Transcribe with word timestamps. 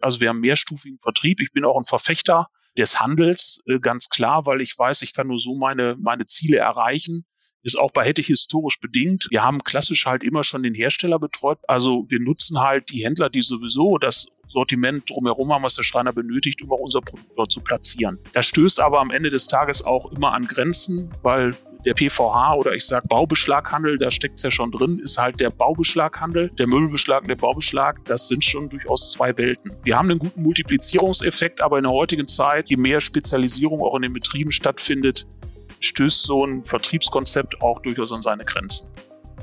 Also 0.00 0.20
wir 0.20 0.28
haben 0.28 0.40
mehrstufigen 0.40 0.98
Vertrieb. 0.98 1.40
Ich 1.40 1.52
bin 1.52 1.64
auch 1.64 1.76
ein 1.76 1.84
Verfechter 1.84 2.48
des 2.76 3.00
Handels, 3.00 3.60
äh, 3.66 3.78
ganz 3.78 4.08
klar, 4.08 4.46
weil 4.46 4.60
ich 4.60 4.78
weiß, 4.78 5.02
ich 5.02 5.14
kann 5.14 5.28
nur 5.28 5.38
so 5.38 5.56
meine, 5.56 5.96
meine 5.98 6.26
Ziele 6.26 6.58
erreichen 6.58 7.24
ist 7.62 7.78
auch 7.78 7.90
bei 7.90 8.04
Hettich 8.04 8.26
historisch 8.28 8.80
bedingt. 8.80 9.26
Wir 9.30 9.42
haben 9.42 9.58
klassisch 9.58 10.06
halt 10.06 10.22
immer 10.22 10.44
schon 10.44 10.62
den 10.62 10.74
Hersteller 10.74 11.18
betreut. 11.18 11.58
Also 11.68 12.06
wir 12.08 12.20
nutzen 12.20 12.60
halt 12.60 12.90
die 12.90 13.04
Händler, 13.04 13.28
die 13.30 13.42
sowieso 13.42 13.98
das 13.98 14.28
Sortiment 14.48 15.08
drumherum 15.08 15.52
haben, 15.52 15.62
was 15.62 15.74
der 15.74 15.84
Schreiner 15.84 16.12
benötigt, 16.12 16.60
um 16.62 16.72
auch 16.72 16.80
unser 16.80 17.00
Produkt 17.00 17.30
dort 17.36 17.52
zu 17.52 17.60
platzieren. 17.60 18.18
Das 18.32 18.46
stößt 18.46 18.80
aber 18.80 19.00
am 19.00 19.10
Ende 19.10 19.30
des 19.30 19.46
Tages 19.46 19.84
auch 19.84 20.10
immer 20.12 20.34
an 20.34 20.44
Grenzen, 20.44 21.10
weil 21.22 21.54
der 21.84 21.94
PVH 21.94 22.54
oder 22.54 22.74
ich 22.74 22.84
sage 22.84 23.06
Baubeschlaghandel, 23.08 23.96
da 23.96 24.10
steckt 24.10 24.36
es 24.36 24.42
ja 24.42 24.50
schon 24.50 24.70
drin, 24.70 24.98
ist 24.98 25.18
halt 25.18 25.40
der 25.40 25.50
Baubeschlaghandel. 25.50 26.50
Der 26.58 26.66
Möbelbeschlag 26.66 27.22
und 27.22 27.28
der 27.28 27.36
Baubeschlag, 27.36 28.04
das 28.04 28.28
sind 28.28 28.44
schon 28.44 28.68
durchaus 28.68 29.12
zwei 29.12 29.36
Welten. 29.36 29.72
Wir 29.84 29.96
haben 29.96 30.10
einen 30.10 30.18
guten 30.18 30.42
Multiplizierungseffekt, 30.42 31.60
aber 31.60 31.78
in 31.78 31.84
der 31.84 31.92
heutigen 31.92 32.26
Zeit, 32.26 32.68
je 32.68 32.76
mehr 32.76 33.00
Spezialisierung 33.00 33.80
auch 33.80 33.94
in 33.96 34.02
den 34.02 34.12
Betrieben 34.12 34.52
stattfindet, 34.52 35.26
stößt 35.80 36.22
so 36.22 36.46
ein 36.46 36.64
Vertriebskonzept 36.64 37.60
auch 37.62 37.80
durchaus 37.80 38.12
an 38.12 38.22
seine 38.22 38.44
Grenzen. 38.44 38.86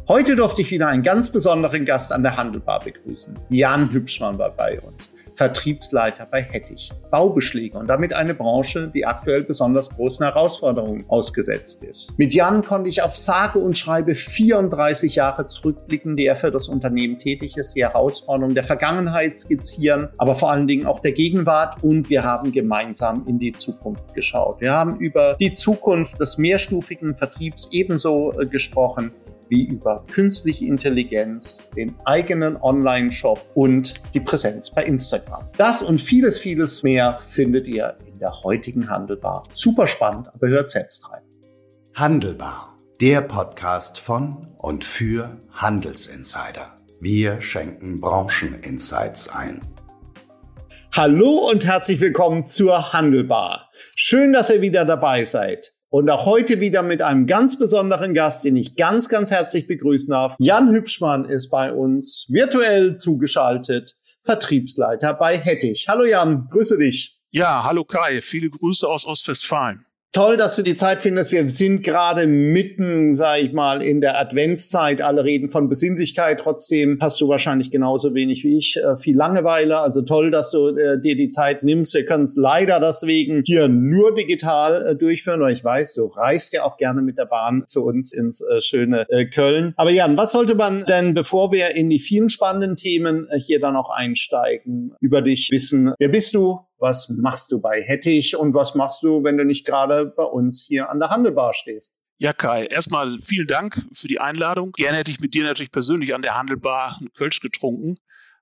Heute 0.07 0.35
durfte 0.35 0.61
ich 0.61 0.71
wieder 0.71 0.87
einen 0.87 1.03
ganz 1.03 1.31
besonderen 1.31 1.85
Gast 1.85 2.13
an 2.13 2.23
der 2.23 2.37
Handelbar 2.37 2.79
begrüßen. 2.79 3.37
Jan 3.49 3.91
Hübschmann 3.91 4.37
war 4.37 4.51
bei 4.51 4.79
uns. 4.79 5.11
Vertriebsleiter 5.37 6.27
bei 6.29 6.41
Hettich. 6.41 6.91
Baubeschläge 7.11 7.77
und 7.77 7.87
damit 7.87 8.11
eine 8.11 8.33
Branche, 8.33 8.91
die 8.93 9.05
aktuell 9.05 9.43
besonders 9.43 9.89
großen 9.91 10.25
Herausforderungen 10.25 11.05
ausgesetzt 11.07 11.83
ist. 11.83 12.17
Mit 12.17 12.33
Jan 12.33 12.63
konnte 12.63 12.89
ich 12.89 13.03
auf 13.03 13.15
sage 13.15 13.59
und 13.59 13.77
schreibe 13.77 14.15
34 14.15 15.15
Jahre 15.15 15.47
zurückblicken, 15.47 16.17
die 16.17 16.25
er 16.25 16.35
für 16.35 16.51
das 16.51 16.67
Unternehmen 16.67 17.19
tätig 17.19 17.55
ist, 17.55 17.75
die 17.75 17.83
Herausforderungen 17.83 18.55
der 18.55 18.63
Vergangenheit 18.63 19.37
skizzieren, 19.37 20.09
aber 20.17 20.35
vor 20.35 20.51
allen 20.51 20.67
Dingen 20.67 20.87
auch 20.87 20.99
der 20.99 21.11
Gegenwart 21.11 21.83
und 21.83 22.09
wir 22.09 22.23
haben 22.23 22.51
gemeinsam 22.51 23.25
in 23.27 23.37
die 23.37 23.51
Zukunft 23.51 24.15
geschaut. 24.15 24.59
Wir 24.59 24.73
haben 24.73 24.97
über 24.97 25.35
die 25.39 25.53
Zukunft 25.53 26.19
des 26.19 26.39
mehrstufigen 26.39 27.15
Vertriebs 27.15 27.69
ebenso 27.71 28.33
äh, 28.39 28.45
gesprochen 28.47 29.11
wie 29.49 29.65
über 29.67 30.05
künstliche 30.11 30.65
Intelligenz, 30.65 31.69
den 31.75 31.95
eigenen 32.05 32.57
Online-Shop 32.57 33.51
und 33.55 33.95
die 34.13 34.19
Präsenz 34.19 34.71
bei 34.71 34.83
Instagram. 34.83 35.47
Das 35.57 35.81
und 35.81 36.01
vieles, 36.01 36.39
vieles 36.39 36.83
mehr 36.83 37.19
findet 37.27 37.67
ihr 37.67 37.97
in 38.05 38.19
der 38.19 38.43
heutigen 38.43 38.89
Handelbar. 38.89 39.43
Super 39.53 39.87
spannend, 39.87 40.27
aber 40.33 40.47
hört 40.47 40.69
selbst 40.69 41.09
rein. 41.11 41.21
Handelbar, 41.95 42.77
der 43.01 43.21
Podcast 43.21 43.99
von 43.99 44.47
und 44.57 44.83
für 44.83 45.37
Handelsinsider. 45.53 46.75
Wir 46.99 47.41
schenken 47.41 48.01
Brancheninsights 48.01 49.29
ein. 49.29 49.59
Hallo 50.93 51.49
und 51.51 51.63
herzlich 51.63 51.99
willkommen 51.99 52.45
zur 52.45 52.91
Handelbar. 52.91 53.69
Schön, 53.95 54.33
dass 54.33 54.49
ihr 54.49 54.61
wieder 54.61 54.83
dabei 54.83 55.25
seid. 55.25 55.76
Und 55.89 56.09
auch 56.09 56.25
heute 56.25 56.59
wieder 56.59 56.83
mit 56.83 57.01
einem 57.01 57.27
ganz 57.27 57.57
besonderen 57.57 58.13
Gast, 58.13 58.43
den 58.43 58.57
ich 58.57 58.75
ganz, 58.75 59.07
ganz 59.07 59.31
herzlich 59.31 59.67
begrüßen 59.67 60.09
darf. 60.09 60.35
Jan 60.37 60.69
Hübschmann 60.71 61.29
ist 61.29 61.49
bei 61.49 61.71
uns 61.71 62.27
virtuell 62.29 62.97
zugeschaltet, 62.97 63.95
Vertriebsleiter 64.23 65.13
bei 65.13 65.37
Hettich. 65.37 65.87
Hallo 65.87 66.03
Jan, 66.03 66.49
grüße 66.51 66.77
dich. 66.77 67.21
Ja, 67.29 67.63
hallo 67.63 67.85
Kai, 67.85 68.19
viele 68.19 68.49
Grüße 68.49 68.85
aus 68.85 69.05
Ostwestfalen. 69.05 69.85
Toll, 70.13 70.37
dass 70.37 70.55
du 70.55 70.63
die 70.63 70.75
Zeit 70.75 71.01
findest. 71.01 71.31
Wir 71.31 71.47
sind 71.49 71.83
gerade 71.83 72.27
mitten, 72.27 73.15
sag 73.15 73.39
ich 73.41 73.53
mal, 73.53 73.83
in 73.83 74.01
der 74.01 74.19
Adventszeit. 74.19 75.01
Alle 75.01 75.23
reden 75.23 75.49
von 75.49 75.69
Besinnlichkeit. 75.69 76.39
Trotzdem 76.39 76.97
hast 77.01 77.19
du 77.21 77.27
wahrscheinlich 77.27 77.71
genauso 77.71 78.15
wenig 78.15 78.43
wie 78.43 78.57
ich 78.57 78.77
äh, 78.77 78.97
viel 78.97 79.15
Langeweile. 79.15 79.79
Also 79.79 80.01
toll, 80.01 80.31
dass 80.31 80.51
du 80.51 80.69
äh, 80.69 80.99
dir 80.99 81.15
die 81.15 81.29
Zeit 81.29 81.61
nimmst. 81.61 81.93
Wir 81.93 82.05
können 82.05 82.23
es 82.23 82.35
leider 82.35 82.79
deswegen 82.79 83.43
hier 83.45 83.67
nur 83.67 84.15
digital 84.15 84.87
äh, 84.87 84.95
durchführen, 84.95 85.41
weil 85.41 85.53
ich 85.53 85.63
weiß, 85.63 85.93
du 85.95 86.05
reist 86.05 86.53
ja 86.53 86.63
auch 86.63 86.77
gerne 86.77 87.01
mit 87.01 87.17
der 87.17 87.25
Bahn 87.25 87.65
zu 87.67 87.83
uns 87.83 88.13
ins 88.13 88.41
äh, 88.41 88.61
schöne 88.61 89.05
äh, 89.09 89.25
Köln. 89.25 89.73
Aber 89.75 89.91
Jan, 89.91 90.17
was 90.17 90.31
sollte 90.31 90.55
man 90.55 90.85
denn, 90.85 91.13
bevor 91.13 91.51
wir 91.51 91.75
in 91.75 91.89
die 91.89 91.99
vielen 91.99 92.29
spannenden 92.29 92.75
Themen 92.77 93.27
hier 93.37 93.59
dann 93.59 93.75
auch 93.75 93.89
einsteigen, 93.89 94.95
über 95.01 95.21
dich 95.21 95.49
wissen? 95.51 95.93
Wer 95.99 96.09
bist 96.09 96.33
du? 96.33 96.59
Was 96.79 97.09
machst 97.09 97.51
du 97.51 97.59
bei 97.59 97.81
Hettich 97.83 98.35
und 98.35 98.53
was 98.53 98.75
machst 98.75 99.03
du, 99.03 99.23
wenn 99.23 99.37
du 99.37 99.45
nicht 99.45 99.65
gerade 99.65 100.05
bei 100.05 100.23
uns 100.23 100.65
hier 100.67 100.89
an 100.89 100.99
der 100.99 101.09
Handelbar 101.09 101.53
stehst? 101.53 101.93
Ja, 102.19 102.33
Kai, 102.33 102.65
erstmal 102.65 103.19
vielen 103.21 103.47
Dank 103.47 103.85
für 103.93 104.07
die 104.07 104.19
Einladung. 104.19 104.71
Gerne 104.71 104.97
hätte 104.97 105.11
ich 105.11 105.19
mit 105.19 105.35
dir 105.35 105.43
natürlich 105.43 105.71
persönlich 105.71 106.15
an 106.15 106.23
der 106.23 106.35
Handelbar 106.35 106.97
einen 106.99 107.13
Kölsch 107.13 107.41
getrunken. 107.41 107.97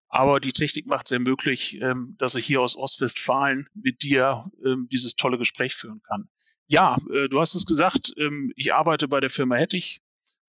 Aber 0.07 0.39
die 0.39 0.53
Technik 0.53 0.85
macht 0.85 1.07
es 1.07 1.09
ja 1.09 1.19
möglich, 1.19 1.81
ähm, 1.81 2.15
dass 2.17 2.35
ich 2.35 2.45
hier 2.45 2.61
aus 2.61 2.77
Ostwestfalen 2.77 3.67
mit 3.73 4.01
dir 4.01 4.49
ähm, 4.65 4.87
dieses 4.89 5.15
tolle 5.15 5.37
Gespräch 5.37 5.75
führen 5.75 6.01
kann. 6.07 6.29
Ja, 6.67 6.95
äh, 7.13 7.27
du 7.27 7.41
hast 7.41 7.53
es 7.53 7.65
gesagt, 7.65 8.13
ähm, 8.17 8.53
ich 8.55 8.73
arbeite 8.73 9.09
bei 9.09 9.19
der 9.19 9.29
Firma 9.29 9.55
Hettich 9.55 10.01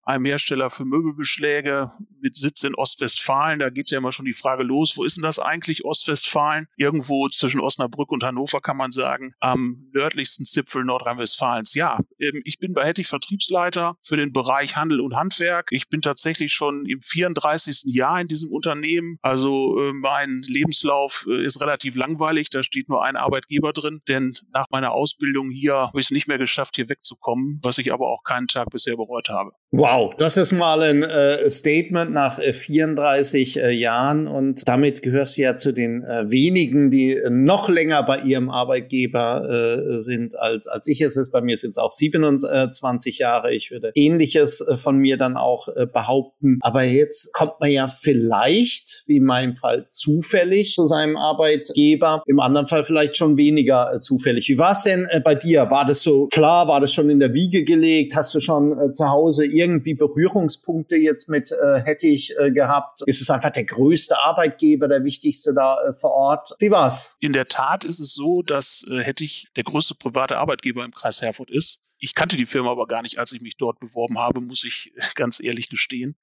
einem 0.06 0.24
Hersteller 0.24 0.70
für 0.70 0.84
Möbelbeschläge 0.84 1.90
mit 2.20 2.36
Sitz 2.36 2.62
in 2.62 2.74
Ostwestfalen. 2.74 3.58
Da 3.58 3.70
geht 3.70 3.90
ja 3.90 3.98
immer 3.98 4.12
schon 4.12 4.24
die 4.24 4.32
Frage 4.32 4.62
los, 4.62 4.96
wo 4.96 5.04
ist 5.04 5.16
denn 5.16 5.22
das 5.22 5.38
eigentlich 5.38 5.84
Ostwestfalen? 5.84 6.68
Irgendwo 6.76 7.28
zwischen 7.28 7.60
Osnabrück 7.60 8.12
und 8.12 8.22
Hannover 8.22 8.60
kann 8.60 8.76
man 8.76 8.90
sagen, 8.90 9.34
am 9.40 9.90
nördlichsten 9.92 10.44
Zipfel 10.44 10.84
Nordrhein-Westfalens. 10.84 11.74
Ja, 11.74 11.98
ähm, 12.20 12.40
ich 12.44 12.58
bin 12.58 12.72
bei 12.72 12.84
Hettich 12.84 13.08
Vertriebsleiter 13.08 13.96
für 14.00 14.16
den 14.16 14.32
Bereich 14.32 14.76
Handel 14.76 15.00
und 15.00 15.16
Handwerk. 15.16 15.68
Ich 15.70 15.88
bin 15.88 16.00
tatsächlich 16.00 16.52
schon 16.52 16.86
im 16.86 17.00
34. 17.02 17.82
Jahr 17.86 18.20
in 18.20 18.28
diesem 18.28 18.50
Unternehmen. 18.50 19.18
Also 19.22 19.78
äh, 19.80 19.92
mein 19.92 20.40
Lebenslauf 20.46 21.26
äh, 21.28 21.44
ist 21.44 21.60
relativ 21.60 21.96
langweilig. 21.96 22.50
Da 22.50 22.62
steht 22.62 22.88
nur 22.88 23.04
ein 23.04 23.16
Arbeitgeber 23.16 23.72
drin, 23.72 24.00
denn 24.08 24.32
nach 24.52 24.66
meiner 24.70 24.92
Ausbildung 24.92 25.50
hier 25.50 25.74
habe 25.74 25.98
ich 25.98 26.06
es 26.06 26.10
nicht 26.12 26.28
mehr 26.28 26.38
geschafft, 26.38 26.76
hier 26.76 26.88
wegzukommen, 26.88 27.58
was 27.62 27.78
ich 27.78 27.92
aber 27.92 28.06
auch 28.06 28.22
keinen 28.22 28.46
Tag 28.46 28.70
bisher 28.70 28.96
bereut 28.96 29.28
habe. 29.28 29.50
Wow. 29.72 30.14
Das 30.16 30.36
ist 30.36 30.52
mal 30.52 30.80
ein 30.80 31.02
äh, 31.02 31.50
Statement 31.50 32.12
nach 32.12 32.38
äh, 32.38 32.52
34 32.52 33.58
äh, 33.58 33.70
Jahren 33.72 34.28
und 34.28 34.62
damit 34.68 35.02
gehörst 35.02 35.36
du 35.36 35.42
ja 35.42 35.56
zu 35.56 35.72
den 35.72 36.04
äh, 36.04 36.30
wenigen, 36.30 36.92
die 36.92 37.20
noch 37.28 37.68
länger 37.68 38.04
bei 38.04 38.20
ihrem 38.20 38.48
Arbeitgeber 38.48 39.96
äh, 39.96 40.00
sind 40.00 40.38
als, 40.38 40.68
als 40.68 40.86
ich 40.86 41.00
es 41.00 41.16
ist. 41.16 41.32
Bei 41.32 41.40
mir 41.40 41.56
sind 41.56 41.72
es 41.72 41.78
auch 41.78 41.92
27 41.92 43.18
Jahre. 43.18 43.52
Ich 43.52 43.72
würde 43.72 43.90
Ähnliches 43.96 44.60
äh, 44.60 44.76
von 44.76 44.98
mir 44.98 45.16
dann 45.16 45.36
auch 45.36 45.66
behaupten. 45.92 46.58
Aber 46.60 46.84
jetzt 46.84 47.34
kommt 47.34 47.58
man 47.58 47.70
ja 47.70 47.88
vielleicht, 47.88 49.02
wie 49.06 49.16
in 49.16 49.24
meinem 49.24 49.56
Fall, 49.56 49.86
zufällig 49.88 50.74
zu 50.74 50.86
seinem 50.86 51.16
Arbeitgeber. 51.16 52.22
Im 52.26 52.38
anderen 52.38 52.68
Fall 52.68 52.84
vielleicht 52.84 53.16
schon 53.16 53.36
weniger 53.36 54.00
zufällig. 54.00 54.48
Wie 54.48 54.58
war 54.58 54.72
es 54.72 54.84
denn 54.84 55.08
bei 55.24 55.34
dir? 55.34 55.70
War 55.70 55.84
das 55.84 56.02
so 56.02 56.28
klar? 56.28 56.68
War 56.68 56.80
das 56.80 56.92
schon 56.92 57.10
in 57.10 57.18
der 57.18 57.34
Wiege 57.34 57.64
gelegt? 57.64 58.14
Hast 58.14 58.34
du 58.34 58.40
schon 58.40 58.94
zu 58.94 59.10
Hause 59.10 59.44
irgendwie 59.56 59.94
Berührungspunkte 59.94 60.96
jetzt 60.96 61.28
mit 61.28 61.50
äh, 61.52 61.80
hätte 61.80 62.06
ich 62.06 62.34
äh, 62.38 62.50
gehabt? 62.50 63.00
Ist 63.06 63.20
es 63.20 63.30
einfach 63.30 63.50
der 63.50 63.64
größte 63.64 64.18
Arbeitgeber, 64.22 64.88
der 64.88 65.04
wichtigste 65.04 65.54
da 65.54 65.78
äh, 65.80 65.94
vor 65.94 66.10
Ort? 66.10 66.50
Wie 66.58 66.70
war's? 66.70 67.16
In 67.20 67.32
der 67.32 67.48
Tat 67.48 67.84
ist 67.84 68.00
es 68.00 68.14
so, 68.14 68.42
dass 68.42 68.84
äh, 68.90 69.02
Hettich 69.02 69.48
der 69.56 69.64
größte 69.64 69.94
private 69.94 70.38
Arbeitgeber 70.38 70.84
im 70.84 70.92
Kreis 70.92 71.22
Herford 71.22 71.50
ist. 71.50 71.82
Ich 71.98 72.14
kannte 72.14 72.36
die 72.36 72.46
Firma 72.46 72.70
aber 72.70 72.86
gar 72.86 73.02
nicht, 73.02 73.18
als 73.18 73.32
ich 73.32 73.40
mich 73.40 73.56
dort 73.56 73.80
beworben 73.80 74.18
habe, 74.18 74.40
muss 74.40 74.64
ich 74.64 74.92
ganz 75.16 75.40
ehrlich 75.40 75.68
gestehen. 75.68 76.16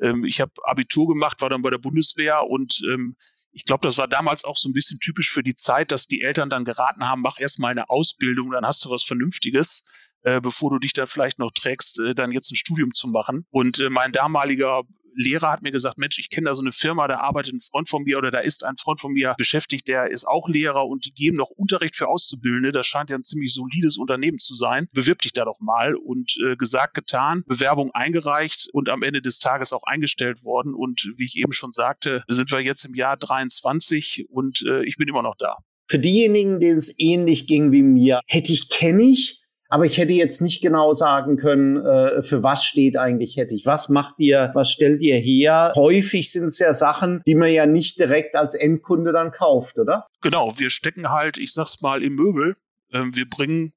Ähm, 0.00 0.24
ich 0.24 0.40
habe 0.40 0.52
Abitur 0.64 1.08
gemacht, 1.08 1.40
war 1.42 1.50
dann 1.50 1.62
bei 1.62 1.70
der 1.70 1.78
Bundeswehr 1.78 2.44
und 2.46 2.82
ähm, 2.84 3.16
ich 3.52 3.64
glaube, 3.64 3.86
das 3.86 3.98
war 3.98 4.06
damals 4.06 4.44
auch 4.44 4.56
so 4.56 4.68
ein 4.68 4.72
bisschen 4.72 4.98
typisch 5.00 5.30
für 5.30 5.42
die 5.42 5.54
Zeit, 5.54 5.90
dass 5.90 6.06
die 6.06 6.22
Eltern 6.22 6.50
dann 6.50 6.64
geraten 6.64 7.08
haben, 7.08 7.20
mach 7.20 7.40
erst 7.40 7.58
mal 7.58 7.68
eine 7.68 7.90
Ausbildung, 7.90 8.52
dann 8.52 8.64
hast 8.64 8.84
du 8.84 8.90
was 8.90 9.02
Vernünftiges 9.02 9.84
äh, 10.22 10.40
bevor 10.40 10.70
du 10.70 10.78
dich 10.78 10.92
dann 10.92 11.06
vielleicht 11.06 11.38
noch 11.38 11.50
trägst, 11.52 12.00
äh, 12.00 12.14
dann 12.14 12.32
jetzt 12.32 12.50
ein 12.50 12.56
Studium 12.56 12.92
zu 12.92 13.08
machen. 13.08 13.46
Und 13.50 13.78
äh, 13.80 13.90
mein 13.90 14.12
damaliger 14.12 14.82
Lehrer 15.14 15.50
hat 15.50 15.62
mir 15.62 15.72
gesagt, 15.72 15.98
Mensch, 15.98 16.18
ich 16.18 16.30
kenne 16.30 16.48
da 16.48 16.54
so 16.54 16.62
eine 16.62 16.72
Firma, 16.72 17.08
da 17.08 17.18
arbeitet 17.18 17.54
ein 17.54 17.60
Freund 17.60 17.88
von 17.88 18.02
mir 18.02 18.18
oder 18.18 18.30
da 18.30 18.40
ist 18.40 18.64
ein 18.64 18.76
Freund 18.76 19.00
von 19.00 19.12
mir 19.12 19.34
beschäftigt, 19.36 19.88
der 19.88 20.10
ist 20.10 20.26
auch 20.26 20.48
Lehrer 20.48 20.86
und 20.86 21.04
die 21.04 21.10
geben 21.10 21.36
noch 21.36 21.50
Unterricht 21.50 21.96
für 21.96 22.08
Auszubildende. 22.08 22.72
Das 22.72 22.86
scheint 22.86 23.10
ja 23.10 23.16
ein 23.16 23.24
ziemlich 23.24 23.52
solides 23.52 23.98
Unternehmen 23.98 24.38
zu 24.38 24.54
sein. 24.54 24.88
Bewirb 24.92 25.20
dich 25.22 25.32
da 25.32 25.44
doch 25.44 25.60
mal. 25.60 25.94
Und 25.94 26.36
äh, 26.44 26.56
gesagt, 26.56 26.94
getan, 26.94 27.42
Bewerbung 27.46 27.90
eingereicht 27.92 28.68
und 28.72 28.88
am 28.88 29.02
Ende 29.02 29.20
des 29.20 29.38
Tages 29.38 29.72
auch 29.72 29.84
eingestellt 29.84 30.42
worden. 30.44 30.74
Und 30.74 31.12
wie 31.16 31.24
ich 31.24 31.36
eben 31.36 31.52
schon 31.52 31.72
sagte, 31.72 32.22
sind 32.28 32.50
wir 32.50 32.60
jetzt 32.60 32.84
im 32.84 32.94
Jahr 32.94 33.16
23 33.16 34.26
und 34.28 34.62
äh, 34.66 34.84
ich 34.84 34.96
bin 34.96 35.08
immer 35.08 35.22
noch 35.22 35.36
da. 35.36 35.56
Für 35.88 35.98
diejenigen, 35.98 36.60
denen 36.60 36.78
es 36.78 36.94
ähnlich 36.98 37.46
ging 37.48 37.72
wie 37.72 37.82
mir, 37.82 38.20
hätte 38.26 38.52
ich, 38.52 38.68
kenne 38.68 39.02
ich, 39.02 39.39
aber 39.70 39.86
ich 39.86 39.98
hätte 39.98 40.12
jetzt 40.12 40.42
nicht 40.42 40.60
genau 40.60 40.94
sagen 40.94 41.36
können, 41.36 41.76
äh, 41.76 42.22
für 42.22 42.42
was 42.42 42.64
steht 42.64 42.96
eigentlich 42.96 43.36
Hettich. 43.36 43.66
Was 43.66 43.88
macht 43.88 44.16
ihr, 44.18 44.50
was 44.52 44.70
stellt 44.70 45.00
ihr 45.00 45.16
her? 45.16 45.72
Häufig 45.76 46.32
sind 46.32 46.48
es 46.48 46.58
ja 46.58 46.74
Sachen, 46.74 47.22
die 47.26 47.36
man 47.36 47.50
ja 47.50 47.66
nicht 47.66 48.00
direkt 48.00 48.34
als 48.34 48.54
Endkunde 48.54 49.12
dann 49.12 49.30
kauft, 49.30 49.78
oder? 49.78 50.08
Genau, 50.22 50.58
wir 50.58 50.70
stecken 50.70 51.08
halt, 51.08 51.38
ich 51.38 51.54
sag's 51.54 51.80
mal, 51.80 52.02
im 52.02 52.16
Möbel. 52.16 52.56
Ähm, 52.92 53.14
wir 53.14 53.30
bringen 53.30 53.72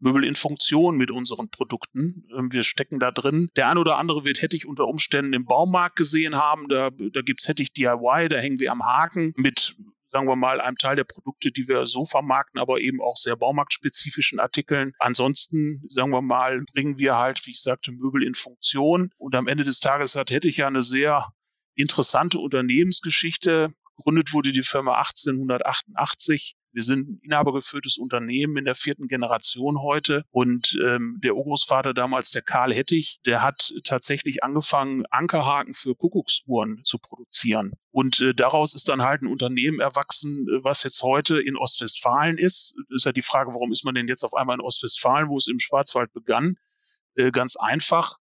Möbel 0.00 0.24
in 0.24 0.34
Funktion 0.34 0.96
mit 0.96 1.10
unseren 1.10 1.50
Produkten. 1.50 2.28
Ähm, 2.36 2.52
wir 2.52 2.62
stecken 2.62 2.98
da 2.98 3.10
drin. 3.10 3.48
Der 3.56 3.70
ein 3.70 3.78
oder 3.78 3.98
andere 3.98 4.24
wird 4.24 4.42
Hettich 4.42 4.66
unter 4.66 4.86
Umständen 4.86 5.32
im 5.32 5.46
Baumarkt 5.46 5.96
gesehen 5.96 6.36
haben. 6.36 6.68
Da, 6.68 6.90
da 6.90 7.22
gibt's 7.22 7.48
Hettich 7.48 7.72
DIY, 7.72 8.28
da 8.28 8.36
hängen 8.36 8.60
wir 8.60 8.70
am 8.70 8.84
Haken 8.84 9.32
mit 9.36 9.76
sagen 10.10 10.26
wir 10.26 10.36
mal, 10.36 10.60
einem 10.60 10.76
Teil 10.76 10.96
der 10.96 11.04
Produkte, 11.04 11.50
die 11.50 11.68
wir 11.68 11.84
so 11.86 12.04
vermarkten, 12.04 12.60
aber 12.60 12.80
eben 12.80 13.00
auch 13.00 13.16
sehr 13.16 13.36
baumarktspezifischen 13.36 14.40
Artikeln. 14.40 14.92
Ansonsten, 14.98 15.82
sagen 15.88 16.10
wir 16.10 16.22
mal, 16.22 16.64
bringen 16.72 16.98
wir 16.98 17.16
halt, 17.16 17.46
wie 17.46 17.50
ich 17.50 17.62
sagte, 17.62 17.92
Möbel 17.92 18.22
in 18.22 18.34
Funktion. 18.34 19.10
Und 19.18 19.34
am 19.34 19.48
Ende 19.48 19.64
des 19.64 19.80
Tages 19.80 20.16
hat, 20.16 20.30
hätte 20.30 20.48
ich 20.48 20.58
ja 20.58 20.66
eine 20.66 20.82
sehr 20.82 21.28
interessante 21.74 22.38
Unternehmensgeschichte. 22.38 23.72
Gegründet 23.96 24.32
wurde 24.32 24.52
die 24.52 24.62
Firma 24.62 24.98
1888 24.98 26.56
wir 26.72 26.82
sind 26.82 27.08
ein 27.08 27.20
inhabergeführtes 27.22 27.98
Unternehmen 27.98 28.56
in 28.56 28.64
der 28.64 28.74
vierten 28.74 29.06
Generation 29.06 29.80
heute 29.80 30.24
und 30.30 30.78
ähm, 30.84 31.18
der 31.22 31.34
Urgroßvater 31.34 31.94
damals, 31.94 32.30
der 32.30 32.42
Karl 32.42 32.74
Hettich, 32.74 33.20
der 33.24 33.42
hat 33.42 33.72
tatsächlich 33.84 34.44
angefangen, 34.44 35.04
Ankerhaken 35.06 35.72
für 35.72 35.94
Kuckucksuhren 35.94 36.82
zu 36.84 36.98
produzieren. 36.98 37.72
Und 37.90 38.20
äh, 38.20 38.34
daraus 38.34 38.74
ist 38.74 38.88
dann 38.88 39.02
halt 39.02 39.22
ein 39.22 39.26
Unternehmen 39.26 39.80
erwachsen, 39.80 40.46
äh, 40.48 40.62
was 40.62 40.82
jetzt 40.82 41.02
heute 41.02 41.40
in 41.40 41.56
Ostwestfalen 41.56 42.38
ist. 42.38 42.76
Ist 42.90 43.06
ja 43.06 43.12
die 43.12 43.22
Frage, 43.22 43.50
warum 43.54 43.72
ist 43.72 43.84
man 43.84 43.94
denn 43.94 44.08
jetzt 44.08 44.24
auf 44.24 44.34
einmal 44.34 44.56
in 44.56 44.60
Ostwestfalen, 44.60 45.28
wo 45.28 45.36
es 45.36 45.48
im 45.48 45.58
Schwarzwald 45.58 46.12
begann? 46.12 46.56
Äh, 47.14 47.30
ganz 47.30 47.56
einfach. 47.56 48.18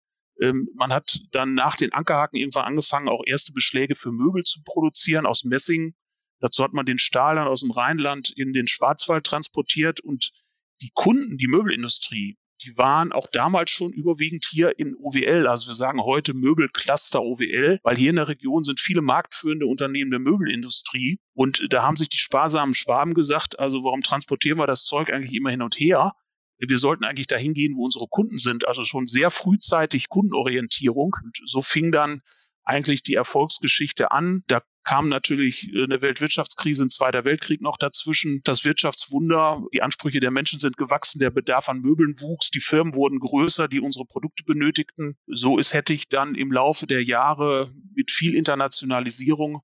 Ähm, 0.41 0.69
man 0.75 0.91
hat 0.91 1.19
dann 1.31 1.53
nach 1.53 1.75
den 1.75 1.93
Ankerhaken 1.93 2.37
irgendwann 2.37 2.65
angefangen, 2.65 3.09
auch 3.09 3.21
erste 3.25 3.53
Beschläge 3.53 3.95
für 3.95 4.11
Möbel 4.11 4.43
zu 4.43 4.61
produzieren 4.63 5.25
aus 5.25 5.43
Messing 5.43 5.93
Dazu 6.41 6.63
hat 6.63 6.73
man 6.73 6.85
den 6.85 6.97
Stahl 6.97 7.35
dann 7.35 7.47
aus 7.47 7.61
dem 7.61 7.71
Rheinland 7.71 8.31
in 8.35 8.51
den 8.51 8.67
Schwarzwald 8.67 9.25
transportiert 9.25 10.01
und 10.01 10.31
die 10.81 10.89
Kunden, 10.93 11.37
die 11.37 11.47
Möbelindustrie, 11.47 12.37
die 12.63 12.77
waren 12.77 13.11
auch 13.11 13.27
damals 13.31 13.71
schon 13.71 13.91
überwiegend 13.91 14.45
hier 14.49 14.77
in 14.77 14.95
OWL. 14.95 15.47
Also 15.47 15.69
wir 15.69 15.75
sagen 15.75 16.01
heute 16.01 16.33
Möbelcluster 16.33 17.21
OWL, 17.21 17.79
weil 17.83 17.95
hier 17.95 18.11
in 18.11 18.17
der 18.17 18.27
Region 18.27 18.63
sind 18.63 18.79
viele 18.79 19.01
marktführende 19.01 19.65
Unternehmen 19.65 20.11
der 20.11 20.19
Möbelindustrie. 20.19 21.19
Und 21.33 21.65
da 21.69 21.83
haben 21.83 21.95
sich 21.95 22.09
die 22.09 22.17
sparsamen 22.17 22.73
Schwaben 22.73 23.13
gesagt, 23.13 23.59
also 23.59 23.83
warum 23.83 24.01
transportieren 24.01 24.59
wir 24.59 24.67
das 24.67 24.85
Zeug 24.85 25.11
eigentlich 25.11 25.33
immer 25.33 25.49
hin 25.49 25.61
und 25.61 25.79
her? 25.79 26.13
Wir 26.59 26.77
sollten 26.77 27.03
eigentlich 27.03 27.27
dahin 27.27 27.53
gehen, 27.53 27.75
wo 27.75 27.85
unsere 27.85 28.07
Kunden 28.07 28.37
sind. 28.37 28.67
Also 28.67 28.83
schon 28.83 29.07
sehr 29.07 29.31
frühzeitig 29.31 30.09
Kundenorientierung. 30.09 31.15
Und 31.23 31.39
so 31.45 31.61
fing 31.61 31.91
dann 31.91 32.21
eigentlich 32.63 33.01
die 33.01 33.15
Erfolgsgeschichte 33.15 34.11
an. 34.11 34.43
Da 34.45 34.61
kam 34.83 35.09
natürlich 35.09 35.73
äh, 35.73 35.83
eine 35.83 36.01
Weltwirtschaftskrise, 36.01 36.85
ein 36.85 36.89
Zweiter 36.89 37.25
Weltkrieg 37.25 37.61
noch 37.61 37.77
dazwischen, 37.77 38.41
das 38.43 38.65
Wirtschaftswunder, 38.65 39.63
die 39.73 39.81
Ansprüche 39.81 40.19
der 40.19 40.31
Menschen 40.31 40.59
sind 40.59 40.77
gewachsen, 40.77 41.19
der 41.19 41.29
Bedarf 41.29 41.69
an 41.69 41.81
Möbeln 41.81 42.19
wuchs, 42.19 42.49
die 42.49 42.59
Firmen 42.59 42.95
wurden 42.95 43.19
größer, 43.19 43.67
die 43.67 43.79
unsere 43.79 44.05
Produkte 44.05 44.43
benötigten. 44.43 45.17
So 45.27 45.57
ist 45.57 45.73
hätte 45.73 45.93
ich 45.93 46.09
dann 46.09 46.35
im 46.35 46.51
Laufe 46.51 46.87
der 46.87 47.03
Jahre 47.03 47.69
mit 47.93 48.11
viel 48.11 48.35
Internationalisierung 48.35 49.61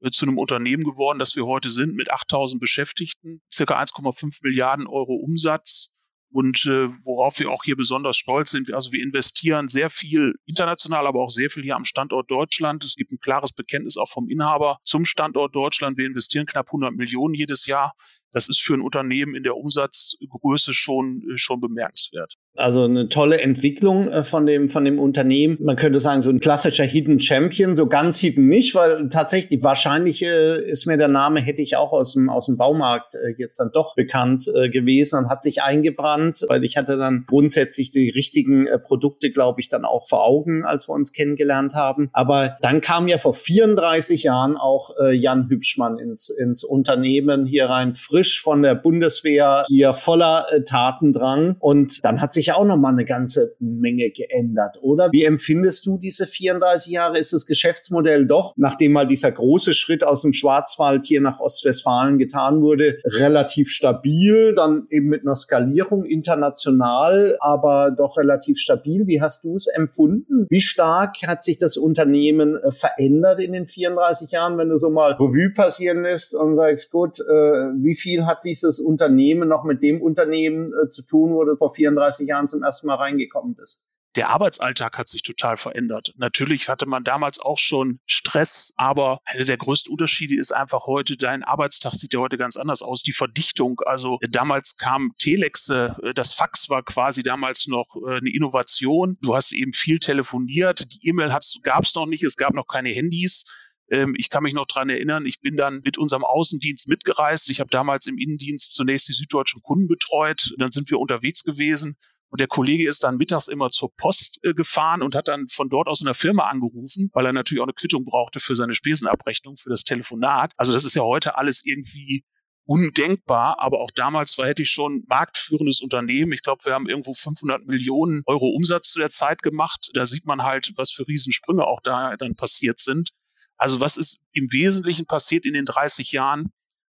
äh, 0.00 0.10
zu 0.10 0.26
einem 0.26 0.38
Unternehmen 0.38 0.84
geworden, 0.84 1.18
das 1.18 1.36
wir 1.36 1.46
heute 1.46 1.70
sind, 1.70 1.94
mit 1.94 2.10
8000 2.10 2.60
Beschäftigten, 2.60 3.42
circa 3.50 3.80
1,5 3.80 4.40
Milliarden 4.42 4.86
Euro 4.86 5.14
Umsatz 5.14 5.94
und 6.32 6.64
äh, 6.66 6.88
worauf 7.04 7.38
wir 7.40 7.50
auch 7.50 7.64
hier 7.64 7.76
besonders 7.76 8.16
stolz 8.16 8.50
sind. 8.50 8.72
Also 8.72 8.92
wir 8.92 9.02
investieren 9.02 9.68
sehr 9.68 9.90
viel 9.90 10.34
international, 10.46 11.06
aber 11.06 11.20
auch 11.20 11.30
sehr 11.30 11.50
viel 11.50 11.62
hier 11.62 11.76
am 11.76 11.84
Standort 11.84 12.30
Deutschland. 12.30 12.84
Es 12.84 12.94
gibt 12.94 13.12
ein 13.12 13.18
klares 13.18 13.52
Bekenntnis 13.52 13.96
auch 13.96 14.08
vom 14.08 14.28
Inhaber 14.28 14.78
zum 14.84 15.04
Standort 15.04 15.54
Deutschland. 15.54 15.96
Wir 15.96 16.06
investieren 16.06 16.46
knapp 16.46 16.66
100 16.68 16.94
Millionen 16.94 17.34
jedes 17.34 17.66
Jahr. 17.66 17.94
Das 18.32 18.48
ist 18.48 18.60
für 18.60 18.74
ein 18.74 18.80
Unternehmen 18.80 19.34
in 19.34 19.42
der 19.42 19.56
Umsatzgröße 19.56 20.72
schon, 20.72 21.22
äh, 21.32 21.36
schon 21.36 21.60
bemerkenswert. 21.60 22.36
Also 22.60 22.84
eine 22.84 23.08
tolle 23.08 23.40
Entwicklung 23.40 24.08
äh, 24.08 24.22
von 24.22 24.46
dem, 24.46 24.68
von 24.68 24.84
dem 24.84 24.98
Unternehmen. 24.98 25.56
Man 25.60 25.76
könnte 25.76 25.98
sagen, 25.98 26.22
so 26.22 26.30
ein 26.30 26.40
klassischer 26.40 26.84
Hidden 26.84 27.18
Champion, 27.18 27.74
so 27.74 27.86
ganz 27.86 28.18
hidden 28.18 28.48
nicht, 28.48 28.74
weil 28.74 29.08
tatsächlich 29.08 29.62
wahrscheinlich 29.62 30.22
äh, 30.24 30.60
ist 30.60 30.86
mir 30.86 30.98
der 30.98 31.08
Name, 31.08 31.40
hätte 31.40 31.62
ich 31.62 31.76
auch 31.76 31.92
aus 31.92 32.12
dem, 32.12 32.28
aus 32.28 32.46
dem 32.46 32.56
Baumarkt 32.56 33.14
äh, 33.14 33.34
jetzt 33.38 33.58
dann 33.58 33.70
doch 33.72 33.94
bekannt 33.94 34.50
gewesen 34.72 35.18
und 35.18 35.28
hat 35.28 35.42
sich 35.42 35.62
eingebrannt, 35.62 36.44
weil 36.48 36.64
ich 36.64 36.76
hatte 36.76 36.96
dann 36.96 37.24
grundsätzlich 37.26 37.90
die 37.90 38.10
richtigen 38.10 38.66
Produkte, 38.84 39.30
glaube 39.30 39.60
ich, 39.60 39.68
dann 39.68 39.84
auch 39.84 40.08
vor 40.08 40.24
Augen, 40.24 40.64
als 40.64 40.88
wir 40.88 40.94
uns 40.94 41.12
kennengelernt 41.12 41.74
haben. 41.74 42.10
Aber 42.12 42.56
dann 42.60 42.80
kam 42.80 43.08
ja 43.08 43.18
vor 43.18 43.34
34 43.34 44.24
Jahren 44.24 44.56
auch 44.56 44.94
Jan 45.12 45.48
Hübschmann 45.48 45.98
ins, 45.98 46.28
ins 46.28 46.64
Unternehmen 46.64 47.46
hier 47.46 47.66
rein, 47.66 47.94
frisch 47.94 48.42
von 48.42 48.62
der 48.62 48.74
Bundeswehr, 48.74 49.64
hier 49.66 49.94
voller 49.94 50.46
Tatendrang. 50.66 51.56
Und 51.58 52.04
dann 52.04 52.20
hat 52.20 52.32
sich 52.32 52.49
sich 52.50 52.56
auch 52.56 52.64
noch 52.64 52.76
mal 52.76 52.92
eine 52.92 53.04
ganze 53.04 53.54
Menge 53.58 54.10
geändert, 54.10 54.78
oder? 54.82 55.10
Wie 55.12 55.24
empfindest 55.24 55.86
du 55.86 55.98
diese 55.98 56.26
34 56.26 56.92
Jahre? 56.92 57.18
Ist 57.18 57.32
das 57.32 57.46
Geschäftsmodell 57.46 58.26
doch, 58.26 58.54
nachdem 58.56 58.92
mal 58.92 59.06
dieser 59.06 59.30
große 59.30 59.74
Schritt 59.74 60.04
aus 60.04 60.22
dem 60.22 60.32
Schwarzwald 60.32 61.06
hier 61.06 61.20
nach 61.20 61.40
Ostwestfalen 61.40 62.18
getan 62.18 62.62
wurde, 62.62 62.98
relativ 63.04 63.70
stabil, 63.70 64.54
dann 64.54 64.86
eben 64.90 65.08
mit 65.08 65.22
einer 65.22 65.36
Skalierung 65.36 66.04
international, 66.04 67.36
aber 67.40 67.90
doch 67.96 68.16
relativ 68.16 68.58
stabil. 68.58 69.06
Wie 69.06 69.20
hast 69.20 69.44
du 69.44 69.56
es 69.56 69.66
empfunden? 69.66 70.46
Wie 70.48 70.60
stark 70.60 71.16
hat 71.26 71.42
sich 71.42 71.58
das 71.58 71.76
Unternehmen 71.76 72.56
äh, 72.56 72.72
verändert 72.72 73.40
in 73.40 73.52
den 73.52 73.66
34 73.66 74.30
Jahren, 74.30 74.58
wenn 74.58 74.68
du 74.68 74.78
so 74.78 74.90
mal 74.90 75.12
Revue 75.12 75.50
passieren 75.54 76.02
lässt 76.02 76.34
und 76.34 76.56
sagst, 76.56 76.90
gut, 76.90 77.20
äh, 77.20 77.22
wie 77.22 77.94
viel 77.94 78.26
hat 78.26 78.44
dieses 78.44 78.80
Unternehmen 78.80 79.48
noch 79.48 79.64
mit 79.64 79.82
dem 79.82 80.02
Unternehmen 80.02 80.72
äh, 80.72 80.88
zu 80.88 81.02
tun, 81.02 81.32
wurde 81.32 81.56
vor 81.56 81.74
34 81.74 82.26
Jahren 82.30 82.48
zum 82.48 82.62
ersten 82.62 82.86
Mal 82.86 82.96
reingekommen 82.96 83.54
bist? 83.54 83.82
der 84.16 84.30
Arbeitsalltag 84.30 84.98
hat 84.98 85.08
sich 85.08 85.22
total 85.22 85.56
verändert. 85.56 86.12
Natürlich 86.16 86.68
hatte 86.68 86.86
man 86.86 87.04
damals 87.04 87.40
auch 87.40 87.58
schon 87.58 88.00
Stress, 88.06 88.72
aber 88.76 89.20
einer 89.24 89.44
der 89.44 89.56
größten 89.56 89.92
Unterschiede 89.92 90.36
ist 90.36 90.52
einfach 90.52 90.86
heute, 90.86 91.16
dein 91.16 91.44
Arbeitstag 91.44 91.94
sieht 91.94 92.12
ja 92.12 92.20
heute 92.20 92.36
ganz 92.36 92.56
anders 92.56 92.82
aus. 92.82 93.02
Die 93.02 93.12
Verdichtung, 93.12 93.80
also 93.86 94.18
damals 94.28 94.76
kam 94.76 95.12
Telexe, 95.18 95.96
äh, 96.02 96.14
das 96.14 96.34
Fax 96.34 96.68
war 96.70 96.82
quasi 96.82 97.22
damals 97.22 97.68
noch 97.68 97.86
äh, 98.06 98.16
eine 98.16 98.34
Innovation. 98.34 99.16
Du 99.22 99.34
hast 99.34 99.52
eben 99.52 99.72
viel 99.72 100.00
telefoniert, 100.00 100.92
die 100.92 101.08
E-Mail 101.08 101.28
gab 101.62 101.84
es 101.84 101.94
noch 101.94 102.06
nicht, 102.06 102.24
es 102.24 102.36
gab 102.36 102.54
noch 102.54 102.66
keine 102.66 102.90
Handys 102.90 103.44
ähm, 103.92 104.14
ich 104.16 104.30
kann 104.30 104.44
mich 104.44 104.54
noch 104.54 104.66
dran 104.66 104.88
erinnern, 104.88 105.26
ich 105.26 105.40
bin 105.40 105.56
dann 105.56 105.80
mit 105.84 105.98
unserem 105.98 106.22
Außendienst 106.24 106.88
mitgereist. 106.88 107.50
Ich 107.50 107.58
habe 107.58 107.70
damals 107.70 108.06
im 108.06 108.18
Innendienst 108.18 108.72
zunächst 108.72 109.08
die 109.08 109.12
süddeutschen 109.12 109.62
Kunden 109.62 109.88
betreut. 109.88 110.52
Dann 110.58 110.70
sind 110.70 110.88
wir 110.92 111.00
unterwegs 111.00 111.42
gewesen 111.42 111.96
und 112.30 112.40
der 112.40 112.46
Kollege 112.46 112.88
ist 112.88 113.02
dann 113.02 113.16
mittags 113.16 113.48
immer 113.48 113.70
zur 113.70 113.94
Post 113.96 114.38
äh, 114.42 114.54
gefahren 114.54 115.02
und 115.02 115.14
hat 115.14 115.28
dann 115.28 115.48
von 115.48 115.68
dort 115.68 115.88
aus 115.88 116.00
in 116.00 116.06
der 116.06 116.14
Firma 116.14 116.48
angerufen, 116.48 117.10
weil 117.12 117.26
er 117.26 117.32
natürlich 117.32 117.60
auch 117.60 117.66
eine 117.66 117.74
Quittung 117.74 118.04
brauchte 118.04 118.40
für 118.40 118.54
seine 118.54 118.74
Spesenabrechnung, 118.74 119.56
für 119.56 119.70
das 119.70 119.82
Telefonat. 119.82 120.52
Also 120.56 120.72
das 120.72 120.84
ist 120.84 120.94
ja 120.94 121.02
heute 121.02 121.36
alles 121.36 121.64
irgendwie 121.64 122.24
undenkbar, 122.66 123.58
aber 123.58 123.80
auch 123.80 123.90
damals 123.90 124.38
war, 124.38 124.46
hätte 124.46 124.62
ich 124.62 124.70
schon 124.70 125.02
marktführendes 125.08 125.80
Unternehmen. 125.80 126.30
Ich 126.32 126.42
glaube, 126.42 126.64
wir 126.64 126.72
haben 126.72 126.88
irgendwo 126.88 127.12
500 127.12 127.66
Millionen 127.66 128.22
Euro 128.26 128.46
Umsatz 128.48 128.92
zu 128.92 129.00
der 129.00 129.10
Zeit 129.10 129.42
gemacht. 129.42 129.90
Da 129.94 130.06
sieht 130.06 130.24
man 130.24 130.42
halt, 130.42 130.72
was 130.76 130.92
für 130.92 131.08
Riesensprünge 131.08 131.66
auch 131.66 131.80
da 131.82 132.16
dann 132.16 132.36
passiert 132.36 132.78
sind. 132.78 133.10
Also 133.56 133.80
was 133.80 133.96
ist 133.96 134.20
im 134.32 134.52
Wesentlichen 134.52 135.06
passiert 135.06 135.44
in 135.46 135.54
den 135.54 135.64
30 135.64 136.12
Jahren? 136.12 136.52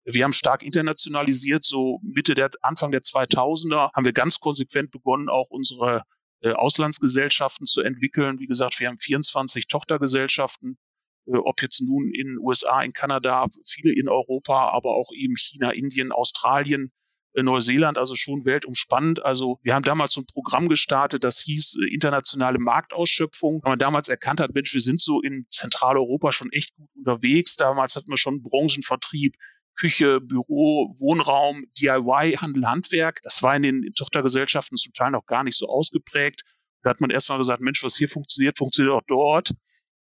Wir 0.08 0.22
haben 0.22 0.32
stark 0.32 0.62
internationalisiert, 0.62 1.64
so 1.64 1.98
Mitte 2.02 2.34
der, 2.34 2.50
Anfang 2.62 2.92
der 2.92 3.00
2000er 3.02 3.90
haben 3.92 4.04
wir 4.04 4.12
ganz 4.12 4.38
konsequent 4.38 4.92
begonnen, 4.92 5.28
auch 5.28 5.50
unsere 5.50 6.04
äh, 6.42 6.52
Auslandsgesellschaften 6.52 7.66
zu 7.66 7.80
entwickeln. 7.80 8.38
Wie 8.38 8.46
gesagt, 8.46 8.78
wir 8.78 8.86
haben 8.86 9.00
24 9.00 9.66
Tochtergesellschaften, 9.66 10.78
äh, 11.26 11.36
ob 11.36 11.60
jetzt 11.60 11.80
nun 11.80 12.12
in 12.14 12.38
USA, 12.38 12.82
in 12.82 12.92
Kanada, 12.92 13.46
viele 13.66 13.92
in 13.92 14.08
Europa, 14.08 14.70
aber 14.70 14.90
auch 14.90 15.10
eben 15.12 15.36
China, 15.36 15.72
Indien, 15.72 16.12
Australien, 16.12 16.92
äh, 17.32 17.42
Neuseeland, 17.42 17.98
also 17.98 18.14
schon 18.14 18.44
weltumspannend. 18.44 19.24
Also 19.24 19.58
wir 19.64 19.74
haben 19.74 19.82
damals 19.82 20.12
so 20.12 20.20
ein 20.20 20.26
Programm 20.26 20.68
gestartet, 20.68 21.24
das 21.24 21.40
hieß 21.40 21.78
internationale 21.90 22.60
Marktausschöpfung. 22.60 23.60
Wenn 23.64 23.72
man 23.72 23.78
damals 23.80 24.08
erkannt 24.08 24.38
hat, 24.38 24.54
Mensch, 24.54 24.72
wir 24.72 24.80
sind 24.80 25.00
so 25.00 25.20
in 25.20 25.46
Zentraleuropa 25.50 26.30
schon 26.30 26.52
echt 26.52 26.76
gut 26.76 26.90
unterwegs. 26.94 27.56
Damals 27.56 27.96
hatten 27.96 28.10
wir 28.10 28.18
schon 28.18 28.42
Branchenvertrieb, 28.42 29.34
Küche, 29.76 30.20
Büro, 30.20 30.90
Wohnraum, 30.98 31.66
DIY, 31.78 32.38
Handel, 32.40 32.66
Handwerk. 32.66 33.20
Das 33.22 33.42
war 33.42 33.54
in 33.54 33.62
den 33.62 33.92
Tochtergesellschaften 33.94 34.76
zum 34.76 34.92
Teil 34.92 35.10
noch 35.10 35.26
gar 35.26 35.44
nicht 35.44 35.56
so 35.56 35.68
ausgeprägt. 35.68 36.42
Da 36.82 36.90
hat 36.90 37.00
man 37.00 37.10
erstmal 37.10 37.38
gesagt, 37.38 37.60
Mensch, 37.60 37.82
was 37.84 37.96
hier 37.96 38.08
funktioniert, 38.08 38.58
funktioniert 38.58 38.94
auch 38.94 39.06
dort. 39.06 39.52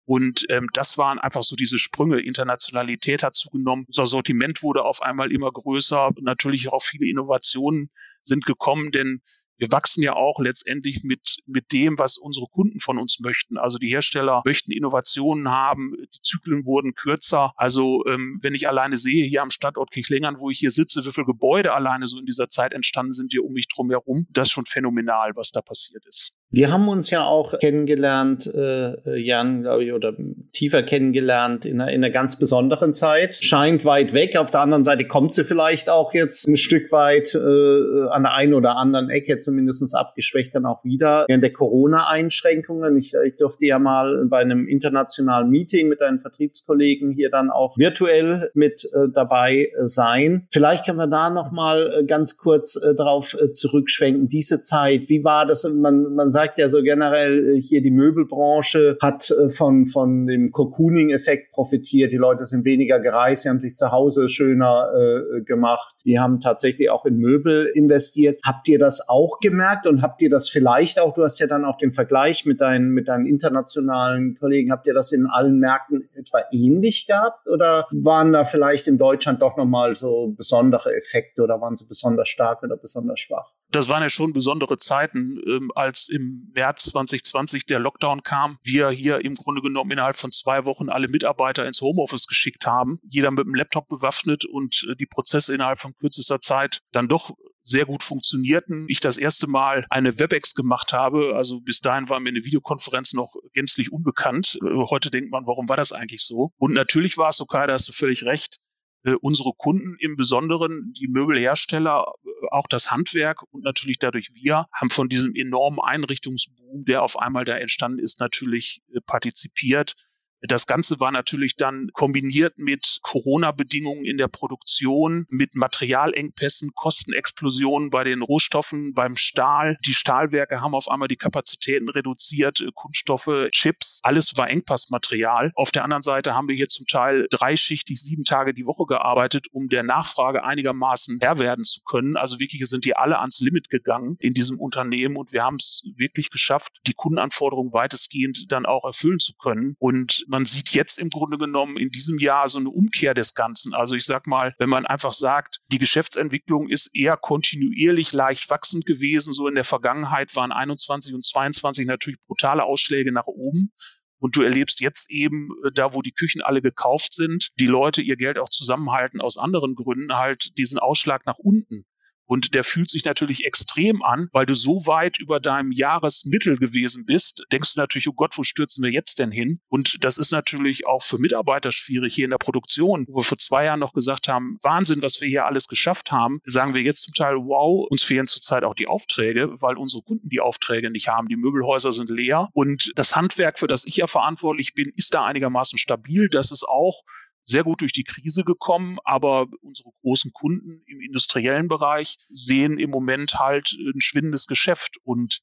Und 0.06 0.44
ähm, 0.48 0.68
das 0.72 0.98
waren 0.98 1.18
einfach 1.18 1.44
so 1.44 1.54
diese 1.54 1.78
Sprünge. 1.78 2.20
Internationalität 2.20 3.22
hat 3.22 3.36
zugenommen. 3.36 3.84
Unser 3.86 4.06
Sortiment 4.06 4.62
wurde 4.62 4.82
auf 4.82 5.02
einmal 5.02 5.30
immer 5.30 5.52
größer. 5.52 6.10
Natürlich 6.20 6.72
auch 6.72 6.82
viele 6.82 7.08
Innovationen 7.08 7.90
sind 8.20 8.44
gekommen, 8.44 8.90
denn 8.90 9.22
wir 9.60 9.70
wachsen 9.70 10.02
ja 10.02 10.14
auch 10.14 10.40
letztendlich 10.40 11.04
mit, 11.04 11.42
mit 11.46 11.72
dem, 11.72 11.98
was 11.98 12.16
unsere 12.16 12.46
Kunden 12.46 12.80
von 12.80 12.98
uns 12.98 13.20
möchten. 13.20 13.58
Also 13.58 13.76
die 13.76 13.90
Hersteller 13.90 14.40
möchten 14.46 14.72
Innovationen 14.72 15.50
haben, 15.50 15.96
die 16.14 16.22
Zyklen 16.22 16.64
wurden 16.64 16.94
kürzer. 16.94 17.52
Also 17.56 18.04
ähm, 18.06 18.38
wenn 18.40 18.54
ich 18.54 18.68
alleine 18.68 18.96
sehe, 18.96 19.26
hier 19.26 19.42
am 19.42 19.50
Standort 19.50 19.90
Kirchlengern, 19.90 20.38
wo 20.38 20.48
ich 20.48 20.58
hier 20.58 20.70
sitze, 20.70 21.04
wie 21.04 21.12
viele 21.12 21.26
Gebäude 21.26 21.74
alleine 21.74 22.08
so 22.08 22.18
in 22.18 22.24
dieser 22.24 22.48
Zeit 22.48 22.72
entstanden 22.72 23.12
sind 23.12 23.32
hier 23.32 23.44
um 23.44 23.52
mich 23.52 23.68
drum 23.68 23.90
herum, 23.90 24.26
das 24.30 24.48
ist 24.48 24.52
schon 24.52 24.64
phänomenal, 24.64 25.32
was 25.36 25.50
da 25.50 25.60
passiert 25.60 26.06
ist. 26.06 26.39
Wir 26.52 26.72
haben 26.72 26.88
uns 26.88 27.10
ja 27.10 27.24
auch 27.24 27.56
kennengelernt, 27.60 28.52
äh, 28.52 29.16
Jan, 29.16 29.62
glaube 29.62 29.84
ich, 29.84 29.92
oder 29.92 30.12
tiefer 30.52 30.82
kennengelernt 30.82 31.64
in 31.64 31.80
einer, 31.80 31.92
in 31.92 32.02
einer 32.02 32.12
ganz 32.12 32.40
besonderen 32.40 32.92
Zeit. 32.92 33.36
Scheint 33.36 33.84
weit 33.84 34.12
weg. 34.14 34.36
Auf 34.36 34.50
der 34.50 34.60
anderen 34.60 34.82
Seite 34.82 35.06
kommt 35.06 35.32
sie 35.32 35.44
vielleicht 35.44 35.88
auch 35.88 36.12
jetzt 36.12 36.48
ein 36.48 36.56
Stück 36.56 36.90
weit 36.90 37.36
äh, 37.36 38.08
an 38.08 38.24
der 38.24 38.34
einen 38.34 38.54
oder 38.54 38.76
anderen 38.76 39.10
Ecke, 39.10 39.38
zumindest 39.38 39.94
abgeschwächt 39.94 40.52
dann 40.52 40.66
auch 40.66 40.84
wieder. 40.84 41.24
Während 41.28 41.44
der 41.44 41.52
Corona-Einschränkungen, 41.52 42.98
ich, 42.98 43.14
ich 43.14 43.36
durfte 43.36 43.66
ja 43.66 43.78
mal 43.78 44.26
bei 44.26 44.40
einem 44.40 44.66
internationalen 44.66 45.50
Meeting 45.50 45.88
mit 45.88 46.00
deinen 46.00 46.18
Vertriebskollegen 46.18 47.12
hier 47.12 47.30
dann 47.30 47.50
auch 47.50 47.78
virtuell 47.78 48.50
mit 48.54 48.90
äh, 48.92 49.08
dabei 49.14 49.70
sein. 49.84 50.48
Vielleicht 50.50 50.84
können 50.84 50.98
wir 50.98 51.06
da 51.06 51.30
noch 51.30 51.52
mal 51.52 52.00
äh, 52.00 52.04
ganz 52.04 52.38
kurz 52.38 52.74
äh, 52.74 52.92
drauf 52.92 53.36
äh, 53.40 53.52
zurückschwenken. 53.52 54.28
Diese 54.28 54.62
Zeit, 54.62 55.08
wie 55.08 55.22
war 55.22 55.46
das? 55.46 55.62
Man, 55.62 56.12
man 56.16 56.32
sagt 56.32 56.39
ja 56.58 56.68
so 56.68 56.82
generell 56.82 57.56
äh, 57.56 57.60
hier 57.60 57.82
die 57.82 57.90
Möbelbranche 57.90 58.98
hat 59.02 59.30
äh, 59.30 59.50
von 59.50 59.86
von 59.86 60.26
dem 60.26 60.50
Cocooning-Effekt 60.50 61.52
profitiert. 61.52 62.12
Die 62.12 62.16
Leute 62.16 62.46
sind 62.46 62.64
weniger 62.64 63.00
gereist, 63.00 63.42
sie 63.42 63.48
haben 63.48 63.60
sich 63.60 63.76
zu 63.76 63.92
Hause 63.92 64.28
schöner 64.28 64.90
äh, 64.94 65.42
gemacht. 65.42 65.96
Die 66.04 66.18
haben 66.18 66.40
tatsächlich 66.40 66.90
auch 66.90 67.04
in 67.04 67.18
Möbel 67.18 67.66
investiert. 67.74 68.40
Habt 68.44 68.68
ihr 68.68 68.78
das 68.78 69.08
auch 69.08 69.40
gemerkt 69.40 69.86
und 69.86 70.02
habt 70.02 70.22
ihr 70.22 70.30
das 70.30 70.48
vielleicht 70.48 71.00
auch? 71.00 71.14
Du 71.14 71.22
hast 71.22 71.38
ja 71.40 71.46
dann 71.46 71.64
auch 71.64 71.76
den 71.76 71.92
Vergleich 71.92 72.46
mit 72.46 72.60
deinen 72.60 72.90
mit 72.90 73.08
deinen 73.08 73.26
internationalen 73.26 74.36
Kollegen. 74.38 74.72
Habt 74.72 74.86
ihr 74.86 74.94
das 74.94 75.12
in 75.12 75.26
allen 75.26 75.58
Märkten 75.58 76.08
etwa 76.14 76.40
ähnlich 76.52 77.06
gehabt 77.06 77.46
oder 77.48 77.86
waren 77.92 78.32
da 78.32 78.44
vielleicht 78.44 78.86
in 78.86 78.98
Deutschland 78.98 79.42
doch 79.42 79.56
noch 79.56 79.66
mal 79.66 79.94
so 79.94 80.34
besondere 80.36 80.94
Effekte 80.96 81.42
oder 81.42 81.60
waren 81.60 81.76
sie 81.76 81.86
besonders 81.86 82.28
stark 82.28 82.62
oder 82.62 82.76
besonders 82.76 83.20
schwach? 83.20 83.52
Das 83.70 83.88
waren 83.88 84.02
ja 84.02 84.10
schon 84.10 84.32
besondere 84.32 84.78
Zeiten, 84.78 85.40
ähm, 85.46 85.70
als 85.74 86.08
im 86.08 86.29
März 86.54 86.86
2020 86.90 87.66
der 87.66 87.78
Lockdown 87.78 88.22
kam. 88.22 88.58
Wir 88.62 88.90
hier 88.90 89.24
im 89.24 89.34
Grunde 89.34 89.62
genommen 89.62 89.90
innerhalb 89.90 90.16
von 90.16 90.32
zwei 90.32 90.64
Wochen 90.64 90.88
alle 90.88 91.08
Mitarbeiter 91.08 91.66
ins 91.66 91.80
Homeoffice 91.80 92.26
geschickt 92.26 92.66
haben, 92.66 92.98
jeder 93.02 93.30
mit 93.30 93.46
einem 93.46 93.54
Laptop 93.54 93.88
bewaffnet 93.88 94.44
und 94.44 94.86
äh, 94.88 94.96
die 94.96 95.06
Prozesse 95.06 95.54
innerhalb 95.54 95.80
von 95.80 95.94
kürzester 95.94 96.40
Zeit 96.40 96.80
dann 96.92 97.08
doch 97.08 97.32
sehr 97.62 97.84
gut 97.84 98.02
funktionierten. 98.02 98.86
Ich 98.88 99.00
das 99.00 99.16
erste 99.16 99.46
Mal 99.46 99.86
eine 99.90 100.18
WebEx 100.18 100.54
gemacht 100.54 100.92
habe. 100.92 101.34
Also 101.36 101.60
bis 101.60 101.80
dahin 101.80 102.08
war 102.08 102.20
mir 102.20 102.30
eine 102.30 102.44
Videokonferenz 102.44 103.12
noch 103.12 103.34
gänzlich 103.52 103.92
unbekannt. 103.92 104.58
Äh, 104.62 104.86
heute 104.90 105.10
denkt 105.10 105.30
man, 105.30 105.46
warum 105.46 105.68
war 105.68 105.76
das 105.76 105.92
eigentlich 105.92 106.24
so? 106.24 106.52
Und 106.56 106.74
natürlich 106.74 107.18
war 107.18 107.30
es 107.30 107.36
so, 107.36 107.46
Kai, 107.46 107.66
da 107.66 107.74
hast 107.74 107.88
du 107.88 107.92
völlig 107.92 108.24
recht. 108.24 108.58
Äh, 109.02 109.14
unsere 109.20 109.52
Kunden 109.56 109.96
im 109.98 110.16
Besonderen, 110.16 110.92
die 110.92 111.08
Möbelhersteller, 111.08 112.04
äh, 112.22 112.28
auch 112.50 112.66
das 112.68 112.90
Handwerk 112.90 113.42
und 113.50 113.64
natürlich 113.64 113.98
dadurch 113.98 114.30
wir, 114.34 114.66
haben 114.72 114.90
von 114.90 115.08
diesem 115.08 115.34
enormen 115.34 115.78
Einrichtungsboom, 115.80 116.84
der 116.84 117.02
auf 117.02 117.18
einmal 117.18 117.44
da 117.46 117.56
entstanden 117.56 117.98
ist, 117.98 118.20
natürlich 118.20 118.82
äh, 118.92 119.00
partizipiert. 119.00 119.94
Das 120.42 120.66
Ganze 120.66 121.00
war 121.00 121.12
natürlich 121.12 121.56
dann 121.56 121.90
kombiniert 121.92 122.58
mit 122.58 123.00
Corona-Bedingungen 123.02 124.04
in 124.04 124.16
der 124.16 124.28
Produktion, 124.28 125.26
mit 125.28 125.54
Materialengpässen, 125.54 126.70
Kostenexplosionen 126.74 127.90
bei 127.90 128.04
den 128.04 128.22
Rohstoffen, 128.22 128.94
beim 128.94 129.16
Stahl. 129.16 129.78
Die 129.84 129.94
Stahlwerke 129.94 130.60
haben 130.60 130.74
auf 130.74 130.88
einmal 130.88 131.08
die 131.08 131.16
Kapazitäten 131.16 131.88
reduziert, 131.88 132.60
äh, 132.60 132.70
Kunststoffe, 132.74 133.50
Chips, 133.50 134.00
alles 134.02 134.32
war 134.36 134.48
Engpassmaterial. 134.48 135.52
Auf 135.54 135.72
der 135.72 135.84
anderen 135.84 136.02
Seite 136.02 136.34
haben 136.34 136.48
wir 136.48 136.54
hier 136.54 136.68
zum 136.68 136.86
Teil 136.86 137.26
dreischichtig 137.30 138.00
sieben 138.00 138.24
Tage 138.24 138.54
die 138.54 138.64
Woche 138.64 138.86
gearbeitet, 138.86 139.48
um 139.52 139.68
der 139.68 139.82
Nachfrage 139.82 140.44
einigermaßen 140.44 141.18
Herr 141.20 141.38
werden 141.38 141.64
zu 141.64 141.82
können. 141.82 142.16
Also 142.16 142.40
wirklich 142.40 142.66
sind 142.66 142.84
die 142.84 142.96
alle 142.96 143.18
ans 143.18 143.40
Limit 143.40 143.68
gegangen 143.68 144.16
in 144.18 144.32
diesem 144.32 144.58
Unternehmen 144.58 145.16
und 145.16 145.32
wir 145.32 145.42
haben 145.42 145.56
es 145.56 145.82
wirklich 145.96 146.30
geschafft, 146.30 146.80
die 146.86 146.94
Kundenanforderungen 146.94 147.72
weitestgehend 147.72 148.50
dann 148.50 148.64
auch 148.66 148.84
erfüllen 148.84 149.18
zu 149.18 149.34
können. 149.34 149.76
Und 149.78 150.24
man 150.30 150.44
sieht 150.44 150.70
jetzt 150.70 150.98
im 150.98 151.10
Grunde 151.10 151.38
genommen 151.38 151.76
in 151.76 151.90
diesem 151.90 152.18
Jahr 152.18 152.48
so 152.48 152.58
eine 152.58 152.70
Umkehr 152.70 153.14
des 153.14 153.34
Ganzen. 153.34 153.74
Also 153.74 153.94
ich 153.94 154.04
sag 154.04 154.28
mal, 154.28 154.54
wenn 154.58 154.68
man 154.68 154.86
einfach 154.86 155.12
sagt, 155.12 155.58
die 155.72 155.78
Geschäftsentwicklung 155.78 156.68
ist 156.68 156.94
eher 156.94 157.16
kontinuierlich 157.16 158.12
leicht 158.12 158.48
wachsend 158.48 158.86
gewesen. 158.86 159.32
So 159.32 159.48
in 159.48 159.56
der 159.56 159.64
Vergangenheit 159.64 160.36
waren 160.36 160.52
21 160.52 161.14
und 161.14 161.24
22 161.24 161.86
natürlich 161.86 162.20
brutale 162.28 162.62
Ausschläge 162.62 163.10
nach 163.10 163.26
oben. 163.26 163.72
Und 164.20 164.36
du 164.36 164.42
erlebst 164.42 164.80
jetzt 164.80 165.10
eben, 165.10 165.48
äh, 165.64 165.72
da 165.74 165.94
wo 165.94 166.02
die 166.02 166.12
Küchen 166.12 166.42
alle 166.42 166.62
gekauft 166.62 167.12
sind, 167.12 167.48
die 167.58 167.66
Leute 167.66 168.00
ihr 168.00 168.16
Geld 168.16 168.38
auch 168.38 168.50
zusammenhalten 168.50 169.20
aus 169.20 169.36
anderen 169.36 169.74
Gründen, 169.74 170.14
halt 170.14 170.56
diesen 170.58 170.78
Ausschlag 170.78 171.26
nach 171.26 171.38
unten. 171.38 171.86
Und 172.30 172.54
der 172.54 172.62
fühlt 172.62 172.88
sich 172.88 173.04
natürlich 173.04 173.44
extrem 173.44 174.04
an, 174.04 174.28
weil 174.32 174.46
du 174.46 174.54
so 174.54 174.86
weit 174.86 175.18
über 175.18 175.40
deinem 175.40 175.72
Jahresmittel 175.72 176.58
gewesen 176.58 177.04
bist. 177.04 177.44
Denkst 177.50 177.74
du 177.74 177.80
natürlich, 177.80 178.06
oh 178.06 178.12
Gott, 178.12 178.38
wo 178.38 178.44
stürzen 178.44 178.84
wir 178.84 178.92
jetzt 178.92 179.18
denn 179.18 179.32
hin? 179.32 179.58
Und 179.68 180.04
das 180.04 180.16
ist 180.16 180.30
natürlich 180.30 180.86
auch 180.86 181.02
für 181.02 181.18
Mitarbeiter 181.18 181.72
schwierig 181.72 182.14
hier 182.14 182.26
in 182.26 182.30
der 182.30 182.38
Produktion, 182.38 183.04
wo 183.08 183.18
wir 183.18 183.24
vor 183.24 183.38
zwei 183.38 183.64
Jahren 183.64 183.80
noch 183.80 183.94
gesagt 183.94 184.28
haben, 184.28 184.58
Wahnsinn, 184.62 185.02
was 185.02 185.20
wir 185.20 185.26
hier 185.26 185.46
alles 185.46 185.66
geschafft 185.66 186.12
haben, 186.12 186.40
sagen 186.44 186.72
wir 186.72 186.82
jetzt 186.82 187.02
zum 187.02 187.14
Teil, 187.14 187.34
wow, 187.34 187.88
uns 187.90 188.04
fehlen 188.04 188.28
zurzeit 188.28 188.62
auch 188.62 188.76
die 188.76 188.86
Aufträge, 188.86 189.50
weil 189.60 189.76
unsere 189.76 190.04
Kunden 190.04 190.28
die 190.28 190.38
Aufträge 190.38 190.92
nicht 190.92 191.08
haben. 191.08 191.26
Die 191.26 191.34
Möbelhäuser 191.34 191.90
sind 191.90 192.10
leer 192.10 192.48
und 192.52 192.92
das 192.94 193.16
Handwerk, 193.16 193.58
für 193.58 193.66
das 193.66 193.84
ich 193.84 193.96
ja 193.96 194.06
verantwortlich 194.06 194.74
bin, 194.74 194.92
ist 194.94 195.14
da 195.14 195.24
einigermaßen 195.24 195.80
stabil. 195.80 196.28
Das 196.28 196.52
ist 196.52 196.62
auch 196.62 197.02
sehr 197.50 197.64
gut 197.64 197.80
durch 197.80 197.92
die 197.92 198.04
Krise 198.04 198.44
gekommen, 198.44 198.98
aber 199.04 199.48
unsere 199.60 199.90
großen 200.02 200.30
Kunden 200.32 200.82
im 200.86 201.00
industriellen 201.00 201.66
Bereich 201.68 202.16
sehen 202.30 202.78
im 202.78 202.90
Moment 202.90 203.34
halt 203.34 203.72
ein 203.72 204.00
schwindendes 204.00 204.46
Geschäft 204.46 204.98
und 205.02 205.40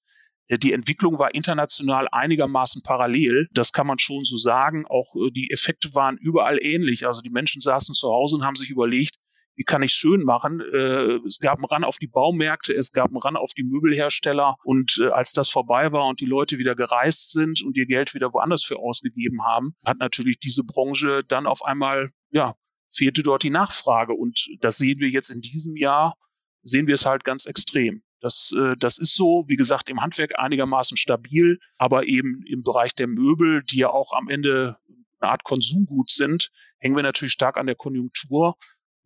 äh, 0.48 0.58
die 0.58 0.72
Entwicklung 0.72 1.20
war 1.20 1.36
international 1.36 2.08
einigermaßen 2.10 2.82
parallel. 2.82 3.50
Das 3.52 3.74
kann 3.74 3.88
man 3.88 4.00
schon 4.00 4.24
so 4.24 4.38
sagen. 4.38 4.86
Auch 4.88 5.16
äh, 5.16 5.32
die 5.32 5.52
Effekte 5.52 5.94
waren 5.96 6.18
überall 6.18 6.60
ähnlich. 6.62 7.06
Also 7.06 7.22
die 7.22 7.30
Menschen 7.30 7.62
saßen 7.62 7.94
zu 7.94 8.08
Hause 8.08 8.38
und 8.38 8.46
haben 8.46 8.56
sich 8.56 8.70
überlegt, 8.70 9.18
wie 9.58 9.64
kann 9.64 9.82
ich 9.82 9.92
schön 9.92 10.24
machen? 10.24 10.62
Äh, 10.62 11.18
es 11.26 11.40
gab 11.40 11.58
einen 11.58 11.66
Ran 11.66 11.84
auf 11.84 11.98
die 11.98 12.08
Baumärkte, 12.08 12.74
es 12.74 12.92
gab 12.92 13.08
einen 13.08 13.18
Ran 13.18 13.36
auf 13.36 13.54
die 13.54 13.64
Möbelhersteller 13.64 14.56
und 14.64 15.00
äh, 15.02 15.08
als 15.08 15.34
das 15.34 15.50
vorbei 15.50 15.92
war 15.92 16.06
und 16.06 16.22
die 16.22 16.26
Leute 16.26 16.60
wieder 16.60 16.76
gereist 16.76 17.32
sind 17.32 17.64
und 17.64 17.76
ihr 17.76 17.88
Geld 17.88 18.14
wieder 18.14 18.32
woanders 18.34 18.64
für 18.64 18.78
ausgegeben 18.78 19.44
haben, 19.44 19.76
hat 19.86 19.98
natürlich 19.98 20.40
diese 20.40 20.64
Branche 20.64 21.24
dann 21.28 21.48
auf 21.48 21.66
einmal, 21.66 22.12
ja, 22.30 22.56
fehlte 22.90 23.24
dort 23.24 23.44
die 23.44 23.50
Nachfrage 23.50 24.14
und 24.14 24.48
das 24.62 24.78
sehen 24.78 25.00
wir 25.00 25.10
jetzt 25.10 25.32
in 25.32 25.42
diesem 25.42 25.76
Jahr, 25.76 26.16
sehen 26.62 26.86
wir 26.86 26.94
es 26.94 27.08
halt 27.08 27.24
ganz 27.24 27.48
extrem. 27.48 28.04
Das, 28.22 28.54
äh, 28.56 28.76
das 28.78 29.00
ist 29.00 29.16
so, 29.16 29.46
wie 29.48 29.56
gesagt, 29.56 29.90
im 29.90 30.02
Handwerk 30.02 30.38
einigermaßen 30.38 30.98
stabil, 30.98 31.60
aber 31.78 32.08
eben 32.08 32.44
im 32.46 32.62
Bereich 32.62 32.94
der 32.94 33.08
Möbel, 33.08 33.64
die 33.64 33.78
ja 33.78 33.90
auch 33.90 34.14
am 34.14 34.30
Ende 34.30 34.76
eine 35.20 35.32
Art 35.32 35.44
Konsumgut 35.44 36.12
sind, 36.12 36.52
hängen 36.80 36.96
wir 36.96 37.04
natürlich 37.04 37.34
stark 37.34 37.58
an 37.58 37.66
der 37.66 37.76
Konjunktur. 37.76 38.56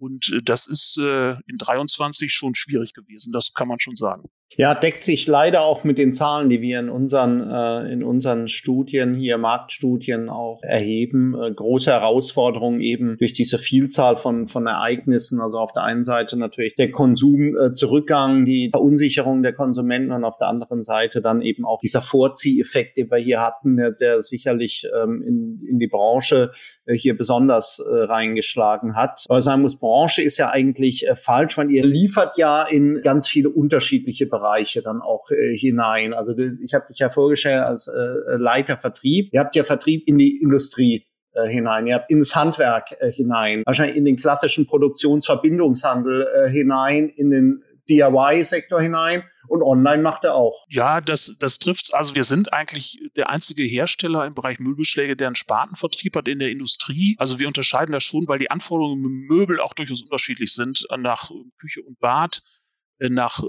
Und 0.01 0.31
äh, 0.34 0.41
das 0.43 0.65
ist 0.65 0.98
äh, 0.98 1.34
in 1.46 1.58
23 1.60 2.34
schon 2.34 2.55
schwierig 2.55 2.93
gewesen, 2.93 3.31
das 3.31 3.53
kann 3.53 3.67
man 3.67 3.79
schon 3.79 3.96
sagen. 3.96 4.29
Ja, 4.58 4.75
deckt 4.75 5.05
sich 5.05 5.27
leider 5.27 5.62
auch 5.62 5.86
mit 5.86 5.98
den 5.98 6.12
Zahlen, 6.12 6.50
die 6.50 6.62
wir 6.62 6.79
in 6.81 6.89
unseren, 6.89 7.50
äh, 7.50 7.91
in 7.93 8.03
unseren 8.03 8.50
Studien 8.50 9.15
hier, 9.15 9.38
Marktstudien 9.38 10.27
auch 10.27 10.60
erheben. 10.62 11.34
Äh, 11.41 11.53
große 11.53 11.89
Herausforderungen 11.89 12.81
eben 12.81 13.15
durch 13.17 13.31
diese 13.31 13.58
Vielzahl 13.58 14.17
von, 14.17 14.48
von 14.48 14.67
Ereignissen. 14.67 15.39
Also 15.39 15.58
auf 15.58 15.72
der 15.72 15.84
einen 15.84 16.03
Seite 16.03 16.38
natürlich 16.38 16.75
der 16.75 16.91
Konsumzurückgang, 16.91 18.41
äh, 18.41 18.46
die 18.46 18.70
Verunsicherung 18.72 19.41
der 19.41 19.53
Konsumenten 19.53 20.12
und 20.12 20.25
auf 20.25 20.36
der 20.36 20.50
anderen 20.50 20.84
Seite 20.84 21.22
dann 21.22 21.41
eben 21.41 21.63
auch 21.63 21.79
dieser 21.79 22.01
Vorzieheffekt, 22.01 22.98
den 22.98 23.10
wir 23.10 23.20
hier 23.20 23.39
hatten, 23.39 23.77
der, 23.77 23.91
der 23.91 24.22
sicherlich 24.22 24.86
ähm, 25.01 25.24
in, 25.25 25.65
in 25.65 25.79
die 25.79 25.88
Branche 25.88 26.51
äh, 26.86 26.93
hier 26.93 27.17
besonders 27.17 27.79
äh, 27.79 28.03
reingeschlagen 28.03 28.98
hat. 28.98 29.24
Aber 29.29 29.41
sagen 29.41 29.62
muss, 29.62 29.79
Branche 29.79 30.22
ist 30.22 30.38
ja 30.38 30.50
eigentlich 30.50 31.08
äh, 31.08 31.15
falsch, 31.15 31.58
weil 31.58 31.72
ihr 31.72 31.86
liefert 31.86 32.38
ja 32.38 32.63
in 32.63 33.01
ganz 33.01 33.29
viele 33.29 33.50
unterschiedliche 33.50 34.25
Bereiche. 34.25 34.40
Bereiche 34.41 34.81
dann 34.81 35.01
auch 35.01 35.29
äh, 35.31 35.55
hinein. 35.55 36.13
Also 36.13 36.36
ich 36.38 36.74
habe 36.74 36.88
dich 36.88 37.00
ja 37.00 37.10
vorgestellt 37.10 37.63
als 37.63 37.88
äh, 37.88 37.91
Leiter 38.38 38.75
Vertrieb. 38.75 39.29
Ihr 39.31 39.39
habt 39.39 39.55
ja 39.55 39.63
Vertrieb 39.63 40.07
in 40.07 40.17
die 40.17 40.41
Industrie 40.41 41.05
äh, 41.33 41.48
hinein, 41.48 41.88
ihr 41.88 41.95
habt 41.95 42.12
ins 42.12 42.36
Handwerk 42.36 42.91
äh, 43.00 43.12
hinein, 43.12 43.63
wahrscheinlich 43.65 43.95
in 43.95 44.05
den 44.05 44.17
klassischen 44.17 44.65
Produktionsverbindungshandel 44.67 46.27
äh, 46.27 46.50
hinein, 46.50 47.10
in 47.10 47.29
den 47.29 47.63
DIY-Sektor 47.88 48.81
hinein 48.81 49.24
und 49.48 49.62
online 49.63 50.01
macht 50.01 50.24
er 50.24 50.36
auch. 50.36 50.65
Ja, 50.69 51.01
das, 51.01 51.36
das 51.39 51.60
trifft's. 51.60 51.91
Also 51.93 52.15
wir 52.15 52.24
sind 52.24 52.53
eigentlich 52.53 53.00
der 53.15 53.29
einzige 53.29 53.63
Hersteller 53.63 54.25
im 54.25 54.33
Bereich 54.33 54.60
Möbelschläge, 54.60 55.15
der 55.15 55.27
einen 55.27 55.36
Spartenvertrieb 55.36 56.15
hat 56.15 56.27
in 56.27 56.39
der 56.39 56.50
Industrie. 56.50 57.15
Also 57.17 57.39
wir 57.39 57.48
unterscheiden 57.48 57.91
das 57.91 58.03
schon, 58.03 58.27
weil 58.27 58.39
die 58.39 58.51
Anforderungen 58.51 59.03
im 59.05 59.27
Möbel 59.27 59.60
auch 59.60 59.74
durchaus 59.74 60.03
unterschiedlich 60.03 60.53
sind 60.53 60.86
nach 60.98 61.31
Küche 61.60 61.81
und 61.81 62.00
Bad 62.00 62.41
nach 63.00 63.41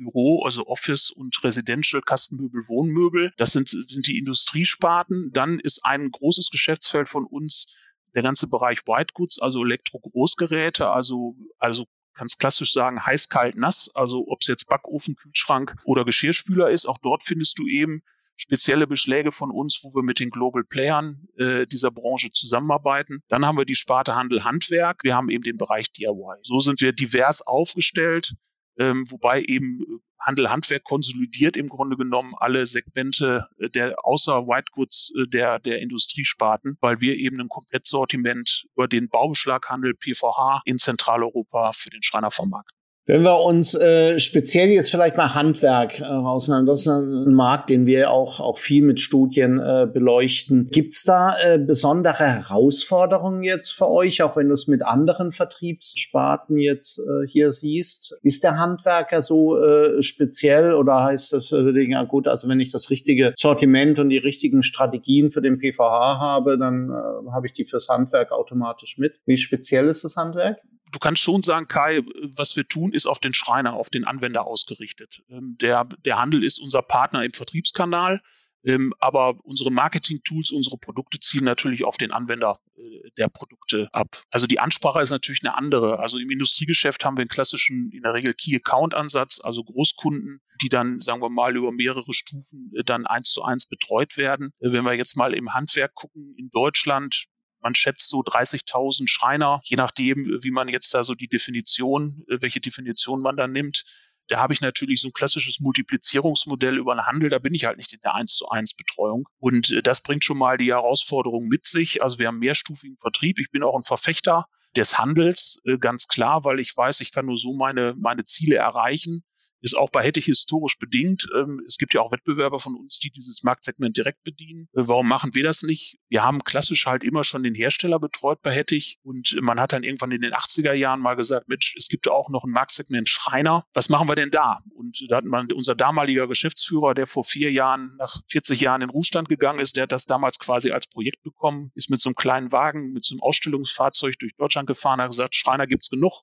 Büro, 0.00 0.42
also 0.44 0.66
Office 0.66 1.10
und 1.10 1.42
Residential, 1.44 2.02
Kastenmöbel, 2.02 2.66
Wohnmöbel. 2.68 3.32
Das 3.36 3.52
sind, 3.52 3.68
sind 3.68 4.06
die 4.06 4.18
Industriesparten. 4.18 5.30
Dann 5.32 5.60
ist 5.60 5.84
ein 5.84 6.10
großes 6.10 6.50
Geschäftsfeld 6.50 7.08
von 7.08 7.26
uns 7.26 7.74
der 8.14 8.22
ganze 8.22 8.48
Bereich 8.48 8.80
White 8.86 9.12
Goods, 9.14 9.40
also 9.40 9.62
Elektro-Großgeräte, 9.64 10.88
also, 10.88 11.36
also 11.58 11.84
kannst 12.14 12.40
klassisch 12.40 12.72
sagen, 12.72 13.04
heiß, 13.04 13.28
kalt, 13.28 13.56
nass. 13.56 13.90
Also 13.94 14.24
ob 14.26 14.38
es 14.40 14.48
jetzt 14.48 14.68
Backofen, 14.68 15.14
Kühlschrank 15.14 15.76
oder 15.84 16.04
Geschirrspüler 16.04 16.70
ist, 16.70 16.86
auch 16.86 16.98
dort 16.98 17.22
findest 17.22 17.58
du 17.58 17.66
eben 17.68 18.02
spezielle 18.36 18.86
Beschläge 18.86 19.32
von 19.32 19.50
uns, 19.50 19.80
wo 19.82 19.94
wir 19.94 20.02
mit 20.02 20.18
den 20.18 20.30
Global 20.30 20.64
Playern 20.64 21.28
äh, 21.36 21.66
dieser 21.66 21.90
Branche 21.90 22.32
zusammenarbeiten. 22.32 23.22
Dann 23.28 23.44
haben 23.44 23.58
wir 23.58 23.66
die 23.66 23.74
Sparte 23.74 24.14
Handel 24.14 24.44
Handwerk. 24.44 25.04
Wir 25.04 25.14
haben 25.14 25.28
eben 25.28 25.42
den 25.42 25.58
Bereich 25.58 25.92
DIY. 25.92 26.38
So 26.42 26.60
sind 26.60 26.80
wir 26.80 26.92
divers 26.92 27.46
aufgestellt, 27.46 28.34
ähm, 28.80 29.04
wobei 29.10 29.42
eben 29.42 29.82
äh, 29.82 29.84
Handel 30.18 30.50
Handwerk 30.50 30.84
konsolidiert 30.84 31.56
im 31.56 31.68
Grunde 31.68 31.96
genommen 31.96 32.34
alle 32.38 32.64
Segmente 32.64 33.46
äh, 33.58 33.68
der 33.68 34.04
außer 34.04 34.46
White 34.46 34.72
Goods 34.72 35.12
äh, 35.16 35.28
der 35.28 35.58
der 35.58 35.80
Industriesparten, 35.80 36.78
weil 36.80 37.00
wir 37.00 37.16
eben 37.16 37.38
ein 37.40 37.48
Komplettsortiment 37.48 38.66
über 38.74 38.88
den 38.88 39.10
Baubeschlaghandel 39.10 39.94
PVH 39.94 40.62
in 40.64 40.78
Zentraleuropa 40.78 41.72
für 41.72 41.90
den 41.90 42.02
Schreiner 42.02 42.30
vermarkten. 42.30 42.79
Wenn 43.10 43.22
wir 43.22 43.40
uns 43.40 43.74
äh, 43.74 44.20
speziell 44.20 44.68
jetzt 44.68 44.88
vielleicht 44.88 45.16
mal 45.16 45.34
Handwerk 45.34 45.98
äh, 45.98 46.04
rausnehmen, 46.04 46.64
das 46.64 46.82
ist 46.82 46.86
ein 46.86 47.34
Markt, 47.34 47.68
den 47.68 47.84
wir 47.84 48.12
auch, 48.12 48.38
auch 48.38 48.58
viel 48.58 48.84
mit 48.84 49.00
Studien 49.00 49.58
äh, 49.58 49.88
beleuchten. 49.92 50.68
Gibt's 50.70 51.02
da 51.02 51.34
äh, 51.42 51.58
besondere 51.58 52.22
Herausforderungen 52.22 53.42
jetzt 53.42 53.72
für 53.72 53.88
euch, 53.88 54.22
auch 54.22 54.36
wenn 54.36 54.46
du 54.46 54.54
es 54.54 54.68
mit 54.68 54.84
anderen 54.84 55.32
Vertriebssparten 55.32 56.56
jetzt 56.56 57.00
äh, 57.00 57.26
hier 57.26 57.50
siehst? 57.50 58.16
Ist 58.22 58.44
der 58.44 58.58
Handwerker 58.58 59.22
so 59.22 59.60
äh, 59.60 60.04
speziell 60.04 60.72
oder 60.74 61.02
heißt 61.02 61.32
das, 61.32 61.50
äh, 61.50 61.90
ja 61.90 62.04
gut, 62.04 62.28
also 62.28 62.48
wenn 62.48 62.60
ich 62.60 62.70
das 62.70 62.90
richtige 62.90 63.32
Sortiment 63.34 63.98
und 63.98 64.10
die 64.10 64.18
richtigen 64.18 64.62
Strategien 64.62 65.30
für 65.30 65.42
den 65.42 65.58
PVH 65.58 66.20
habe, 66.20 66.58
dann 66.58 66.90
äh, 66.90 67.32
habe 67.32 67.48
ich 67.48 67.54
die 67.54 67.64
fürs 67.64 67.88
Handwerk 67.88 68.30
automatisch 68.30 68.98
mit. 68.98 69.14
Wie 69.26 69.36
speziell 69.36 69.88
ist 69.88 70.04
das 70.04 70.14
Handwerk? 70.14 70.58
Du 70.90 70.98
kannst 70.98 71.22
schon 71.22 71.42
sagen, 71.42 71.68
Kai, 71.68 72.02
was 72.36 72.56
wir 72.56 72.66
tun, 72.66 72.92
ist 72.92 73.06
auf 73.06 73.18
den 73.18 73.34
Schreiner, 73.34 73.74
auf 73.74 73.90
den 73.90 74.04
Anwender 74.04 74.46
ausgerichtet. 74.46 75.22
Ähm, 75.30 75.56
der, 75.60 75.84
der 76.04 76.18
Handel 76.18 76.44
ist 76.44 76.58
unser 76.60 76.82
Partner 76.82 77.24
im 77.24 77.30
Vertriebskanal, 77.30 78.20
ähm, 78.62 78.92
aber 78.98 79.38
unsere 79.42 79.70
Marketing-Tools, 79.70 80.50
unsere 80.50 80.76
Produkte 80.76 81.18
zielen 81.18 81.44
natürlich 81.44 81.84
auf 81.84 81.96
den 81.96 82.12
Anwender 82.12 82.58
äh, 82.76 83.10
der 83.16 83.28
Produkte 83.28 83.88
ab. 83.92 84.22
Also 84.30 84.46
die 84.46 84.60
Ansprache 84.60 85.00
ist 85.00 85.10
natürlich 85.10 85.40
eine 85.42 85.56
andere. 85.56 85.98
Also 85.98 86.18
im 86.18 86.30
Industriegeschäft 86.30 87.04
haben 87.04 87.16
wir 87.16 87.22
einen 87.22 87.28
klassischen, 87.28 87.90
in 87.92 88.02
der 88.02 88.12
Regel 88.12 88.34
Key-Account-Ansatz, 88.34 89.40
also 89.42 89.64
Großkunden, 89.64 90.40
die 90.62 90.68
dann, 90.68 91.00
sagen 91.00 91.22
wir 91.22 91.30
mal, 91.30 91.56
über 91.56 91.72
mehrere 91.72 92.12
Stufen 92.12 92.72
äh, 92.76 92.84
dann 92.84 93.06
eins 93.06 93.30
zu 93.30 93.42
eins 93.42 93.66
betreut 93.66 94.16
werden. 94.16 94.52
Äh, 94.60 94.72
wenn 94.72 94.84
wir 94.84 94.94
jetzt 94.94 95.16
mal 95.16 95.32
im 95.34 95.54
Handwerk 95.54 95.94
gucken, 95.94 96.34
in 96.36 96.50
Deutschland, 96.50 97.26
man 97.60 97.74
schätzt 97.74 98.08
so 98.08 98.20
30.000 98.20 99.06
Schreiner, 99.06 99.60
je 99.64 99.76
nachdem, 99.76 100.38
wie 100.42 100.50
man 100.50 100.68
jetzt 100.68 100.92
da 100.94 101.04
so 101.04 101.14
die 101.14 101.28
Definition, 101.28 102.24
äh, 102.28 102.38
welche 102.40 102.60
Definition 102.60 103.20
man 103.20 103.36
da 103.36 103.46
nimmt. 103.46 103.84
Da 104.28 104.38
habe 104.38 104.52
ich 104.52 104.60
natürlich 104.60 105.00
so 105.00 105.08
ein 105.08 105.12
klassisches 105.12 105.58
Multiplizierungsmodell 105.58 106.78
über 106.78 106.94
den 106.94 107.06
Handel. 107.06 107.28
Da 107.28 107.40
bin 107.40 107.52
ich 107.52 107.64
halt 107.64 107.78
nicht 107.78 107.92
in 107.92 108.00
der 108.04 108.14
1 108.14 108.34
zu 108.36 108.48
1 108.48 108.74
Betreuung. 108.74 109.28
Und 109.38 109.70
äh, 109.72 109.82
das 109.82 110.02
bringt 110.02 110.24
schon 110.24 110.38
mal 110.38 110.56
die 110.56 110.70
Herausforderung 110.70 111.48
mit 111.48 111.66
sich. 111.66 112.02
Also 112.02 112.18
wir 112.18 112.28
haben 112.28 112.38
mehrstufigen 112.38 112.96
Vertrieb. 112.98 113.38
Ich 113.38 113.50
bin 113.50 113.62
auch 113.62 113.74
ein 113.74 113.82
Verfechter 113.82 114.46
des 114.76 114.98
Handels, 114.98 115.60
äh, 115.64 115.78
ganz 115.78 116.06
klar, 116.06 116.44
weil 116.44 116.60
ich 116.60 116.76
weiß, 116.76 117.00
ich 117.00 117.12
kann 117.12 117.26
nur 117.26 117.36
so 117.36 117.54
meine, 117.54 117.94
meine 117.98 118.24
Ziele 118.24 118.56
erreichen 118.56 119.24
ist 119.60 119.76
auch 119.76 119.90
bei 119.90 120.04
Hettich 120.04 120.26
historisch 120.26 120.78
bedingt. 120.78 121.26
Ähm, 121.34 121.62
es 121.66 121.76
gibt 121.76 121.94
ja 121.94 122.00
auch 122.00 122.12
Wettbewerber 122.12 122.58
von 122.58 122.76
uns, 122.76 122.98
die 122.98 123.10
dieses 123.10 123.42
Marktsegment 123.42 123.96
direkt 123.96 124.22
bedienen. 124.22 124.68
Äh, 124.72 124.82
warum 124.88 125.08
machen 125.08 125.34
wir 125.34 125.42
das 125.42 125.62
nicht? 125.62 125.98
Wir 126.08 126.22
haben 126.22 126.40
klassisch 126.40 126.86
halt 126.86 127.04
immer 127.04 127.24
schon 127.24 127.42
den 127.42 127.54
Hersteller 127.54 127.98
betreut 127.98 128.40
bei 128.42 128.54
Hettich 128.54 128.98
und 129.02 129.36
man 129.40 129.60
hat 129.60 129.72
dann 129.72 129.82
irgendwann 129.82 130.12
in 130.12 130.22
den 130.22 130.32
80er 130.32 130.72
Jahren 130.72 131.00
mal 131.00 131.14
gesagt, 131.14 131.48
Mensch, 131.48 131.74
es 131.76 131.88
gibt 131.88 132.06
ja 132.06 132.12
auch 132.12 132.28
noch 132.30 132.44
ein 132.44 132.50
Marktsegment 132.50 133.08
Schreiner. 133.08 133.64
Was 133.72 133.88
machen 133.88 134.08
wir 134.08 134.14
denn 134.14 134.30
da? 134.30 134.60
Und 134.74 135.04
da 135.08 135.16
hat 135.16 135.24
man 135.24 135.50
unser 135.52 135.74
damaliger 135.74 136.26
Geschäftsführer, 136.26 136.94
der 136.94 137.06
vor 137.06 137.24
vier 137.24 137.50
Jahren, 137.52 137.96
nach 137.98 138.22
40 138.28 138.60
Jahren 138.60 138.82
in 138.82 138.90
Ruhestand 138.90 139.28
gegangen 139.28 139.60
ist, 139.60 139.76
der 139.76 139.84
hat 139.84 139.92
das 139.92 140.06
damals 140.06 140.38
quasi 140.38 140.70
als 140.70 140.86
Projekt 140.86 141.22
bekommen, 141.22 141.70
ist 141.74 141.90
mit 141.90 142.00
so 142.00 142.08
einem 142.08 142.14
kleinen 142.14 142.52
Wagen, 142.52 142.92
mit 142.92 143.04
so 143.04 143.14
einem 143.14 143.22
Ausstellungsfahrzeug 143.22 144.18
durch 144.18 144.34
Deutschland 144.36 144.66
gefahren, 144.66 145.00
hat 145.00 145.10
gesagt, 145.10 145.34
Schreiner 145.34 145.66
gibt's 145.66 145.90
genug 145.90 146.22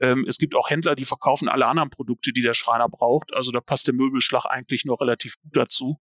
ähm, 0.00 0.24
es 0.28 0.38
gibt 0.38 0.54
auch 0.54 0.70
Händler, 0.70 0.94
die 0.94 1.04
verkaufen 1.04 1.48
alle 1.48 1.66
anderen 1.66 1.90
Produkte, 1.90 2.32
die 2.32 2.42
der 2.42 2.54
Schreiner 2.54 2.88
braucht. 2.88 3.34
Also 3.34 3.50
da 3.50 3.60
passt 3.60 3.86
der 3.86 3.94
Möbelschlag 3.94 4.44
eigentlich 4.46 4.84
noch 4.84 5.00
relativ 5.00 5.38
gut 5.40 5.56
dazu. 5.56 5.98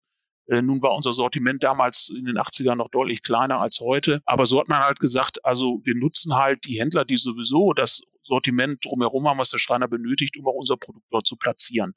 Äh, 0.47 0.61
nun 0.61 0.81
war 0.81 0.95
unser 0.95 1.11
Sortiment 1.11 1.63
damals 1.63 2.09
in 2.09 2.25
den 2.25 2.37
80ern 2.37 2.75
noch 2.75 2.89
deutlich 2.89 3.23
kleiner 3.23 3.59
als 3.59 3.79
heute. 3.79 4.21
Aber 4.25 4.45
so 4.45 4.59
hat 4.59 4.67
man 4.67 4.79
halt 4.79 4.99
gesagt, 4.99 5.43
also 5.45 5.79
wir 5.83 5.95
nutzen 5.95 6.35
halt 6.35 6.65
die 6.65 6.79
Händler, 6.79 7.05
die 7.05 7.17
sowieso 7.17 7.73
das 7.73 8.01
Sortiment 8.21 8.83
drumherum 8.83 9.27
haben, 9.27 9.39
was 9.39 9.49
der 9.49 9.59
Schreiner 9.59 9.87
benötigt, 9.87 10.37
um 10.37 10.47
auch 10.47 10.55
unser 10.55 10.77
Produkt 10.77 11.05
dort 11.11 11.25
zu 11.25 11.37
platzieren. 11.37 11.93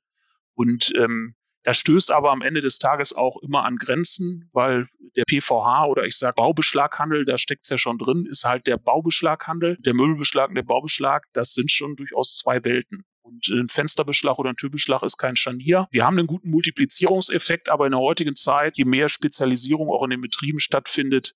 Und 0.54 0.92
ähm, 0.96 1.34
das 1.68 1.76
stößt 1.76 2.12
aber 2.12 2.32
am 2.32 2.40
Ende 2.40 2.62
des 2.62 2.78
Tages 2.78 3.12
auch 3.12 3.36
immer 3.42 3.66
an 3.66 3.76
Grenzen, 3.76 4.48
weil 4.54 4.88
der 5.16 5.24
PVH 5.24 5.84
oder 5.84 6.06
ich 6.06 6.16
sage 6.16 6.32
Baubeschlaghandel, 6.34 7.26
da 7.26 7.36
steckt 7.36 7.64
es 7.64 7.68
ja 7.68 7.76
schon 7.76 7.98
drin, 7.98 8.24
ist 8.24 8.44
halt 8.44 8.66
der 8.66 8.78
Baubeschlaghandel. 8.78 9.76
Der 9.80 9.92
Möbelbeschlag 9.92 10.48
und 10.48 10.54
der 10.54 10.62
Baubeschlag, 10.62 11.26
das 11.34 11.52
sind 11.52 11.70
schon 11.70 11.94
durchaus 11.94 12.38
zwei 12.38 12.64
Welten. 12.64 13.04
Und 13.20 13.48
ein 13.48 13.68
Fensterbeschlag 13.68 14.38
oder 14.38 14.48
ein 14.48 14.56
Türbeschlag 14.56 15.02
ist 15.02 15.18
kein 15.18 15.36
Scharnier. 15.36 15.88
Wir 15.90 16.06
haben 16.06 16.18
einen 16.18 16.26
guten 16.26 16.48
Multiplizierungseffekt, 16.48 17.68
aber 17.68 17.84
in 17.84 17.92
der 17.92 18.00
heutigen 18.00 18.34
Zeit, 18.34 18.78
je 18.78 18.86
mehr 18.86 19.10
Spezialisierung 19.10 19.90
auch 19.90 20.04
in 20.04 20.08
den 20.08 20.22
Betrieben 20.22 20.60
stattfindet, 20.60 21.34